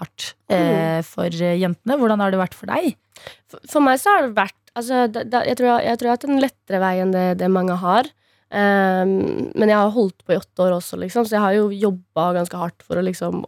hardt 0.00 0.32
eh, 0.52 1.00
for 1.06 1.28
eh, 1.28 1.56
jentene. 1.60 2.00
Hvordan 2.00 2.24
har 2.24 2.34
det 2.34 2.40
vært 2.40 2.58
for 2.58 2.72
deg? 2.72 2.94
For, 3.50 3.62
for 3.70 3.84
meg 3.84 4.00
så 4.02 4.16
har 4.16 4.28
det 4.28 4.36
vært 4.38 4.60
altså, 4.74 5.06
da, 5.12 5.24
da, 5.28 5.44
jeg, 5.48 5.58
tror 5.60 5.72
jeg, 5.72 5.88
jeg 5.88 6.00
tror 6.00 6.08
jeg 6.08 6.12
har 6.12 6.20
hatt 6.20 6.28
en 6.30 6.44
lettere 6.44 6.82
vei 6.82 6.94
enn 7.04 7.14
det, 7.14 7.26
det 7.42 7.50
mange 7.52 7.78
har. 7.84 8.10
Um, 8.54 9.50
men 9.58 9.70
jeg 9.70 9.74
har 9.74 9.90
holdt 9.90 10.20
på 10.22 10.34
i 10.34 10.38
åtte 10.38 10.62
år 10.62 10.76
også, 10.76 10.98
liksom, 11.00 11.26
så 11.26 11.34
jeg 11.34 11.42
har 11.42 11.54
jo 11.56 11.68
jobba 11.74 12.28
ganske 12.36 12.58
hardt 12.60 12.84
for 12.86 13.00
å 13.00 13.02
liksom 13.02 13.40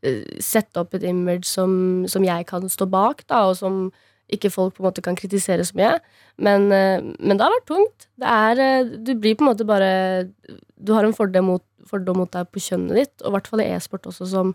eh, 0.00 0.22
sette 0.40 0.80
opp 0.80 0.96
et 0.96 1.04
image 1.04 1.44
som, 1.44 2.06
som 2.08 2.24
jeg 2.24 2.46
kan 2.48 2.64
stå 2.72 2.86
bak, 2.88 3.20
da, 3.28 3.42
og 3.50 3.58
som 3.58 3.90
ikke 4.32 4.50
folk 4.50 4.78
på 4.78 4.82
en 4.82 4.88
måte 4.88 5.04
kan 5.04 5.18
kritisere 5.18 5.66
så 5.66 5.76
mye. 5.76 5.92
Men, 6.40 6.70
eh, 6.72 7.04
men 7.04 7.36
det 7.36 7.44
har 7.44 7.52
vært 7.52 7.68
tungt. 7.68 8.08
Er, 8.22 8.62
eh, 8.62 8.88
du 8.96 9.12
blir 9.12 9.36
på 9.36 9.44
en 9.44 9.52
måte 9.52 9.68
bare 9.68 10.30
Du 10.80 10.92
har 10.92 11.04
en 11.04 11.14
fordel 11.16 11.42
mot, 11.44 11.62
fordom 11.88 12.18
mot 12.20 12.30
deg 12.32 12.48
på 12.52 12.60
kjønnet 12.60 12.96
ditt, 12.96 13.14
og 13.22 13.30
i 13.30 13.34
hvert 13.36 13.46
fall 13.48 13.60
i 13.60 13.70
e-sport 13.76 14.08
også, 14.08 14.26
som 14.28 14.54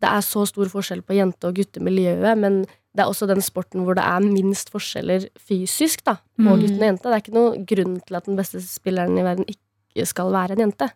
det 0.00 0.08
er 0.08 0.22
så 0.24 0.46
stor 0.48 0.70
forskjell 0.70 1.02
på 1.02 1.14
jente- 1.14 1.46
og 1.46 1.58
guttemiljøet, 1.58 2.38
men 2.38 2.64
det 2.96 3.04
er 3.04 3.10
også 3.10 3.28
den 3.30 3.42
sporten 3.44 3.84
hvor 3.86 3.94
det 3.94 4.02
er 4.02 4.24
minst 4.24 4.70
forskjeller 4.74 5.28
fysisk 5.38 6.02
da, 6.04 6.16
på 6.36 6.42
Mm. 6.42 6.60
gutten 6.60 6.80
og 6.80 6.88
jente. 6.88 7.02
Det 7.06 7.12
er 7.14 7.22
ikke 7.22 7.36
noen 7.38 7.66
grunn 7.66 8.00
til 8.06 8.16
at 8.16 8.24
den 8.26 8.36
beste 8.36 8.60
spilleren 8.64 9.18
i 9.18 9.22
verden 9.22 9.44
ikke 9.46 10.06
skal 10.06 10.32
være 10.32 10.56
en 10.56 10.64
jente. 10.64 10.90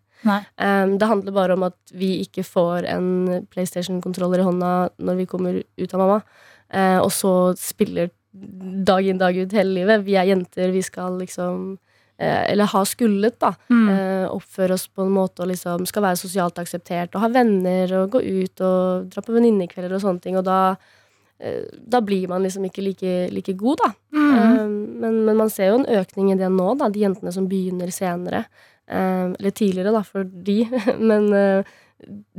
Um, 0.59 0.99
det 0.99 1.07
handler 1.07 1.33
bare 1.37 1.53
om 1.53 1.63
at 1.67 1.77
vi 1.93 2.25
ikke 2.25 2.43
får 2.45 2.87
en 2.89 3.47
PlayStation-kontroller 3.53 4.41
i 4.41 4.47
hånda 4.47 4.73
når 4.99 5.17
vi 5.21 5.27
kommer 5.27 5.63
ut 5.63 5.95
av 5.95 6.01
mamma, 6.01 6.21
uh, 6.75 7.01
og 7.05 7.11
så 7.13 7.33
spiller 7.61 8.11
dag 8.35 9.07
inn 9.07 9.19
dag 9.21 9.37
ut 9.37 9.53
hele 9.53 9.75
livet. 9.85 10.03
Vi 10.07 10.17
er 10.19 10.27
jenter, 10.33 10.73
vi 10.75 10.83
skal 10.83 11.19
liksom 11.21 11.77
eh, 12.19 12.51
Eller 12.51 12.67
har 12.67 12.85
skullet, 12.85 13.37
da. 13.39 13.53
Mm. 13.71 13.89
Eh, 13.89 14.27
oppføre 14.31 14.75
oss 14.75 14.89
på 14.89 15.03
en 15.05 15.13
måte 15.15 15.43
og 15.43 15.49
liksom 15.53 15.87
skal 15.87 16.03
være 16.03 16.19
sosialt 16.19 16.59
akseptert 16.59 17.15
og 17.15 17.21
ha 17.23 17.29
venner 17.29 17.93
og 18.01 18.11
gå 18.17 18.23
ut 18.23 18.61
og 18.61 19.07
dra 19.13 19.23
på 19.23 19.35
venninnekvelder 19.37 19.95
og 19.95 20.03
sånne 20.03 20.21
ting. 20.25 20.37
Og 20.37 20.45
da, 20.47 20.75
da 21.75 22.01
blir 22.01 22.29
man 22.31 22.45
liksom 22.45 22.65
ikke 22.69 22.83
like, 22.83 23.15
like 23.35 23.53
god, 23.59 23.81
da. 23.83 23.91
Mm. 24.15 24.35
Eh, 24.35 24.69
men, 25.03 25.19
men 25.27 25.37
man 25.37 25.51
ser 25.51 25.73
jo 25.73 25.81
en 25.81 25.91
økning 26.01 26.33
i 26.33 26.39
det 26.39 26.51
nå, 26.53 26.69
da. 26.81 26.89
De 26.93 27.03
jentene 27.03 27.33
som 27.35 27.49
begynner 27.51 27.91
senere. 27.95 28.45
Eh, 28.87 29.33
eller 29.33 29.55
tidligere, 29.55 29.95
da, 29.95 30.05
for 30.07 30.25
de. 30.25 30.63
men 31.11 31.31
eh, 31.35 31.73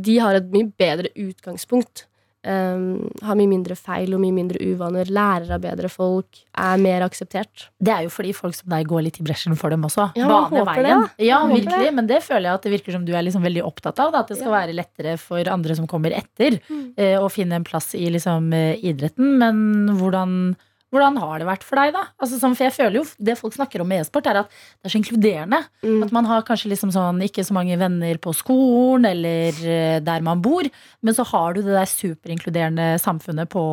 de 0.08 0.20
har 0.22 0.38
et 0.38 0.52
mye 0.54 0.72
bedre 0.80 1.12
utgangspunkt. 1.16 2.06
Eh, 2.46 3.26
har 3.26 3.36
mye 3.40 3.50
mindre 3.50 3.74
feil 3.76 4.14
og 4.14 4.20
mye 4.22 4.34
mindre 4.36 4.60
uvaner. 4.62 5.10
Lærer 5.10 5.50
av 5.56 5.64
bedre 5.64 5.90
folk. 5.90 6.44
Er 6.62 6.78
mer 6.78 7.02
akseptert. 7.02 7.70
Det 7.82 7.90
er 7.96 8.04
jo 8.06 8.12
fordi 8.14 8.36
folk 8.38 8.54
som 8.54 8.70
deg 8.70 8.86
går 8.92 9.02
litt 9.08 9.18
i 9.20 9.26
bresjen 9.26 9.58
for 9.58 9.74
dem 9.74 9.82
også. 9.88 10.12
Ja, 10.16 10.28
Bane 10.30 10.62
håper 10.62 10.76
det, 10.76 10.84
veien. 10.86 11.10
Ja, 11.26 11.40
virkelig. 11.50 11.94
Men 11.98 12.08
det 12.12 12.22
føler 12.24 12.52
jeg 12.52 12.54
at 12.60 12.68
det 12.68 12.74
virker 12.76 12.92
som 12.94 13.06
du 13.08 13.14
er 13.18 13.26
liksom 13.26 13.42
veldig 13.42 13.64
opptatt 13.66 14.00
av. 14.00 14.12
Da, 14.14 14.20
at 14.20 14.28
det 14.30 14.38
skal 14.38 14.52
Ja. 14.54 14.60
være 14.62 14.76
lettere 14.78 15.18
for 15.20 15.42
andre 15.50 15.76
som 15.76 15.88
kommer 15.88 16.14
etter, 16.14 16.60
Mm. 16.70 16.94
uh, 16.98 17.18
å 17.26 17.32
finne 17.32 17.54
en 17.56 17.64
plass 17.64 17.96
i 17.96 18.06
liksom, 18.10 18.54
uh, 18.54 18.76
idretten. 18.78 19.38
Men 19.40 19.98
hvordan, 19.98 20.56
hvordan 20.94 21.18
har 21.20 21.42
det 21.42 21.48
vært 21.48 21.66
for 21.66 21.80
deg, 21.80 21.94
da? 21.96 22.04
Altså, 22.22 22.40
for 22.46 22.64
jeg 22.64 22.74
føler 22.76 23.00
jo 23.00 23.06
Det 23.28 23.36
folk 23.40 23.56
snakker 23.56 23.82
om 23.82 23.90
med 23.90 24.04
e-sport, 24.04 24.28
er 24.30 24.42
at 24.44 24.52
det 24.52 24.88
er 24.88 24.94
så 24.94 25.00
inkluderende. 25.00 25.60
Mm. 25.84 26.04
At 26.06 26.14
man 26.16 26.28
har 26.30 26.46
kanskje 26.48 26.72
liksom 26.72 26.94
sånn, 26.94 27.24
ikke 27.26 27.44
så 27.46 27.56
mange 27.58 27.78
venner 27.80 28.20
på 28.22 28.34
skolen 28.38 29.08
eller 29.10 29.58
eh, 29.66 29.98
der 30.06 30.26
man 30.26 30.44
bor, 30.46 30.68
men 31.02 31.18
så 31.18 31.26
har 31.32 31.56
du 31.56 31.64
det 31.66 31.74
der 31.76 31.90
superinkluderende 31.90 32.88
samfunnet 33.02 33.50
på, 33.52 33.64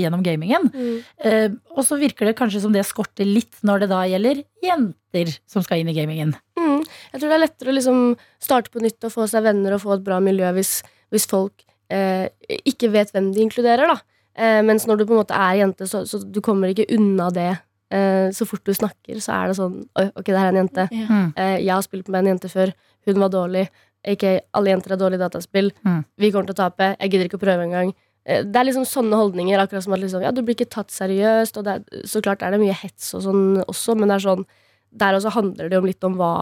gjennom 0.00 0.24
gamingen. 0.24 0.70
Mm. 0.72 0.94
Eh, 1.26 1.48
og 1.74 1.84
så 1.88 1.98
virker 2.00 2.30
det 2.30 2.38
kanskje 2.38 2.62
som 2.64 2.74
det 2.74 2.86
skorter 2.88 3.28
litt 3.28 3.60
når 3.66 3.84
det 3.84 3.90
da 3.92 4.04
gjelder 4.08 4.44
jenter 4.62 5.34
som 5.50 5.66
skal 5.66 5.82
inn 5.82 5.90
i 5.92 5.96
gamingen. 5.98 6.36
Mm. 6.58 6.80
Jeg 7.12 7.18
tror 7.18 7.28
det 7.28 7.36
er 7.36 7.44
lettere 7.44 7.72
å 7.72 7.76
liksom 7.76 8.00
starte 8.42 8.72
på 8.72 8.82
nytt 8.82 9.08
og 9.08 9.14
få 9.14 9.28
seg 9.30 9.44
venner 9.44 9.76
og 9.76 9.84
få 9.84 9.96
et 9.96 10.06
bra 10.06 10.22
miljø 10.24 10.48
hvis, 10.56 10.78
hvis 11.12 11.28
folk 11.30 11.66
eh, 11.92 12.30
ikke 12.62 12.92
vet 12.94 13.12
hvem 13.12 13.32
de 13.34 13.44
inkluderer, 13.44 13.92
da. 13.92 14.00
Eh, 14.36 14.62
mens 14.64 14.86
når 14.88 14.98
du 15.02 15.06
på 15.06 15.12
en 15.16 15.20
måte 15.22 15.36
er 15.36 15.58
jente, 15.60 15.86
så, 15.90 16.04
så 16.08 16.22
du 16.24 16.40
kommer 16.44 16.72
ikke 16.72 16.86
unna 16.96 17.28
det. 17.34 17.50
Eh, 17.92 18.30
så 18.32 18.46
fort 18.48 18.64
du 18.64 18.72
snakker, 18.72 19.18
så 19.20 19.34
er 19.36 19.50
det 19.50 19.56
sånn 19.58 19.74
Oi, 20.00 20.06
ok, 20.16 20.24
det 20.30 20.38
her 20.38 20.46
er 20.48 20.54
en 20.54 20.60
jente. 20.62 20.86
Mm. 20.92 21.26
Eh, 21.36 21.56
jeg 21.60 21.72
har 21.74 21.82
spilt 21.84 22.08
med 22.08 22.22
en 22.24 22.32
jente 22.34 22.48
før. 22.52 22.72
Hun 23.08 23.20
var 23.20 23.32
dårlig. 23.34 23.66
Ikke 24.08 24.40
alle 24.56 24.72
jenter 24.72 24.94
er 24.94 25.02
dårlige 25.02 25.20
i 25.20 25.24
dataspill. 25.26 25.68
Mm. 25.84 26.00
Vi 26.18 26.30
kommer 26.32 26.48
til 26.48 26.56
å 26.56 26.62
tape. 26.62 26.88
Jeg 26.98 27.12
gidder 27.12 27.28
ikke 27.28 27.38
å 27.38 27.44
prøve 27.44 27.66
engang. 27.68 27.92
Eh, 28.24 28.42
Det 28.48 28.56
er 28.56 28.68
liksom 28.70 28.86
sånne 28.88 29.18
holdninger. 29.20 29.60
Akkurat 29.62 29.84
som 29.84 29.92
at 29.94 30.00
liksom, 30.02 30.22
ja, 30.24 30.32
du 30.32 30.40
blir 30.42 30.56
ikke 30.56 30.70
tatt 30.72 30.90
seriøst. 30.94 31.58
Og 31.60 31.64
det 31.68 31.76
er, 31.76 32.02
så 32.08 32.22
klart 32.24 32.42
er 32.42 32.56
det 32.56 32.62
mye 32.64 32.74
hets 32.80 33.12
og 33.18 33.26
sånn 33.28 33.44
også, 33.66 33.94
men 33.98 34.08
det 34.08 34.16
er 34.20 34.26
sånn 34.30 34.46
der 34.92 35.16
også 35.16 35.30
handler 35.32 35.70
det 35.70 35.76
jo 35.78 35.86
litt 35.88 36.04
om 36.04 36.16
hva, 36.20 36.32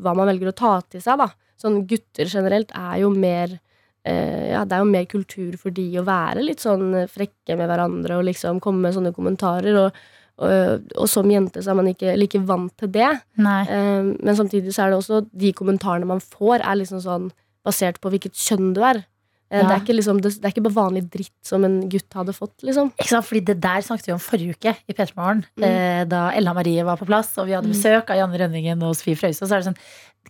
hva 0.00 0.14
man 0.16 0.30
velger 0.30 0.48
å 0.48 0.56
ta 0.56 0.74
til 0.88 1.02
seg. 1.04 1.18
da 1.20 1.26
Sånn 1.60 1.82
Gutter 1.90 2.24
generelt 2.30 2.70
er 2.72 3.00
jo 3.02 3.10
mer 3.12 3.50
eh, 3.56 3.58
Ja, 4.06 4.62
det 4.64 4.76
er 4.76 4.80
jo 4.84 4.88
mer 4.88 5.04
kultur 5.10 5.56
for 5.60 5.74
de 5.74 5.84
å 6.00 6.04
være 6.06 6.44
litt 6.44 6.62
sånn 6.64 6.94
frekke 7.10 7.56
med 7.58 7.68
hverandre 7.68 8.16
og 8.16 8.24
liksom 8.28 8.60
komme 8.64 8.86
med 8.86 8.94
sånne 8.96 9.12
kommentarer. 9.12 9.76
Og, 9.82 9.98
og, 10.38 10.86
og 10.96 11.10
som 11.10 11.28
jente 11.28 11.60
så 11.60 11.74
er 11.74 11.78
man 11.80 11.90
ikke 11.90 12.14
like 12.16 12.40
vant 12.48 12.72
til 12.80 12.92
det. 12.94 13.10
Nei. 13.42 13.60
Eh, 13.66 14.08
men 14.14 14.38
samtidig 14.38 14.72
så 14.72 14.86
er 14.86 14.94
det 14.94 15.00
også 15.02 15.20
de 15.28 15.52
kommentarene 15.56 16.08
man 16.08 16.22
får, 16.24 16.62
er 16.62 16.80
liksom 16.80 17.02
sånn 17.04 17.28
basert 17.66 18.00
på 18.00 18.14
hvilket 18.14 18.38
kjønn 18.38 18.72
du 18.76 18.82
er. 18.86 19.02
Eh, 19.50 19.62
Det, 19.64 19.70
er 19.72 19.80
ikke 19.80 19.94
liksom, 19.96 20.20
det, 20.20 20.32
er 20.44 20.50
ikke 20.52 20.62
bare 20.66 20.76
vanlig 20.76 21.02
dritt 21.10 21.32
som 21.42 21.64
en 21.64 21.78
gutt 21.88 22.12
hadde 22.12 22.34
fått, 22.36 22.56
liksom. 22.62 22.90
Ikke 22.98 23.08
sant? 23.08 23.24
Fordi 23.24 23.40
det 23.46 23.60
der 23.60 23.80
snakket 23.80 24.06
vi 24.06 24.12
om 24.12 24.18
forrige 24.20 24.54
uke 24.58 24.76
i 24.88 24.92
P3 24.92 25.16
Morgen, 25.16 25.44
Mm. 25.56 25.64
eh, 25.64 26.04
da 26.04 26.30
Ella 26.36 26.52
Marie 26.52 26.84
var 26.84 26.96
på 27.00 27.06
plass, 27.06 27.32
og 27.38 27.46
vi 27.46 27.52
hadde 27.56 27.68
besøk 27.72 28.10
av 28.10 28.16
Janne 28.20 28.36
Rønningen 28.38 28.82
og 28.82 28.94
Sofie 28.94 29.16
Frøyse. 29.16 29.40
Og 29.42 29.48
så 29.48 29.56
er 29.56 29.62
det 29.64 29.72
sånn 29.72 29.80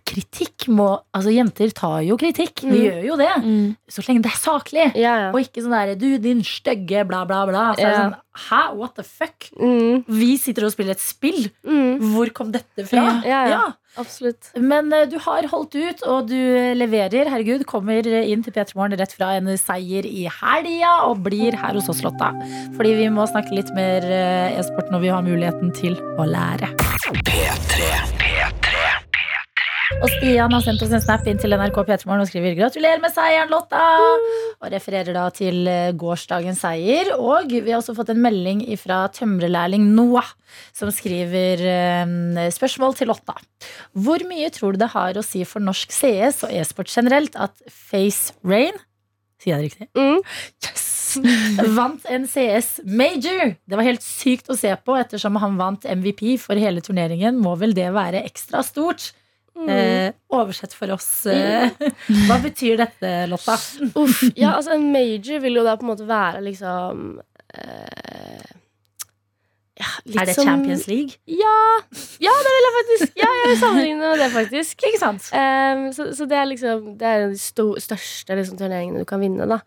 Kritikk 0.05 0.69
må 0.71 1.01
Altså, 1.13 1.29
jenter 1.33 1.71
tar 1.75 1.99
jo 2.07 2.15
kritikk. 2.15 2.61
Vi 2.63 2.69
Mm. 2.69 2.85
gjør 2.87 3.03
jo 3.05 3.15
det. 3.17 3.33
Så 3.91 4.01
lenge 4.07 4.21
det 4.23 4.31
er 4.31 4.39
saklig. 4.39 4.95
Ja, 4.95 5.15
ja. 5.27 5.29
Og 5.31 5.41
ikke 5.41 5.61
sånn 5.61 5.75
derre 5.75 5.97
du, 5.99 6.17
din 6.17 6.41
stygge 6.41 7.05
bla, 7.05 7.25
bla, 7.25 7.45
bla. 7.45 7.73
Så 7.75 7.83
er 7.83 7.89
det 7.91 7.97
sånn 7.97 8.15
hæ, 8.47 8.75
what 8.77 8.95
the 8.95 9.03
fuck? 9.03 9.49
Mm, 9.59 10.05
Vi 10.07 10.37
sitter 10.37 10.63
og 10.65 10.71
spiller 10.71 10.91
et 10.91 10.99
spill. 11.03 11.51
mm, 11.67 11.99
Hvor 12.13 12.31
kom 12.33 12.51
dette 12.53 12.87
fra? 12.87 13.21
Ja, 13.25 13.47
ja. 13.49 13.73
Absolutt. 13.97 14.51
Men 14.57 14.93
eh, 14.93 15.07
du 15.09 15.17
har 15.23 15.47
holdt 15.51 15.75
ut, 15.75 16.03
og 16.05 16.29
du 16.29 16.37
leverer. 16.77 17.31
Herregud, 17.31 17.65
kommer 17.69 18.05
inn 18.05 18.45
til 18.45 18.55
P3 18.55 18.77
Morgen 18.77 18.99
rett 18.99 19.15
fra 19.15 19.33
en 19.39 19.51
seier 19.59 20.07
i 20.07 20.27
helga 20.39 20.93
og 21.09 21.23
blir 21.25 21.57
her 21.57 21.77
hos 21.79 21.89
oss, 21.91 22.03
Lotta. 22.05 22.33
Fordi 22.77 22.95
vi 22.99 23.09
må 23.13 23.27
snakke 23.29 23.55
litt 23.55 23.73
mer 23.77 24.05
eh, 24.05 24.59
e-sport 24.59 24.93
når 24.93 25.05
vi 25.05 25.13
har 25.15 25.25
muligheten 25.25 25.75
til 25.79 25.99
å 26.19 26.29
lære. 26.29 26.73
Og 29.99 30.07
Stian 30.13 30.53
har 30.55 30.61
sendt 30.63 30.83
oss 30.85 30.93
en 30.95 31.01
snap 31.03 31.25
inn 31.27 31.39
til 31.41 31.51
NRK 31.51 31.75
P3morgen 31.83 32.23
og 32.23 32.29
skriver 32.29 32.53
'Gratulerer 32.55 33.01
med 33.03 33.11
seieren, 33.11 33.49
Lotta!' 33.51 33.81
Og 34.63 34.71
refererer 34.71 35.11
da 35.11 35.25
til 35.35 35.67
eh, 35.67 35.91
gårsdagens 35.91 36.61
seier. 36.63 37.11
Og 37.19 37.51
vi 37.51 37.67
har 37.67 37.81
også 37.81 37.95
fått 37.97 38.13
en 38.13 38.21
melding 38.23 38.63
fra 38.79 39.01
tømrerlærling 39.11 39.89
Noah, 39.97 40.31
som 40.71 40.87
skriver 40.87 41.59
eh, 41.67 42.47
spørsmål 42.47 42.95
til 42.95 43.11
Lotta. 43.11 43.35
Hvor 43.91 44.23
mye 44.29 44.47
tror 44.55 44.77
du 44.77 44.85
det 44.85 44.93
har 44.95 45.19
å 45.19 45.25
si 45.25 45.43
for 45.43 45.59
norsk 45.59 45.91
CS 45.91 46.45
og 46.47 46.55
e-sport 46.55 46.87
generelt 46.87 47.35
at 47.35 47.59
Face 47.67 48.31
Rain 48.43 48.79
Sier 49.39 49.55
jeg 49.55 49.59
det 49.59 49.67
riktig? 49.69 49.87
Mm. 49.95 50.23
Yes! 50.63 50.87
Vant 51.75 52.03
en 52.11 52.27
CS 52.27 52.81
Major. 52.83 53.55
Det 53.63 53.77
var 53.79 53.87
helt 53.87 54.03
sykt 54.03 54.51
å 54.51 54.57
se 54.59 54.71
på, 54.83 54.95
ettersom 54.99 55.39
han 55.39 55.55
vant 55.59 55.87
MVP 55.87 56.37
for 56.43 56.59
hele 56.59 56.83
turneringen. 56.83 57.39
Må 57.39 57.55
vel 57.59 57.75
det 57.75 57.87
være 57.95 58.23
ekstra 58.27 58.63
stort? 58.67 59.13
Mm. 59.59 59.69
Eh, 59.73 60.11
oversett 60.31 60.73
for 60.73 60.91
oss. 60.95 61.25
Eh, 61.27 61.73
hva 62.29 62.37
betyr 62.43 62.77
dette, 62.79 63.09
Lotta? 63.27 63.57
Uff. 63.99 64.21
Ja, 64.39 64.53
altså 64.55 64.71
en 64.77 64.85
major 64.93 65.41
vil 65.43 65.59
jo 65.59 65.65
da 65.67 65.75
på 65.75 65.83
en 65.83 65.91
måte 65.91 66.07
være 66.07 66.39
liksom 66.45 67.17
eh, 67.53 68.55
ja, 69.79 69.89
litt 70.05 70.21
Er 70.21 70.25
det 70.29 70.35
som- 70.35 70.47
Champions 70.47 70.87
League? 70.87 71.17
Ja, 71.27 71.57
ja, 72.23 72.31
det 72.45 72.53
vil 72.55 72.65
jeg 72.67 72.73
faktisk. 72.77 73.19
Ja, 73.19 73.29
jeg 73.41 73.51
vil 73.51 73.59
sammenligne 73.61 73.99
med 73.99 74.19
det, 74.19 74.31
faktisk. 74.33 74.83
Ikke 74.87 74.99
sant? 74.99 75.29
Um, 75.31 75.85
så, 75.95 76.09
så 76.15 76.27
det 76.27 76.37
er 76.39 76.49
liksom 76.49 76.97
Det 76.99 77.07
er 77.07 77.27
de 77.29 77.37
sto, 77.39 77.69
største 77.79 78.35
liksom, 78.35 78.57
turneringene 78.59 79.03
du 79.03 79.07
kan 79.07 79.23
vinne, 79.23 79.47
da. 79.47 79.59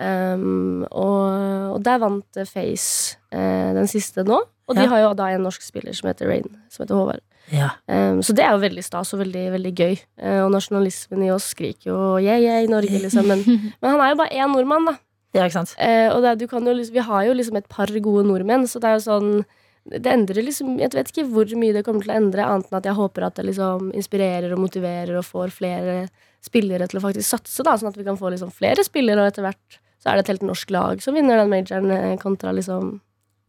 Um, 0.00 0.86
og, 0.90 1.74
og 1.74 1.82
der 1.84 1.98
vant 2.02 2.38
Face 2.48 3.18
uh, 3.34 3.70
den 3.76 3.86
siste 3.90 4.24
nå. 4.26 4.40
Og 4.70 4.78
de 4.78 4.86
har 4.86 5.02
jo 5.02 5.14
da 5.18 5.26
en 5.34 5.42
norsk 5.42 5.62
spiller 5.66 5.94
som 5.98 6.06
heter 6.10 6.30
Rain, 6.30 6.46
som 6.70 6.84
heter 6.84 6.94
Håvard. 6.94 7.22
Ja. 7.50 7.72
Um, 7.90 8.20
så 8.22 8.34
det 8.36 8.44
er 8.44 8.54
jo 8.54 8.62
veldig 8.62 8.82
stas 8.84 9.14
og 9.14 9.22
veldig, 9.22 9.44
veldig 9.56 9.72
gøy. 9.74 9.94
Uh, 10.20 10.42
og 10.44 10.50
nasjonalismen 10.54 11.24
i 11.26 11.30
oss 11.34 11.50
skriker 11.54 11.90
jo 11.90 12.00
yeah, 12.22 12.38
yeah, 12.38 12.60
i 12.64 12.70
Norge, 12.70 13.00
liksom. 13.02 13.26
Men, 13.30 13.44
men 13.80 13.88
han 13.88 14.02
er 14.04 14.12
jo 14.12 14.20
bare 14.20 14.36
én 14.36 14.54
nordmann, 14.54 14.90
da. 14.92 14.96
ja, 15.36 15.46
ikke 15.46 15.58
sant? 15.60 15.74
Uh, 15.80 16.12
og 16.14 16.22
det, 16.26 16.36
du 16.42 16.46
kan 16.50 16.68
jo, 16.68 16.76
vi 16.76 17.08
har 17.08 17.26
jo 17.26 17.34
liksom 17.36 17.58
et 17.58 17.70
par 17.72 17.90
gode 18.04 18.26
nordmenn, 18.28 18.68
så 18.70 18.82
det 18.82 18.92
er 18.92 19.00
jo 19.00 19.08
sånn 19.08 19.32
det 19.90 20.10
endrer 20.12 20.44
liksom 20.44 20.74
Jeg 20.76 20.92
vet 20.92 21.08
ikke 21.08 21.24
hvor 21.32 21.48
mye 21.56 21.72
det 21.72 21.82
kommer 21.86 22.04
til 22.04 22.12
å 22.12 22.18
endre, 22.18 22.44
annet 22.44 22.68
enn 22.68 22.78
at 22.78 22.86
jeg 22.86 22.98
håper 22.98 23.24
at 23.26 23.38
det 23.38 23.46
liksom 23.48 23.88
inspirerer 23.96 24.52
og 24.52 24.60
motiverer 24.60 25.16
og 25.16 25.24
får 25.26 25.54
flere 25.56 25.94
spillere 26.44 26.86
til 26.88 27.00
å 27.00 27.04
faktisk 27.04 27.26
satse, 27.26 27.64
da, 27.64 27.76
sånn 27.80 27.90
at 27.90 27.96
vi 27.98 28.04
kan 28.06 28.18
få 28.20 28.32
liksom 28.32 28.52
flere 28.54 28.84
spillere, 28.84 29.24
og 29.24 29.32
etter 29.32 29.44
hvert 29.44 29.80
så 30.00 30.10
er 30.10 30.16
det 30.16 30.24
et 30.24 30.32
helt 30.34 30.46
norsk 30.48 30.70
lag 30.72 31.02
som 31.04 31.16
vinner 31.16 31.40
den 31.40 31.50
majoren, 31.52 31.90
eh, 31.92 32.14
kontra 32.20 32.52
liksom 32.56 33.00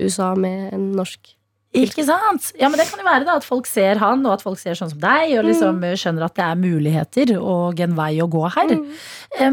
USA 0.01 0.33
med 0.35 0.73
en 0.75 0.89
norsk 0.97 1.35
Ikke 1.71 2.03
sant? 2.03 2.49
Ja, 2.59 2.67
men 2.67 2.79
Det 2.81 2.89
kan 2.89 2.99
jo 2.99 3.07
være 3.07 3.25
da 3.27 3.37
at 3.39 3.47
folk 3.47 3.67
ser 3.69 4.01
han, 4.01 4.25
og 4.27 4.35
at 4.35 4.43
folk 4.43 4.59
ser 4.59 4.75
sånn 4.75 4.91
som 4.91 4.99
deg, 4.99 5.37
og 5.39 5.45
liksom 5.47 5.79
mm. 5.79 5.89
skjønner 6.01 6.27
at 6.27 6.35
det 6.35 6.45
er 6.45 6.59
muligheter 6.59 7.33
og 7.39 7.79
en 7.79 7.95
vei 7.95 8.13
å 8.19 8.27
gå 8.31 8.43
her. 8.57 8.73
Mm. 8.75 8.87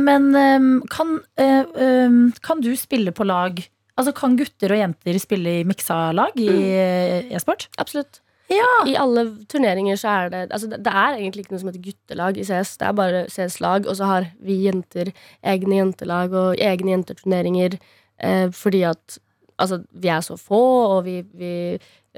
Men 0.02 0.30
eh, 0.34 0.70
kan, 0.90 1.18
eh, 1.38 1.62
eh, 1.62 2.16
kan 2.42 2.64
du 2.64 2.72
spille 2.78 3.14
på 3.14 3.26
lag 3.28 3.62
Altså 3.98 4.12
Kan 4.14 4.36
gutter 4.38 4.70
og 4.70 4.78
jenter 4.78 5.16
spille 5.18 5.52
i 5.58 5.62
miksa 5.66 6.12
lag 6.14 6.36
i 6.38 6.46
mm. 6.46 7.32
e-sport? 7.34 7.64
Absolutt. 7.82 8.20
Ja. 8.48 8.68
I 8.88 8.94
alle 8.96 9.24
turneringer 9.50 9.98
så 10.00 10.12
er 10.12 10.30
det 10.32 10.42
Altså 10.54 10.70
det, 10.70 10.80
er 10.86 11.18
egentlig 11.18 11.44
ikke 11.44 11.56
noe 11.56 11.62
som 11.62 11.70
heter 11.72 11.84
guttelag 11.84 12.38
i 12.38 12.46
CS. 12.48 12.76
Det 12.80 12.88
er 12.88 12.96
bare 12.96 13.24
CS-lag, 13.32 13.88
og 13.90 13.98
så 13.98 14.08
har 14.08 14.28
vi 14.40 14.60
jenter 14.64 15.12
egne 15.42 15.80
jentelag 15.82 16.36
og 16.36 16.62
egne 16.62 16.94
jenteturneringer 16.94 17.76
eh, 18.22 18.46
fordi 18.54 18.84
at 18.88 19.18
altså, 19.58 19.80
vi 19.92 20.10
er 20.12 20.22
så 20.24 20.38
få, 20.40 20.62
og 20.96 21.02
vi, 21.08 21.22
vi 21.38 21.54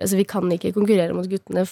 Altså, 0.00 0.16
vi 0.16 0.24
kan 0.24 0.46
ikke 0.54 0.70
konkurrere 0.72 1.12
mot 1.12 1.26
guttene. 1.28 1.66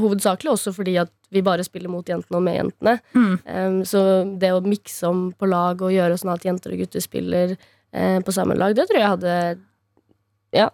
Hovedsakelig 0.00 0.54
også 0.54 0.72
fordi 0.72 0.94
at 0.96 1.10
vi 1.34 1.42
bare 1.44 1.64
spiller 1.66 1.90
mot 1.92 2.06
jentene 2.08 2.38
og 2.38 2.44
med 2.46 2.54
jentene. 2.56 2.94
Mm. 3.12 3.34
Um, 3.44 3.78
så 3.84 4.00
det 4.40 4.54
å 4.54 4.62
mikse 4.64 5.10
om 5.10 5.26
på 5.36 5.48
lag 5.50 5.82
og 5.84 5.92
gjøre 5.92 6.16
sånn 6.16 6.32
at 6.32 6.46
jenter 6.46 6.72
og 6.72 6.80
gutter 6.80 7.04
spiller 7.04 7.52
uh, 7.52 8.18
på 8.24 8.32
samme 8.32 8.56
lag, 8.56 8.72
det 8.78 8.86
tror 8.88 9.02
jeg 9.02 9.12
hadde 9.18 9.34
ja, 10.56 10.70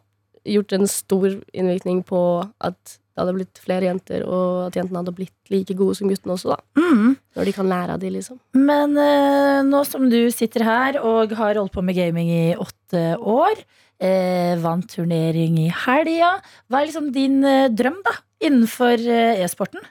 gjort 0.55 0.77
en 0.77 0.87
stor 0.87 1.29
innvirkning 1.51 2.05
på 2.07 2.23
at 2.63 2.99
det 3.13 3.21
hadde 3.21 3.35
blitt 3.37 3.61
flere 3.61 3.85
jenter, 3.91 4.23
og 4.25 4.69
at 4.71 4.77
jentene 4.79 5.03
hadde 5.03 5.13
blitt 5.13 5.51
like 5.53 5.75
gode 5.77 5.99
som 5.99 6.09
guttene 6.09 6.33
også, 6.33 6.55
da. 6.55 6.81
Mm. 6.81 7.11
Når 7.37 7.49
de 7.49 7.53
kan 7.53 7.69
lære 7.69 7.97
av 7.97 8.01
de, 8.01 8.13
liksom. 8.15 8.39
Men 8.57 8.97
uh, 8.97 9.61
nå 9.69 9.83
som 9.85 10.07
du 10.09 10.21
sitter 10.33 10.65
her 10.65 10.97
og 11.03 11.35
har 11.37 11.61
holdt 11.61 11.75
på 11.75 11.85
med 11.85 11.99
gaming 11.99 12.31
i 12.33 12.45
åtte 12.57 13.03
år, 13.19 13.61
eh, 14.03 14.55
vant 14.63 14.87
turnering 14.91 15.59
i 15.63 15.69
helga, 15.85 16.35
hva 16.69 16.81
er 16.83 16.89
liksom 16.91 17.11
din 17.15 17.41
eh, 17.47 17.69
drøm 17.71 18.01
da 18.07 18.17
innenfor 18.43 19.03
eh, 19.07 19.43
e-sporten? 19.45 19.85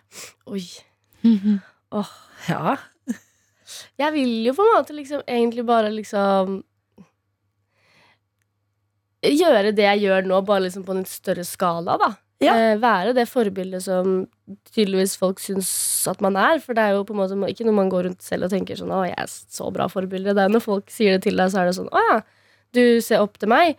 Oi. 0.52 0.66
Åh, 1.92 2.16
Ja. 2.50 2.78
Jeg 4.02 4.12
vil 4.12 4.32
jo 4.50 4.52
på 4.58 4.66
en 4.66 4.74
måte 4.76 4.94
liksom 4.98 5.22
egentlig 5.30 5.64
bare 5.64 5.92
liksom 5.94 6.58
Gjøre 9.22 9.70
det 9.78 9.86
jeg 9.86 10.02
gjør 10.08 10.26
nå, 10.26 10.40
bare 10.48 10.64
liksom 10.66 10.84
på 10.84 10.96
en 10.98 11.04
større 11.06 11.44
skala, 11.46 11.94
da. 12.02 12.08
Ja. 12.42 12.56
Eh, 12.58 12.80
være 12.82 13.12
det 13.14 13.28
forbildet 13.30 13.84
som 13.86 14.24
tydeligvis 14.74 15.14
folk 15.22 15.38
syns 15.44 15.70
at 16.10 16.24
man 16.26 16.40
er. 16.42 16.58
For 16.64 16.74
det 16.74 16.88
er 16.88 16.96
jo 16.96 17.04
på 17.06 17.14
en 17.14 17.20
måte 17.22 17.38
ikke 17.52 17.68
noe 17.68 17.78
man 17.78 17.92
går 17.94 18.08
rundt 18.08 18.26
selv 18.26 18.48
og 18.48 18.54
tenker 18.56 18.80
sånn 18.80 18.90
'Å, 18.90 19.04
jeg 19.12 19.18
er 19.22 19.30
så 19.30 19.70
bra 19.72 19.86
forbilde'. 19.86 20.34
Det 20.34 20.42
er 20.42 20.50
når 20.50 20.66
folk 20.66 20.90
sier 20.90 21.14
det 21.14 21.24
til 21.28 21.38
deg, 21.38 21.52
så 21.54 21.62
er 21.62 21.66
det 21.70 21.78
sånn 21.78 21.94
'Å 21.94 22.02
ja, 22.10 22.18
du 22.74 23.00
ser 23.00 23.22
opp 23.22 23.38
til 23.38 23.50
meg'. 23.50 23.76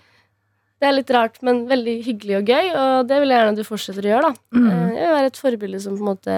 Det 0.83 0.89
er 0.89 0.97
litt 0.97 1.11
rart, 1.15 1.37
men 1.47 1.61
veldig 1.71 1.93
hyggelig 2.03 2.39
og 2.41 2.49
gøy, 2.51 2.71
og 2.75 3.07
det 3.07 3.21
vil 3.23 3.31
jeg 3.31 3.39
gjerne 3.39 3.53
at 3.55 3.59
du 3.61 3.67
fortsetter 3.69 4.07
å 4.09 4.11
gjøre. 4.17 4.31
da 4.33 4.59
Mm. 4.59 4.67
Eh, 4.67 4.95
Jeg 4.99 5.07
vil 5.07 5.15
være 5.15 5.31
et 5.31 5.43
forbilde 5.45 5.81
som 5.81 5.95
på 5.95 6.03
en 6.03 6.09
måte 6.11 6.37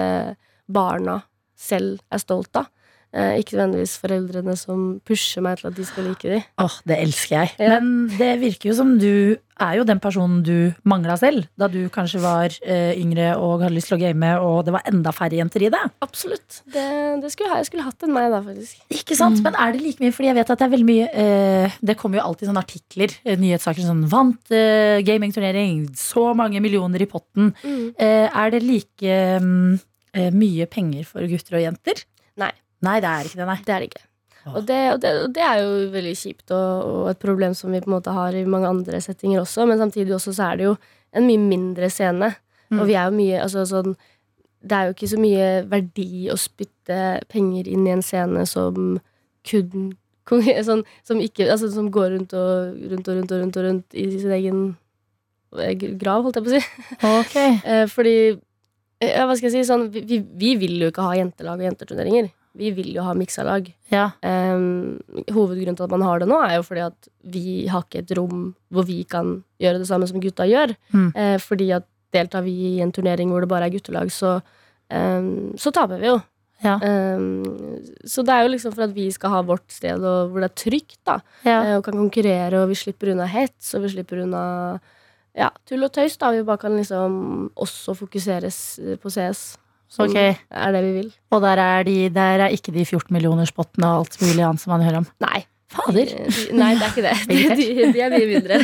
barna 0.69 1.15
selv 1.57 1.99
er 2.11 2.21
stolt 2.21 2.55
av. 2.61 2.67
Eh, 3.15 3.37
ikke 3.39 3.55
nødvendigvis 3.55 3.93
foreldrene 4.01 4.57
som 4.59 4.99
pusher 5.07 5.39
meg 5.45 5.61
til 5.61 5.69
at 5.69 5.75
de 5.77 5.85
skal 5.87 6.03
like 6.09 6.27
dem. 6.27 6.41
Åh, 6.59 6.73
det 6.83 6.97
elsker 6.99 7.35
jeg. 7.39 7.51
Ja. 7.63 7.77
Men 7.79 8.09
det 8.19 8.33
virker 8.41 8.69
jo 8.73 8.73
som 8.75 8.89
du 8.99 9.37
er 9.63 9.77
jo 9.77 9.85
den 9.87 10.01
personen 10.03 10.41
du 10.43 10.73
mangla 10.83 11.15
selv, 11.15 11.45
da 11.55 11.69
du 11.71 11.85
kanskje 11.87 12.19
var 12.19 12.51
eh, 12.67 12.91
yngre 12.99 13.29
og 13.39 13.61
hadde 13.63 13.71
lyst 13.77 13.87
til 13.87 13.95
å 13.95 14.01
game, 14.01 14.33
og 14.43 14.65
det 14.67 14.73
var 14.75 14.83
enda 14.91 15.13
færre 15.15 15.37
jenter 15.39 15.63
i 15.63 15.69
det. 15.71 15.79
Absolutt. 16.03 16.57
Det, 16.67 16.83
det 17.23 17.31
skulle, 17.31 17.53
jeg- 17.53 17.63
jeg 17.63 17.69
skulle 17.69 17.85
hatt 17.87 18.03
en 18.03 18.11
meg, 18.17 18.27
da, 18.35 18.41
faktisk. 18.43 18.81
Ikke 18.91 19.15
sant? 19.15 19.39
Men 19.47 19.55
er 19.63 19.71
det 19.71 19.81
like 19.85 20.03
mye? 20.03 20.11
Fordi 20.11 20.27
jeg 20.33 20.35
vet 20.41 20.51
at 20.51 20.59
det 20.59 20.67
er 20.67 20.73
veldig 20.75 20.89
mye 20.89 21.07
eh, 21.15 21.79
Det 21.87 21.95
kommer 22.01 22.19
jo 22.19 22.25
alltid 22.27 22.49
sånne 22.51 22.65
artikler, 22.67 23.15
eh, 23.23 23.39
nyhetssaker 23.39 23.87
sånn 23.87 24.03
Vant 24.11 24.51
eh, 24.51 24.99
gamingturnering, 25.07 25.85
så 25.95 26.33
mange 26.35 26.59
millioner 26.59 26.99
i 26.99 27.07
potten. 27.15 27.53
Eh, 27.63 28.27
er 28.27 28.51
det 28.51 28.59
like 28.67 29.15
mm, 29.39 29.79
eh, 30.19 30.29
mye 30.35 30.67
penger 30.67 31.07
for 31.07 31.23
gutter 31.31 31.61
og 31.61 31.63
jenter? 31.69 32.03
Nei. 32.43 32.51
Nei, 32.85 32.99
det 33.03 33.11
er 33.11 33.29
ikke 33.29 33.41
det, 33.41 33.47
nei. 33.49 33.57
Det 33.65 33.73
er 33.75 33.83
det 33.83 33.89
ikke. 33.91 34.05
Og 34.45 34.65
det, 34.67 34.79
og, 34.93 34.99
det, 35.01 35.11
og 35.23 35.31
det 35.33 35.41
er 35.41 35.61
jo 35.63 35.69
veldig 35.93 36.13
kjipt, 36.19 36.51
og, 36.53 36.89
og 36.89 37.07
et 37.09 37.21
problem 37.21 37.55
som 37.57 37.73
vi 37.73 37.81
på 37.81 37.89
en 37.89 37.95
måte 37.95 38.13
har 38.13 38.35
i 38.37 38.45
mange 38.45 38.69
andre 38.69 38.99
settinger 39.01 39.41
også. 39.41 39.65
Men 39.65 39.81
samtidig 39.81 40.13
også 40.15 40.35
så 40.37 40.51
er 40.51 40.59
det 40.59 40.67
jo 40.67 40.75
en 41.17 41.25
mye 41.25 41.41
mindre 41.41 41.89
scene. 41.89 42.29
Mm. 42.69 42.79
Og 42.79 42.89
vi 42.89 42.97
er 42.97 43.09
jo 43.09 43.17
mye 43.17 43.41
altså 43.43 43.61
sånn 43.69 43.91
Det 44.65 44.73
er 44.73 44.87
jo 44.87 44.93
ikke 44.95 45.09
så 45.11 45.19
mye 45.21 45.49
verdi 45.69 46.23
å 46.33 46.37
spytte 46.41 46.95
penger 47.29 47.67
inn 47.69 47.83
i 47.85 47.91
en 47.93 48.01
scene 48.01 48.45
som 48.49 48.97
kun 49.45 49.91
sånn, 50.69 50.81
som, 51.05 51.19
ikke, 51.21 51.45
altså, 51.53 51.69
som 51.69 51.91
går 51.93 52.15
rundt 52.15 52.33
og 52.33 52.79
rundt 52.89 53.09
og 53.11 53.19
rundt 53.19 53.31
og 53.31 53.43
rundt, 53.43 53.59
og 53.59 53.67
rundt 53.67 53.93
i 53.93 54.07
sin 54.15 54.33
egen 54.33 54.63
eh, 55.61 55.75
grav, 56.01 56.25
holdt 56.25 56.39
jeg 56.39 56.47
på 56.47 56.49
å 56.49 56.55
si. 56.55 56.63
Ok. 57.11 57.37
Eh, 57.75 57.85
fordi 57.91 58.15
eh, 58.33 59.11
ja, 59.11 59.27
Hva 59.29 59.37
skal 59.37 59.51
jeg 59.51 59.59
si? 59.59 59.67
Sånn, 59.69 59.85
vi, 59.93 60.01
vi, 60.09 60.19
vi 60.25 60.55
vil 60.63 60.81
jo 60.81 60.89
ikke 60.89 61.05
ha 61.05 61.13
jentelag 61.19 61.61
og 61.61 61.67
jenteturneringer. 61.69 62.31
Vi 62.55 62.71
vil 62.75 62.93
jo 62.95 63.03
ha 63.03 63.13
miksa 63.17 63.43
lag. 63.43 63.67
Ja. 63.91 64.09
Um, 64.23 64.99
hovedgrunnen 65.27 65.75
til 65.75 65.87
at 65.87 65.91
man 65.91 66.05
har 66.05 66.21
det 66.21 66.29
nå, 66.29 66.37
er 66.43 66.57
jo 66.57 66.67
fordi 66.67 66.85
at 66.85 67.09
vi 67.35 67.65
har 67.71 67.83
ikke 67.83 68.03
et 68.03 68.13
rom 68.17 68.45
hvor 68.73 68.87
vi 68.87 69.01
kan 69.09 69.41
gjøre 69.61 69.81
det 69.81 69.89
samme 69.89 70.07
som 70.07 70.21
gutta 70.23 70.47
gjør. 70.47 70.75
Mm. 70.95 71.09
Uh, 71.15 71.35
fordi 71.43 71.71
at 71.75 71.87
deltar 72.15 72.45
vi 72.45 72.55
i 72.75 72.77
en 72.83 72.93
turnering 72.95 73.31
hvor 73.31 73.43
det 73.43 73.51
bare 73.51 73.67
er 73.67 73.75
guttelag, 73.75 74.11
så, 74.13 74.37
um, 74.87 75.51
så 75.59 75.73
taper 75.75 75.99
vi 75.99 76.09
jo. 76.13 76.21
Ja. 76.63 76.77
Um, 76.79 77.43
så 78.07 78.23
det 78.23 78.31
er 78.31 78.45
jo 78.45 78.53
liksom 78.53 78.75
for 78.75 78.85
at 78.87 78.95
vi 78.95 79.09
skal 79.11 79.33
ha 79.33 79.41
vårt 79.45 79.67
sted 79.75 79.99
og 79.99 80.31
hvor 80.31 80.43
det 80.43 80.49
er 80.53 80.61
trygt, 80.63 80.99
da. 81.07 81.19
Ja. 81.43 81.59
Uh, 81.59 81.73
Og 81.79 81.89
kan 81.89 81.99
konkurrere, 81.99 82.61
og 82.61 82.71
vi 82.71 82.79
slipper 82.79 83.11
unna 83.11 83.27
hets, 83.29 83.73
og 83.75 83.83
vi 83.83 83.91
slipper 83.97 84.23
unna 84.23 84.45
ja, 85.35 85.51
tull 85.67 85.83
og 85.83 85.91
tøys. 85.91 86.15
da 86.17 86.31
Vi 86.31 86.45
bare 86.47 86.63
kan 86.63 86.77
liksom 86.77 87.51
også 87.59 87.97
fokuseres 87.99 88.79
på 89.03 89.11
CS. 89.11 89.57
Som 89.91 90.09
okay. 90.09 90.35
er 90.51 90.71
det 90.75 90.83
vi 90.83 90.93
vil. 90.99 91.09
Og 91.31 91.41
der 91.43 91.61
er, 91.61 91.83
de, 91.87 91.97
der 92.13 92.45
er 92.47 92.53
ikke 92.53 92.73
de 92.75 92.85
14 92.85 93.13
millionerspottene 93.13 93.87
og 93.87 94.05
alt 94.05 94.17
mulig 94.21 94.43
annet 94.43 94.63
som 94.63 94.73
man 94.75 94.85
hører 94.85 95.03
om. 95.03 95.09
Nei. 95.23 95.45
Fader. 95.75 96.11
De, 96.11 96.27
de, 96.29 96.43
nei, 96.55 96.73
det 96.77 96.85
er 96.85 96.91
ikke 96.93 97.05
det. 97.05 97.15
De, 97.29 97.37
de, 97.59 97.87
de 97.93 98.03
er 98.05 98.13
mye 98.13 98.27
mindre. 98.29 98.59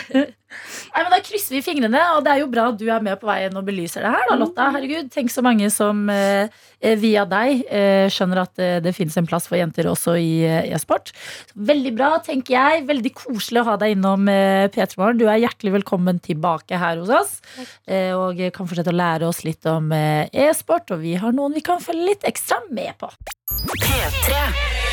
Nei, 0.92 1.04
men 1.04 1.12
Da 1.14 1.20
krysser 1.24 1.56
vi 1.58 1.62
fingrene, 1.66 2.02
og 2.16 2.26
det 2.26 2.34
er 2.34 2.42
jo 2.44 2.50
bra 2.52 2.68
at 2.72 2.80
du 2.80 2.86
er 2.92 3.04
med 3.04 3.20
på 3.22 3.30
veien 3.30 3.56
og 3.58 3.66
belyser 3.68 4.06
det 4.06 4.12
her. 4.14 4.26
da, 4.30 4.38
Lotta. 4.40 4.70
Herregud, 4.76 5.12
Tenk 5.14 5.32
så 5.34 5.44
mange 5.46 5.70
som 5.74 6.04
eh, 6.12 6.50
eh, 6.82 6.96
via 7.00 7.26
deg 7.30 7.64
eh, 7.70 8.08
skjønner 8.12 8.44
at 8.44 8.62
eh, 8.62 8.78
det 8.84 8.94
fins 8.98 9.18
en 9.20 9.28
plass 9.30 9.48
for 9.50 9.60
jenter 9.60 9.90
også 9.92 10.16
i 10.20 10.32
eh, 10.48 10.72
e-sport. 10.76 11.12
Veldig 11.56 11.94
bra, 11.98 12.12
tenker 12.26 12.56
jeg. 12.58 12.86
Veldig 12.90 13.14
koselig 13.18 13.64
å 13.64 13.68
ha 13.72 13.78
deg 13.82 13.96
innom 13.98 14.28
eh, 14.32 14.68
P3 14.74 15.00
Morgen. 15.02 15.22
Du 15.22 15.28
er 15.30 15.42
hjertelig 15.44 15.76
velkommen 15.80 16.20
tilbake 16.24 16.80
her 16.82 17.02
hos 17.02 17.14
oss. 17.22 17.38
Eh, 17.88 18.12
og 18.16 18.40
kan 18.56 18.68
fortsette 18.70 18.94
å 18.94 18.98
lære 19.02 19.30
oss 19.30 19.44
litt 19.48 19.66
om 19.70 19.92
eh, 19.96 20.28
e-sport, 20.48 20.92
og 20.96 21.04
vi 21.06 21.16
har 21.22 21.36
noen 21.36 21.56
vi 21.56 21.64
kan 21.66 21.82
følge 21.84 22.12
litt 22.14 22.28
ekstra 22.28 22.62
med 22.72 22.96
på. 23.02 23.12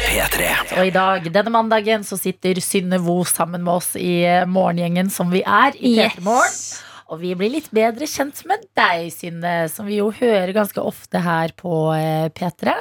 P3. 0.08 0.46
Og 0.78 0.86
i 0.88 0.92
dag, 0.94 1.26
denne 1.34 1.50
mandagen, 1.52 2.04
så 2.06 2.16
sitter 2.18 2.58
Synne 2.64 2.98
Vo 3.02 3.18
sammen 3.28 3.62
med 3.64 3.74
oss 3.80 3.90
i 3.98 4.22
eh, 4.24 4.46
morgengjengen 4.48 5.10
som 5.12 5.28
vi 5.32 5.42
er 5.48 5.78
i 5.80 5.94
Yes. 5.96 6.14
P3 6.18 6.24
Morgen. 6.28 6.60
Og 7.08 7.22
vi 7.22 7.30
blir 7.40 7.48
litt 7.54 7.70
bedre 7.72 8.04
kjent 8.04 8.42
med 8.44 8.66
deg, 8.76 9.06
Synne, 9.14 9.52
som 9.72 9.86
vi 9.88 9.96
jo 9.96 10.10
hører 10.12 10.52
ganske 10.52 10.82
ofte 10.84 11.22
her 11.24 11.54
på 11.56 11.72
eh, 11.96 12.26
P3. 12.36 12.74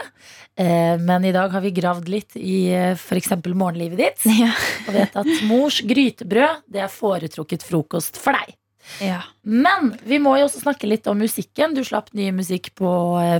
Eh, 0.60 0.98
Men 1.00 1.24
i 1.24 1.32
dag 1.32 1.48
har 1.56 1.64
vi 1.64 1.72
gravd 1.72 2.10
litt 2.12 2.36
i 2.36 2.66
eh, 2.76 2.92
f.eks. 3.00 3.32
morgenlivet 3.56 3.98
ditt. 4.02 4.26
Ja. 4.44 4.52
Og 4.90 4.94
vet 4.98 5.16
at 5.24 5.30
mors 5.48 5.80
grytebrød 5.80 6.66
det 6.68 6.84
er 6.84 6.92
foretrukket 6.92 7.64
frokost 7.64 8.20
for 8.20 8.36
deg. 8.36 8.52
ja. 9.00 9.22
Men 9.48 9.94
vi 10.04 10.20
må 10.20 10.34
jo 10.42 10.50
også 10.50 10.60
snakke 10.66 10.88
litt 10.92 11.08
om 11.08 11.16
musikken. 11.24 11.72
Du 11.74 11.80
slapp 11.88 12.12
ny 12.12 12.28
musikk 12.36 12.74
på 12.76 12.92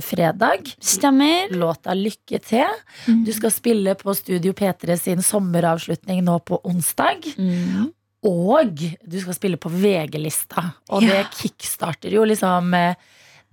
fredag. 0.08 0.72
Stemmer. 0.80 1.52
Låta 1.52 1.92
'Lykke 1.92 2.40
til'. 2.40 2.80
Du 3.26 3.32
skal 3.36 3.52
spille 3.52 3.92
på 3.94 4.14
Studio 4.16 4.52
P3 4.56 4.96
sin 4.96 5.20
sommeravslutning 5.20 6.24
nå 6.24 6.38
på 6.48 6.62
onsdag. 6.64 7.28
Mm. 7.36 7.92
Og 8.26 8.74
du 9.06 9.20
skal 9.20 9.34
spille 9.36 9.56
på 9.60 9.70
VG-lista. 9.70 10.72
Og 10.90 11.02
Ja. 11.02 11.08
det 11.22 11.30
kickstarter 11.38 12.10
jo 12.10 12.24
liksom 12.24 12.74
eh, 12.74 12.94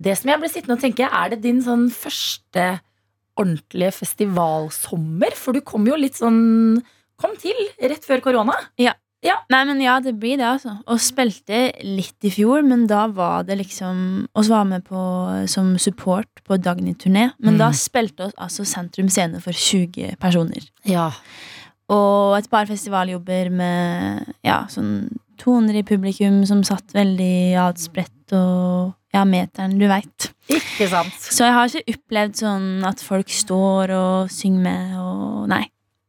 Det 0.02 0.16
som 0.18 0.28
jeg 0.28 0.40
ble 0.40 0.48
sittende 0.48 0.76
og 0.76 0.80
tenke, 0.82 1.06
er 1.10 1.30
det 1.30 1.40
din 1.42 1.62
sånn 1.62 1.86
første 1.90 2.80
ordentlige 3.38 3.92
festivalsommer? 3.94 5.32
For 5.38 5.52
du 5.56 5.60
kom 5.64 5.86
jo 5.88 5.96
litt 5.96 6.18
sånn 6.18 6.82
Kom 7.16 7.32
til 7.40 7.54
rett 7.80 8.04
før 8.04 8.20
korona. 8.20 8.52
Nei, 9.50 9.64
men 9.64 9.80
ja, 9.80 9.94
det 10.04 10.12
blir 10.20 10.36
det, 10.36 10.44
altså. 10.44 10.74
Og 10.86 11.00
spilte 11.00 11.72
litt 11.82 12.22
i 12.22 12.30
fjor, 12.30 12.60
men 12.62 12.84
da 12.86 13.06
var 13.08 13.42
det 13.48 13.56
liksom 13.58 14.26
Og 14.36 14.44
så 14.44 14.50
var 14.52 14.66
vi 14.66 14.78
på, 14.84 15.48
som 15.48 15.72
support 15.78 16.28
på 16.44 16.58
Dagny-turné. 16.60 17.32
Men 17.40 17.54
Mm. 17.54 17.58
da 17.58 17.70
spilte 17.72 18.26
oss 18.26 18.34
altså 18.38 18.66
Sentrum 18.66 19.08
Scene 19.08 19.40
for 19.40 19.52
20 19.52 20.16
personer. 20.20 20.68
Ja. 20.84 21.10
Og 21.92 22.34
et 22.38 22.48
par 22.50 22.66
festivaljobber 22.66 23.50
med 23.54 24.34
ja, 24.46 24.64
sånn 24.72 25.06
200 25.38 25.82
i 25.82 25.86
publikum 25.86 26.40
som 26.48 26.64
satt 26.66 26.94
veldig 26.96 27.54
adspredt 27.66 28.34
og 28.34 28.94
ja, 29.14 29.22
meteren, 29.28 29.76
du 29.78 29.86
veit. 29.88 30.30
Ikke 30.50 30.88
sant? 30.90 31.14
Så 31.22 31.46
jeg 31.46 31.54
har 31.54 31.70
ikke 31.70 31.96
opplevd 31.96 32.38
sånn 32.42 32.68
at 32.88 33.02
folk 33.04 33.30
står 33.32 33.92
og 33.96 34.32
synger 34.32 34.64
med 34.66 35.00
og 35.00 35.48
Nei. 35.52 35.64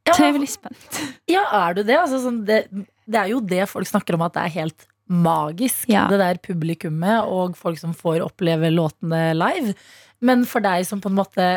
Så 0.07 0.23
jeg 0.23 0.31
er 0.31 0.37
veldig 0.37 0.49
spent. 0.49 0.99
Ja, 1.27 1.41
er 1.67 1.75
du 1.75 1.81
det? 1.83 1.97
Altså, 1.99 2.21
sånn, 2.23 2.39
det? 2.47 2.61
Det 3.07 3.19
er 3.19 3.31
jo 3.33 3.41
det 3.43 3.65
folk 3.67 3.89
snakker 3.89 4.15
om 4.15 4.23
at 4.23 4.37
det 4.37 4.45
er 4.45 4.53
helt 4.55 4.87
magisk. 5.07 5.87
Ja. 5.91 6.05
Det 6.11 6.19
der 6.21 6.39
publikummet 6.43 7.27
og 7.27 7.57
folk 7.59 7.79
som 7.79 7.93
får 7.95 8.23
oppleve 8.25 8.71
låtene 8.71 9.33
live. 9.35 9.75
Men 10.23 10.45
for 10.49 10.63
deg 10.63 10.87
som 10.87 11.03
på 11.03 11.11
en 11.11 11.19
måte 11.19 11.47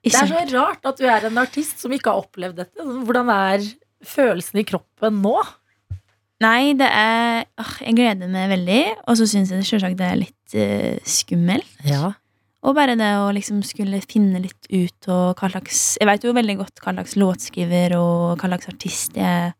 Det 0.00 0.16
er 0.16 0.30
så 0.30 0.42
rart 0.56 0.86
at 0.88 1.00
du 1.00 1.06
er 1.08 1.26
en 1.28 1.40
artist 1.42 1.82
som 1.82 1.92
ikke 1.92 2.12
har 2.12 2.22
opplevd 2.22 2.62
dette. 2.62 2.84
Hvordan 3.04 3.32
er 3.34 3.64
følelsen 4.06 4.62
i 4.62 4.66
kroppen 4.68 5.20
nå? 5.20 5.36
Nei, 6.40 6.72
det 6.72 6.88
er 6.88 7.44
åh, 7.60 7.74
Jeg 7.84 7.98
gleder 7.98 8.30
meg 8.32 8.48
veldig, 8.54 8.80
og 9.04 9.18
så 9.20 9.28
syns 9.28 9.52
jeg 9.52 9.66
selvsagt 9.68 9.98
det 10.00 10.08
er 10.08 10.20
litt 10.22 10.56
uh, 10.56 10.96
skummelt. 11.04 11.74
Ja. 11.84 12.14
Og 12.64 12.76
bare 12.76 12.96
det 12.96 13.10
å 13.20 13.28
liksom 13.32 13.62
skulle 13.64 14.02
finne 14.04 14.40
litt 14.42 14.68
ut 14.68 15.08
og 15.08 15.40
hva 15.40 15.48
slags 15.48 15.94
Jeg 15.96 16.08
vet 16.10 16.24
jo 16.26 16.34
veldig 16.36 16.56
godt 16.60 16.82
hva 16.84 16.92
slags 16.92 17.16
låtskriver 17.16 17.96
og 17.96 18.40
hva 18.40 18.50
slags 18.52 18.72
artist 18.72 19.16
jeg 19.20 19.48
er. 19.48 19.54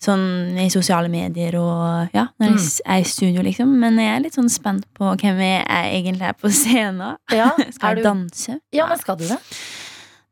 Sånn 0.00 0.56
i 0.56 0.70
sosiale 0.72 1.10
medier 1.12 1.58
og 1.60 2.14
ja, 2.16 2.22
når 2.40 2.54
jeg 2.54 2.60
s- 2.64 2.80
er 2.88 3.02
i 3.02 3.04
studio, 3.04 3.42
liksom. 3.44 3.68
Men 3.82 3.98
jeg 4.00 4.14
er 4.16 4.22
litt 4.24 4.36
sånn 4.38 4.48
spent 4.48 4.86
på 4.96 5.10
hvem 5.20 5.40
jeg 5.44 5.58
er 5.68 5.90
egentlig 5.92 6.24
er 6.30 6.36
på 6.40 6.48
scenen. 6.62 7.18
Ja, 7.36 7.50
Skal 7.76 7.96
jeg 7.96 8.00
du- 8.00 8.06
danse? 8.08 8.60
ja, 8.72 8.86
men 8.88 8.98
skal 9.02 9.18
du 9.20 9.26
det? 9.28 9.36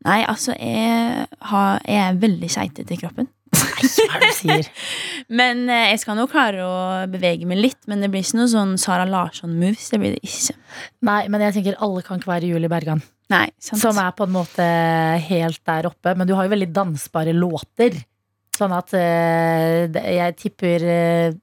Nei, 0.07 0.23
altså, 0.31 0.55
jeg, 0.57 1.27
har, 1.51 1.81
jeg 1.85 2.01
er 2.07 2.17
veldig 2.23 2.49
keitete 2.55 2.95
i 2.95 3.01
kroppen. 3.01 3.29
Nei, 3.59 3.89
Hva 4.09 4.17
er 4.17 4.23
det 4.23 4.29
du 4.31 4.37
sier? 4.39 4.69
Men 5.41 5.63
eh, 5.73 5.89
jeg 5.91 6.01
skal 6.05 6.17
nå 6.17 6.27
klare 6.31 6.63
å 6.65 6.75
bevege 7.11 7.45
meg 7.51 7.59
litt. 7.61 7.79
Men 7.91 8.01
det 8.05 8.09
blir 8.13 8.23
ikke 8.25 8.39
noe 8.39 8.49
sånn 8.53 8.77
Sara 8.81 9.05
Larsson-moves. 9.09 9.89
Det 9.93 9.99
blir 10.01 10.15
det 10.15 10.21
ikke. 10.25 10.55
Nei, 11.09 11.23
men 11.29 11.43
jeg 11.45 11.57
tenker 11.59 11.77
alle 11.85 12.03
kan 12.07 12.21
ikke 12.23 12.31
være 12.31 12.49
Julie 12.53 12.71
Bergan. 12.73 13.03
Nei, 13.33 13.47
sant? 13.61 13.81
Som 13.83 13.99
er 14.01 14.15
på 14.17 14.25
en 14.29 14.33
måte 14.37 14.65
helt 15.29 15.61
der 15.69 15.91
oppe. 15.91 16.15
Men 16.17 16.29
du 16.31 16.35
har 16.39 16.47
jo 16.49 16.53
veldig 16.55 16.71
dansbare 16.77 17.35
låter. 17.37 17.99
Sånn 18.59 18.75
at 18.75 18.95
eh, 18.99 19.87
jeg 20.19 20.35
tipper 20.41 20.83
eh, 20.83 21.37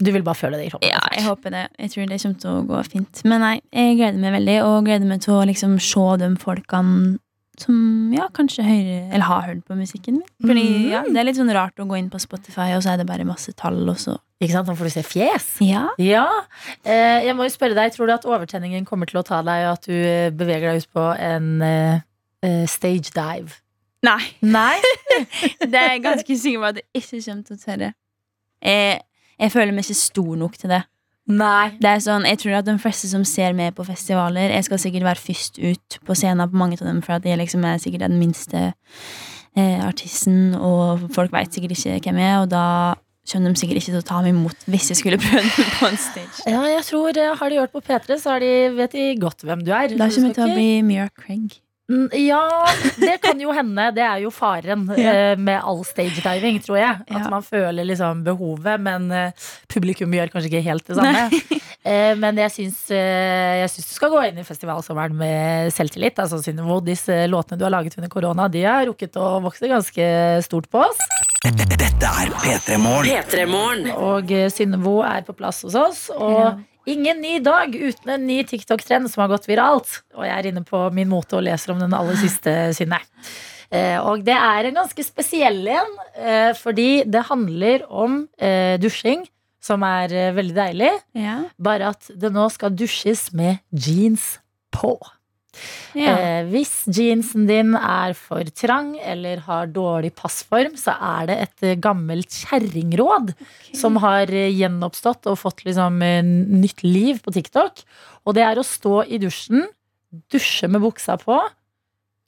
Du 0.00 0.10
vil 0.12 0.24
bare 0.26 0.36
føle 0.36 0.60
det 0.60 0.68
i 0.68 0.70
kroppen. 0.72 0.92
Ja, 0.92 1.00
jeg 1.14 1.24
håper 1.26 1.54
det. 1.54 1.64
Jeg 1.78 1.92
tror 1.94 2.06
det 2.10 2.20
kommer 2.22 2.44
til 2.44 2.52
å 2.52 2.60
gå 2.68 2.84
fint. 2.88 3.24
Men 3.28 3.42
nei, 3.44 3.56
jeg 3.72 3.98
gleder 3.98 4.20
meg 4.20 4.36
veldig, 4.38 4.60
og 4.68 4.86
gleder 4.88 5.08
meg 5.08 5.24
til 5.24 5.36
å 5.36 5.42
liksom 5.48 5.76
se 5.84 6.06
de 6.22 6.30
folkene 6.40 7.18
som 7.60 8.08
ja, 8.14 8.24
kanskje 8.32 8.64
hører, 8.64 9.02
eller 9.10 9.26
har 9.28 9.42
hørt 9.50 9.64
på 9.68 9.76
musikken 9.76 10.20
min. 10.20 10.28
Fordi 10.40 10.64
ja, 10.88 11.02
Det 11.04 11.20
er 11.20 11.26
litt 11.28 11.36
sånn 11.36 11.52
rart 11.52 11.80
å 11.82 11.86
gå 11.88 11.98
inn 11.98 12.08
på 12.12 12.20
Spotify, 12.22 12.70
og 12.76 12.84
så 12.84 12.94
er 12.94 13.02
det 13.02 13.08
bare 13.10 13.26
masse 13.28 13.52
tall, 13.58 13.82
og 13.84 13.98
så 14.00 14.16
Ikke 14.40 14.54
sant? 14.54 14.70
Nå 14.70 14.76
får 14.78 14.88
du 14.88 14.92
se 14.94 15.02
fjes. 15.04 15.48
Ja. 15.66 15.82
Ja. 16.00 16.24
Eh, 16.80 17.26
jeg 17.26 17.36
må 17.36 17.44
jo 17.44 17.52
spørre 17.52 17.76
deg, 17.76 17.92
tror 17.92 18.08
du 18.08 18.14
at 18.14 18.24
overtenningen 18.24 18.86
kommer 18.88 19.10
til 19.10 19.20
å 19.20 19.26
ta 19.26 19.42
deg, 19.44 19.66
og 19.68 19.74
at 19.76 19.88
du 19.90 19.92
eh, 19.92 20.30
beveger 20.32 20.72
deg 20.72 20.86
ut 20.86 20.94
på 20.96 21.04
en 21.12 21.50
eh, 21.66 22.64
stage 22.64 23.12
dive? 23.12 23.60
Nei. 24.06 24.20
Nei? 24.40 24.78
Det 25.72 25.76
er 25.76 25.96
jeg 25.96 26.04
ganske 26.04 26.36
sikker 26.42 26.62
på 26.62 26.70
at 26.70 26.80
jeg 26.80 27.02
ikke 27.02 27.20
kommer 27.26 27.44
til 27.48 27.58
å 27.58 27.64
tørre. 27.64 27.90
Jeg, 28.64 29.02
jeg 29.40 29.52
føler 29.52 29.76
meg 29.76 29.84
ikke 29.84 30.00
stor 30.00 30.32
nok 30.40 30.56
til 30.60 30.72
det. 30.72 30.84
Nei. 31.30 31.76
Det 31.78 31.90
er 31.90 32.00
sånn, 32.02 32.24
Jeg 32.26 32.40
tror 32.42 32.56
at 32.58 32.66
de 32.66 32.76
fleste 32.80 33.10
som 33.10 33.24
ser 33.28 33.52
meg 33.54 33.74
på 33.76 33.84
festivaler 33.86 34.50
Jeg 34.50 34.66
skal 34.66 34.80
sikkert 34.82 35.04
være 35.06 35.20
først 35.22 35.60
ut 35.60 35.98
på 36.06 36.16
scenen 36.18 36.48
på 36.50 36.58
mange 36.58 36.78
av 36.80 36.88
dem, 36.88 37.02
for 37.06 37.18
at 37.18 37.28
jeg 37.28 37.38
liksom 37.38 37.66
er 37.68 37.78
sikkert 37.82 38.06
den 38.08 38.18
minste 38.18 38.72
eh, 39.54 39.78
artisten, 39.84 40.56
og 40.56 41.06
folk 41.14 41.32
vet 41.34 41.54
sikkert 41.54 41.76
ikke 41.76 42.00
hvem 42.08 42.20
jeg 42.22 42.32
er, 42.32 42.40
og 42.40 42.50
da 42.50 42.64
kommer 43.30 43.52
de 43.52 43.60
sikkert 43.60 43.78
ikke 43.78 43.92
til 43.92 44.00
å 44.00 44.08
ta 44.08 44.20
meg 44.24 44.32
imot 44.34 44.66
hvis 44.72 44.90
jeg 44.90 44.98
skulle 44.98 45.20
prøve 45.22 45.44
det 45.44 45.66
på 45.76 45.90
en 45.90 46.00
stage. 46.00 46.46
Ja, 46.50 46.64
jeg 46.72 46.84
tror 46.88 47.14
eh, 47.14 47.34
Har 47.38 47.52
de 47.52 47.60
hørt 47.62 47.74
på 47.76 47.84
P3, 47.84 48.18
så 48.18 48.38
de, 48.42 48.52
vet 48.80 48.96
de 48.96 49.08
godt 49.20 49.44
hvem 49.46 49.62
du 49.66 49.74
er. 49.76 49.92
Da 49.94 50.08
kommer 50.10 50.32
jeg 50.32 50.38
til 50.40 50.48
å 50.48 50.54
bli 50.56 50.70
Mira 50.86 51.10
Craig. 51.14 51.60
Ja, 52.14 52.42
det 53.00 53.16
kan 53.22 53.40
jo 53.42 53.50
hende. 53.56 53.88
Det 53.96 54.04
er 54.06 54.20
jo 54.22 54.30
faren 54.34 54.84
Ja. 55.00 55.12
eh, 55.32 55.36
med 55.38 55.58
all 55.64 55.80
stagediving, 55.84 56.60
tror 56.62 56.78
jeg. 56.78 57.00
At 57.08 57.24
Ja. 57.24 57.28
man 57.32 57.42
føler 57.42 57.84
liksom 57.88 58.22
behovet, 58.26 58.80
men 58.80 59.10
eh, 59.12 59.32
publikum 59.68 60.12
gjør 60.14 60.30
kanskje 60.32 60.50
ikke 60.52 60.62
helt 60.70 60.86
det 60.86 60.96
samme. 61.00 61.26
Eh, 61.80 62.12
men 62.20 62.36
jeg 62.36 62.50
syns, 62.52 62.90
jeg 62.92 63.68
syns 63.72 63.86
du 63.88 63.94
skal 63.96 64.10
gå 64.12 64.18
inn 64.28 64.36
i 64.36 64.44
festivalsommeren 64.44 65.14
med 65.16 65.70
selvtillit. 65.72 66.18
Altså, 66.20 66.36
Synnøve, 66.44 66.76
disse 66.84 67.22
låtene 67.32 67.56
du 67.56 67.64
har 67.64 67.72
laget 67.72 67.96
under 67.96 68.10
korona, 68.12 68.50
de 68.52 68.66
har 68.66 68.84
rukket 68.84 69.16
å 69.16 69.38
vokse 69.40 69.64
ganske 69.70 70.04
stort 70.44 70.68
på 70.68 70.82
oss. 70.84 71.00
Dette 71.56 72.04
er 72.04 72.34
P3 72.36 72.76
Morgen. 72.84 73.88
Og 73.96 74.28
Synnøve 74.52 74.92
er 75.08 75.24
på 75.24 75.32
plass 75.40 75.62
hos 75.64 75.78
oss. 75.80 76.02
Og 76.12 76.60
ingen 76.92 77.22
ny 77.22 77.38
dag 77.44 77.74
uten 77.74 78.14
en 78.14 78.26
ny 78.28 78.40
TikTok-trend 78.48 79.10
som 79.12 79.24
har 79.24 79.32
gått 79.32 79.48
viralt. 79.50 80.00
Og 80.16 80.26
jeg 80.26 80.34
er 80.36 80.50
inne 80.50 80.64
på 80.66 80.82
Min 80.96 81.10
Mote 81.10 81.38
og 81.38 81.46
leser 81.46 81.74
om 81.74 81.80
den 81.82 81.96
aller 81.96 82.18
siste, 82.20 82.54
Synne. 82.78 83.00
Eh, 83.70 83.98
og 84.02 84.24
det 84.26 84.34
er 84.34 84.66
en 84.66 84.80
ganske 84.80 85.04
spesiell 85.06 85.62
en, 85.70 85.92
eh, 86.18 86.50
fordi 86.58 87.04
det 87.06 87.28
handler 87.28 87.84
om 87.86 88.24
eh, 88.34 88.74
dusjing, 88.82 89.22
som 89.62 89.84
er 89.86 90.32
veldig 90.34 90.56
deilig. 90.56 90.90
Ja. 91.14 91.36
Bare 91.60 91.92
at 91.94 92.08
det 92.16 92.32
nå 92.32 92.48
skal 92.50 92.72
dusjes 92.74 93.28
med 93.36 93.60
jeans 93.70 94.38
på. 94.72 94.96
Ja. 95.98 96.14
Eh, 96.14 96.44
hvis 96.52 96.72
jeansen 96.86 97.48
din 97.48 97.74
er 97.74 98.14
for 98.18 98.46
trang 98.54 98.92
eller 99.02 99.42
har 99.46 99.70
dårlig 99.74 100.12
passform, 100.18 100.76
så 100.78 100.94
er 100.94 101.30
det 101.30 101.38
et 101.44 101.66
eh, 101.66 101.78
gammelt 101.82 102.30
kjerringråd 102.44 103.32
som 103.76 103.98
har 104.04 104.30
eh, 104.30 104.52
gjenoppstått 104.54 105.26
og 105.30 105.40
fått 105.40 105.64
liksom 105.66 106.00
eh, 106.06 106.22
nytt 106.22 106.84
liv 106.86 107.18
på 107.24 107.34
TikTok. 107.34 107.82
Og 108.26 108.36
det 108.38 108.46
er 108.46 108.60
å 108.60 108.66
stå 108.66 109.02
i 109.10 109.18
dusjen, 109.22 109.66
dusje 110.30 110.70
med 110.70 110.84
buksa 110.84 111.18
på, 111.20 111.40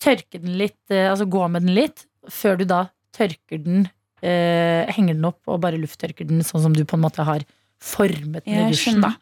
tørke 0.02 0.40
den 0.42 0.56
litt, 0.58 0.80
altså 0.90 1.28
gå 1.30 1.46
med 1.52 1.62
den 1.62 1.76
litt, 1.76 2.06
før 2.30 2.58
du 2.58 2.64
da 2.66 2.84
tørker 3.14 3.60
den, 3.62 3.84
eh, 4.22 4.88
henger 4.90 5.14
den 5.14 5.28
opp 5.28 5.46
og 5.46 5.60
bare 5.62 5.78
lufttørker 5.78 6.26
den 6.26 6.42
sånn 6.46 6.64
som 6.64 6.74
du 6.74 6.82
på 6.84 6.98
en 6.98 7.04
måte 7.04 7.26
har 7.26 7.44
formet 7.82 8.46
med 8.46 8.70
dusjen. 8.72 9.00
da. 9.02 9.12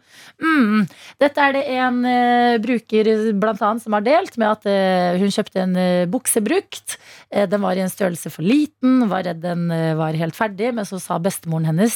Mm. 0.40 0.86
Dette 1.20 1.44
er 1.44 1.56
det 1.56 1.62
en 1.74 1.98
uh, 2.04 2.60
bruker 2.62 3.10
blant 3.40 3.60
annet 3.64 3.84
som 3.84 3.96
har 3.96 4.04
delt 4.04 4.36
med 4.40 4.48
at 4.48 4.68
uh, 4.68 5.18
hun 5.20 5.32
kjøpte 5.32 5.62
en 5.64 5.76
uh, 5.76 6.08
bukse 6.10 6.42
brukt. 6.44 6.96
Den 7.30 7.62
var 7.62 7.78
i 7.78 7.84
en 7.84 7.92
størrelse 7.92 8.32
for 8.32 8.42
liten, 8.42 9.04
var 9.10 9.22
redd 9.22 9.38
den 9.44 9.68
var 9.94 10.16
helt 10.18 10.34
ferdig, 10.34 10.72
men 10.74 10.86
så 10.88 10.98
sa 10.98 11.20
bestemoren 11.22 11.68
hennes 11.68 11.94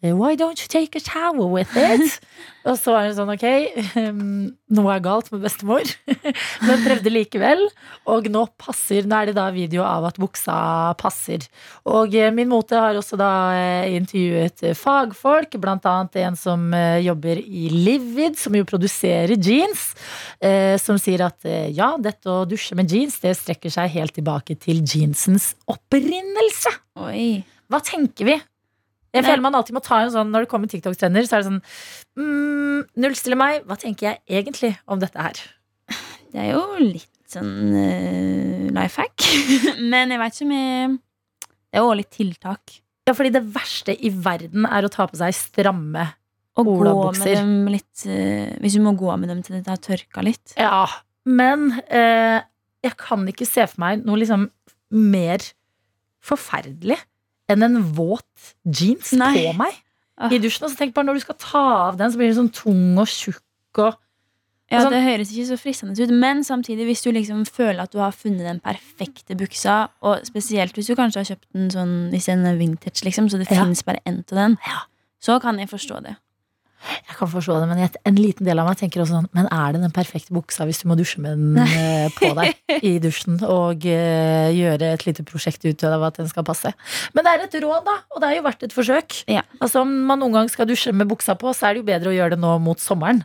Why 0.00 0.38
don't 0.40 0.56
you 0.56 0.70
take 0.72 0.96
a 0.96 1.02
shower 1.04 1.44
with 1.44 1.76
it? 1.76 2.16
Og 2.68 2.76
så 2.76 2.92
er 2.92 3.08
hun 3.08 3.16
sånn, 3.16 3.30
ok, 3.32 3.44
um, 3.96 4.48
noe 4.76 4.92
er 4.92 5.02
galt 5.04 5.30
med 5.32 5.44
bestemor. 5.44 5.86
men 6.66 6.82
prøvde 6.84 7.12
likevel. 7.12 7.62
Og 8.12 8.28
nå 8.32 8.44
passer, 8.60 9.08
nå 9.08 9.16
er 9.16 9.30
det 9.30 9.36
da 9.38 9.46
video 9.54 9.84
av 9.86 10.10
at 10.10 10.20
buksa 10.20 10.56
passer. 11.00 11.46
Og 11.88 12.16
eh, 12.16 12.32
Min 12.34 12.50
Mote 12.52 12.76
har 12.76 12.98
også 12.98 13.18
da 13.20 13.30
eh, 13.56 13.94
intervjuet 13.96 14.64
fagfolk, 14.78 15.56
annet 15.60 16.20
en 16.20 16.36
som 16.38 16.68
eh, 16.76 17.00
jobber 17.06 17.40
i 17.40 17.70
Livid, 17.72 18.36
som 18.40 18.56
jo 18.56 18.66
produserer 18.68 19.36
jeans, 19.40 19.90
som 20.80 20.98
sier 21.00 21.22
at 21.24 21.44
ja, 21.74 21.92
dette 22.00 22.30
å 22.30 22.44
dusje 22.48 22.76
med 22.78 22.90
jeans, 22.90 23.18
det 23.22 23.34
strekker 23.38 23.72
seg 23.72 23.90
helt 23.92 24.14
tilbake 24.16 24.56
til 24.60 24.80
jeansens 24.80 25.52
opprinnelse. 25.70 26.72
Oi. 27.04 27.42
Hva 27.70 27.78
tenker 27.86 28.26
vi? 28.26 28.36
Jeg 29.14 29.26
føler 29.26 29.42
man 29.42 29.56
alltid 29.58 29.74
må 29.74 29.82
ta 29.82 30.00
en 30.04 30.12
sånn 30.14 30.28
Når 30.30 30.44
det 30.44 30.50
kommer 30.52 30.70
TikTok-trender, 30.70 31.26
så 31.26 31.36
er 31.36 31.42
det 31.42 31.48
sånn 31.48 31.62
mm, 32.20 32.84
Nullstille 33.02 33.38
meg. 33.38 33.64
Hva 33.66 33.78
tenker 33.80 34.06
jeg 34.06 34.40
egentlig 34.40 34.74
om 34.90 35.00
dette 35.02 35.18
her? 35.18 35.40
Det 36.30 36.44
er 36.44 36.52
jo 36.52 36.62
litt 36.78 37.10
sånn 37.30 37.74
uh, 37.74 38.68
life 38.76 39.00
hack. 39.00 39.26
Men 39.92 40.14
jeg 40.14 40.22
vet 40.22 40.38
ikke 40.38 40.46
om 40.46 40.54
jeg 40.54 40.94
Det 40.94 41.80
er 41.80 41.84
jo 41.84 41.98
litt 41.98 42.12
tiltak. 42.14 42.78
Ja, 43.08 43.16
fordi 43.16 43.34
det 43.34 43.42
verste 43.50 43.94
i 43.94 44.12
verden 44.14 44.66
er 44.68 44.86
å 44.86 44.92
ta 44.92 45.08
på 45.10 45.18
seg 45.18 45.34
stramme 45.34 46.06
gå 46.60 46.74
Olabukser. 46.76 47.24
med 47.24 47.38
dem 47.38 47.70
litt 47.72 48.02
eh, 48.06 48.50
Hvis 48.60 48.76
du 48.76 48.82
må 48.84 48.92
gå 48.98 49.14
med 49.16 49.30
dem 49.32 49.40
til 49.42 49.58
det 49.58 49.70
har 49.70 49.80
tørka 49.82 50.24
litt. 50.26 50.54
Ja, 50.58 50.84
men 51.28 51.70
uh, 51.90 52.38
jeg 52.84 52.96
kan 53.00 53.26
ikke 53.28 53.48
se 53.48 53.66
for 53.70 53.82
meg 53.82 54.04
noe 54.06 54.20
liksom 54.20 54.48
mer 54.90 55.44
forferdelig 56.24 56.98
enn 57.50 57.62
en 57.66 57.80
våt 57.96 58.54
jeans 58.64 59.12
Nei. 59.12 59.34
på 59.50 59.56
meg 59.58 59.74
Ah. 60.20 60.28
i 60.28 60.38
dusjen. 60.38 60.64
Og 60.66 60.70
så 60.72 60.76
tenk 60.76 60.92
bare 60.94 61.06
når 61.08 61.14
du 61.16 61.20
skal 61.24 61.36
ta 61.40 61.62
av 61.88 61.96
den, 61.96 62.10
så 62.12 62.16
blir 62.20 62.28
den 62.28 62.36
sånn 62.48 62.52
tung 62.52 62.98
og 63.00 63.06
tjukk 63.08 63.40
og 63.78 63.96
Ja, 64.70 64.84
Sånn- 64.84 64.92
Det 64.92 65.02
høres 65.02 65.32
ikke 65.34 65.46
så 65.48 65.56
fristende 65.58 65.98
ut, 65.98 66.10
men 66.14 66.44
samtidig 66.44 66.84
hvis 66.86 67.02
du 67.02 67.10
liksom 67.10 67.44
føler 67.44 67.80
at 67.82 67.90
du 67.90 67.98
har 67.98 68.12
funnet 68.12 68.38
den 68.46 68.60
perfekte 68.60 69.34
buksa, 69.34 69.88
og 70.00 70.20
spesielt 70.24 70.72
hvis 70.78 70.86
du 70.86 70.94
kanskje 70.94 71.16
har 71.16 71.24
kjøpt 71.26 71.46
den 71.52 71.70
sånn 71.74 72.10
hvis 72.12 72.26
den 72.26 72.46
er 72.46 72.54
vintage, 72.54 73.02
liksom, 73.02 73.26
så 73.28 73.36
det 73.38 73.50
Ja. 73.50 73.64
finnes 73.64 73.82
bare 73.82 73.98
én 74.06 74.24
til 74.24 74.36
den, 74.36 74.58
Ja. 74.64 74.82
så 75.20 75.40
kan 75.42 75.58
jeg 75.58 75.68
forstå 75.70 76.04
det. 76.04 76.16
Jeg 76.80 77.16
kan 77.18 77.28
forstå 77.28 77.58
det, 77.60 77.66
men 77.68 77.82
en 78.08 78.16
liten 78.16 78.46
del 78.48 78.58
av 78.62 78.64
meg 78.70 78.78
tenker 78.80 79.02
også 79.02 79.18
sånn 79.18 79.26
Men 79.36 79.48
er 79.52 79.74
det 79.76 79.82
den 79.82 79.92
perfekte 79.92 80.32
buksa 80.32 80.64
hvis 80.64 80.80
du 80.80 80.86
må 80.88 80.96
dusje 80.96 81.20
med 81.20 81.36
den 81.36 81.58
eh, 81.60 82.06
på 82.16 82.30
deg 82.38 82.56
i 82.88 82.94
dusjen 83.04 83.36
og 83.44 83.84
eh, 83.84 84.48
gjøre 84.56 84.94
et 84.94 85.04
lite 85.04 85.26
prosjekt 85.28 85.66
ut 85.68 85.84
av 85.84 86.06
at 86.08 86.16
den 86.22 86.30
skal 86.30 86.46
passe? 86.48 86.72
Men 87.12 87.26
det 87.26 87.34
er 87.36 87.44
et 87.44 87.58
råd, 87.66 87.84
da, 87.84 87.98
og 88.14 88.22
det 88.22 88.30
har 88.30 88.38
jo 88.40 88.46
vært 88.48 88.64
et 88.64 88.72
forsøk. 88.72 89.20
Ja. 89.28 89.44
Altså 89.60 89.84
Om 89.84 89.92
man 90.08 90.22
noen 90.24 90.38
gang 90.38 90.48
skal 90.52 90.68
dusje 90.70 90.94
med 90.96 91.10
buksa 91.12 91.36
på, 91.36 91.52
så 91.52 91.68
er 91.68 91.76
det 91.76 91.82
jo 91.84 91.88
bedre 91.92 92.12
å 92.14 92.16
gjøre 92.16 92.36
det 92.38 92.42
nå 92.46 92.56
mot 92.64 92.80
sommeren. 92.80 93.20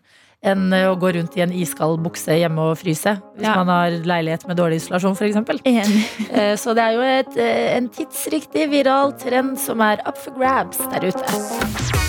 Enn 0.45 0.67
eh, 0.75 0.85
å 0.91 0.97
gå 0.99 1.13
rundt 1.15 1.37
i 1.39 1.45
en 1.45 1.53
iskald 1.55 2.03
bukse 2.05 2.35
hjemme 2.37 2.67
og 2.73 2.77
fryse. 2.83 3.15
Hvis 3.39 3.47
Ja. 3.47 3.55
man 3.63 3.71
har 3.71 3.95
leilighet 4.05 4.43
med 4.51 4.59
dårlig 4.59 4.81
isolasjon, 4.83 5.15
f.eks. 5.15 6.59
Så 6.63 6.75
det 6.77 6.83
er 6.89 6.97
jo 6.99 7.07
et, 7.07 7.39
en 7.79 7.87
tidsriktig 7.87 8.67
viral 8.75 9.15
trend 9.23 9.55
som 9.63 9.81
er 9.81 10.03
up 10.05 10.19
for 10.21 10.35
grabs 10.37 10.83
der 10.91 11.07
ute. 11.07 12.04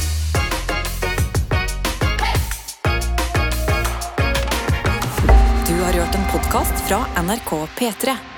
Podkast 6.36 6.80
fra 6.88 7.06
NRK 7.22 7.50
P3. 7.78 8.35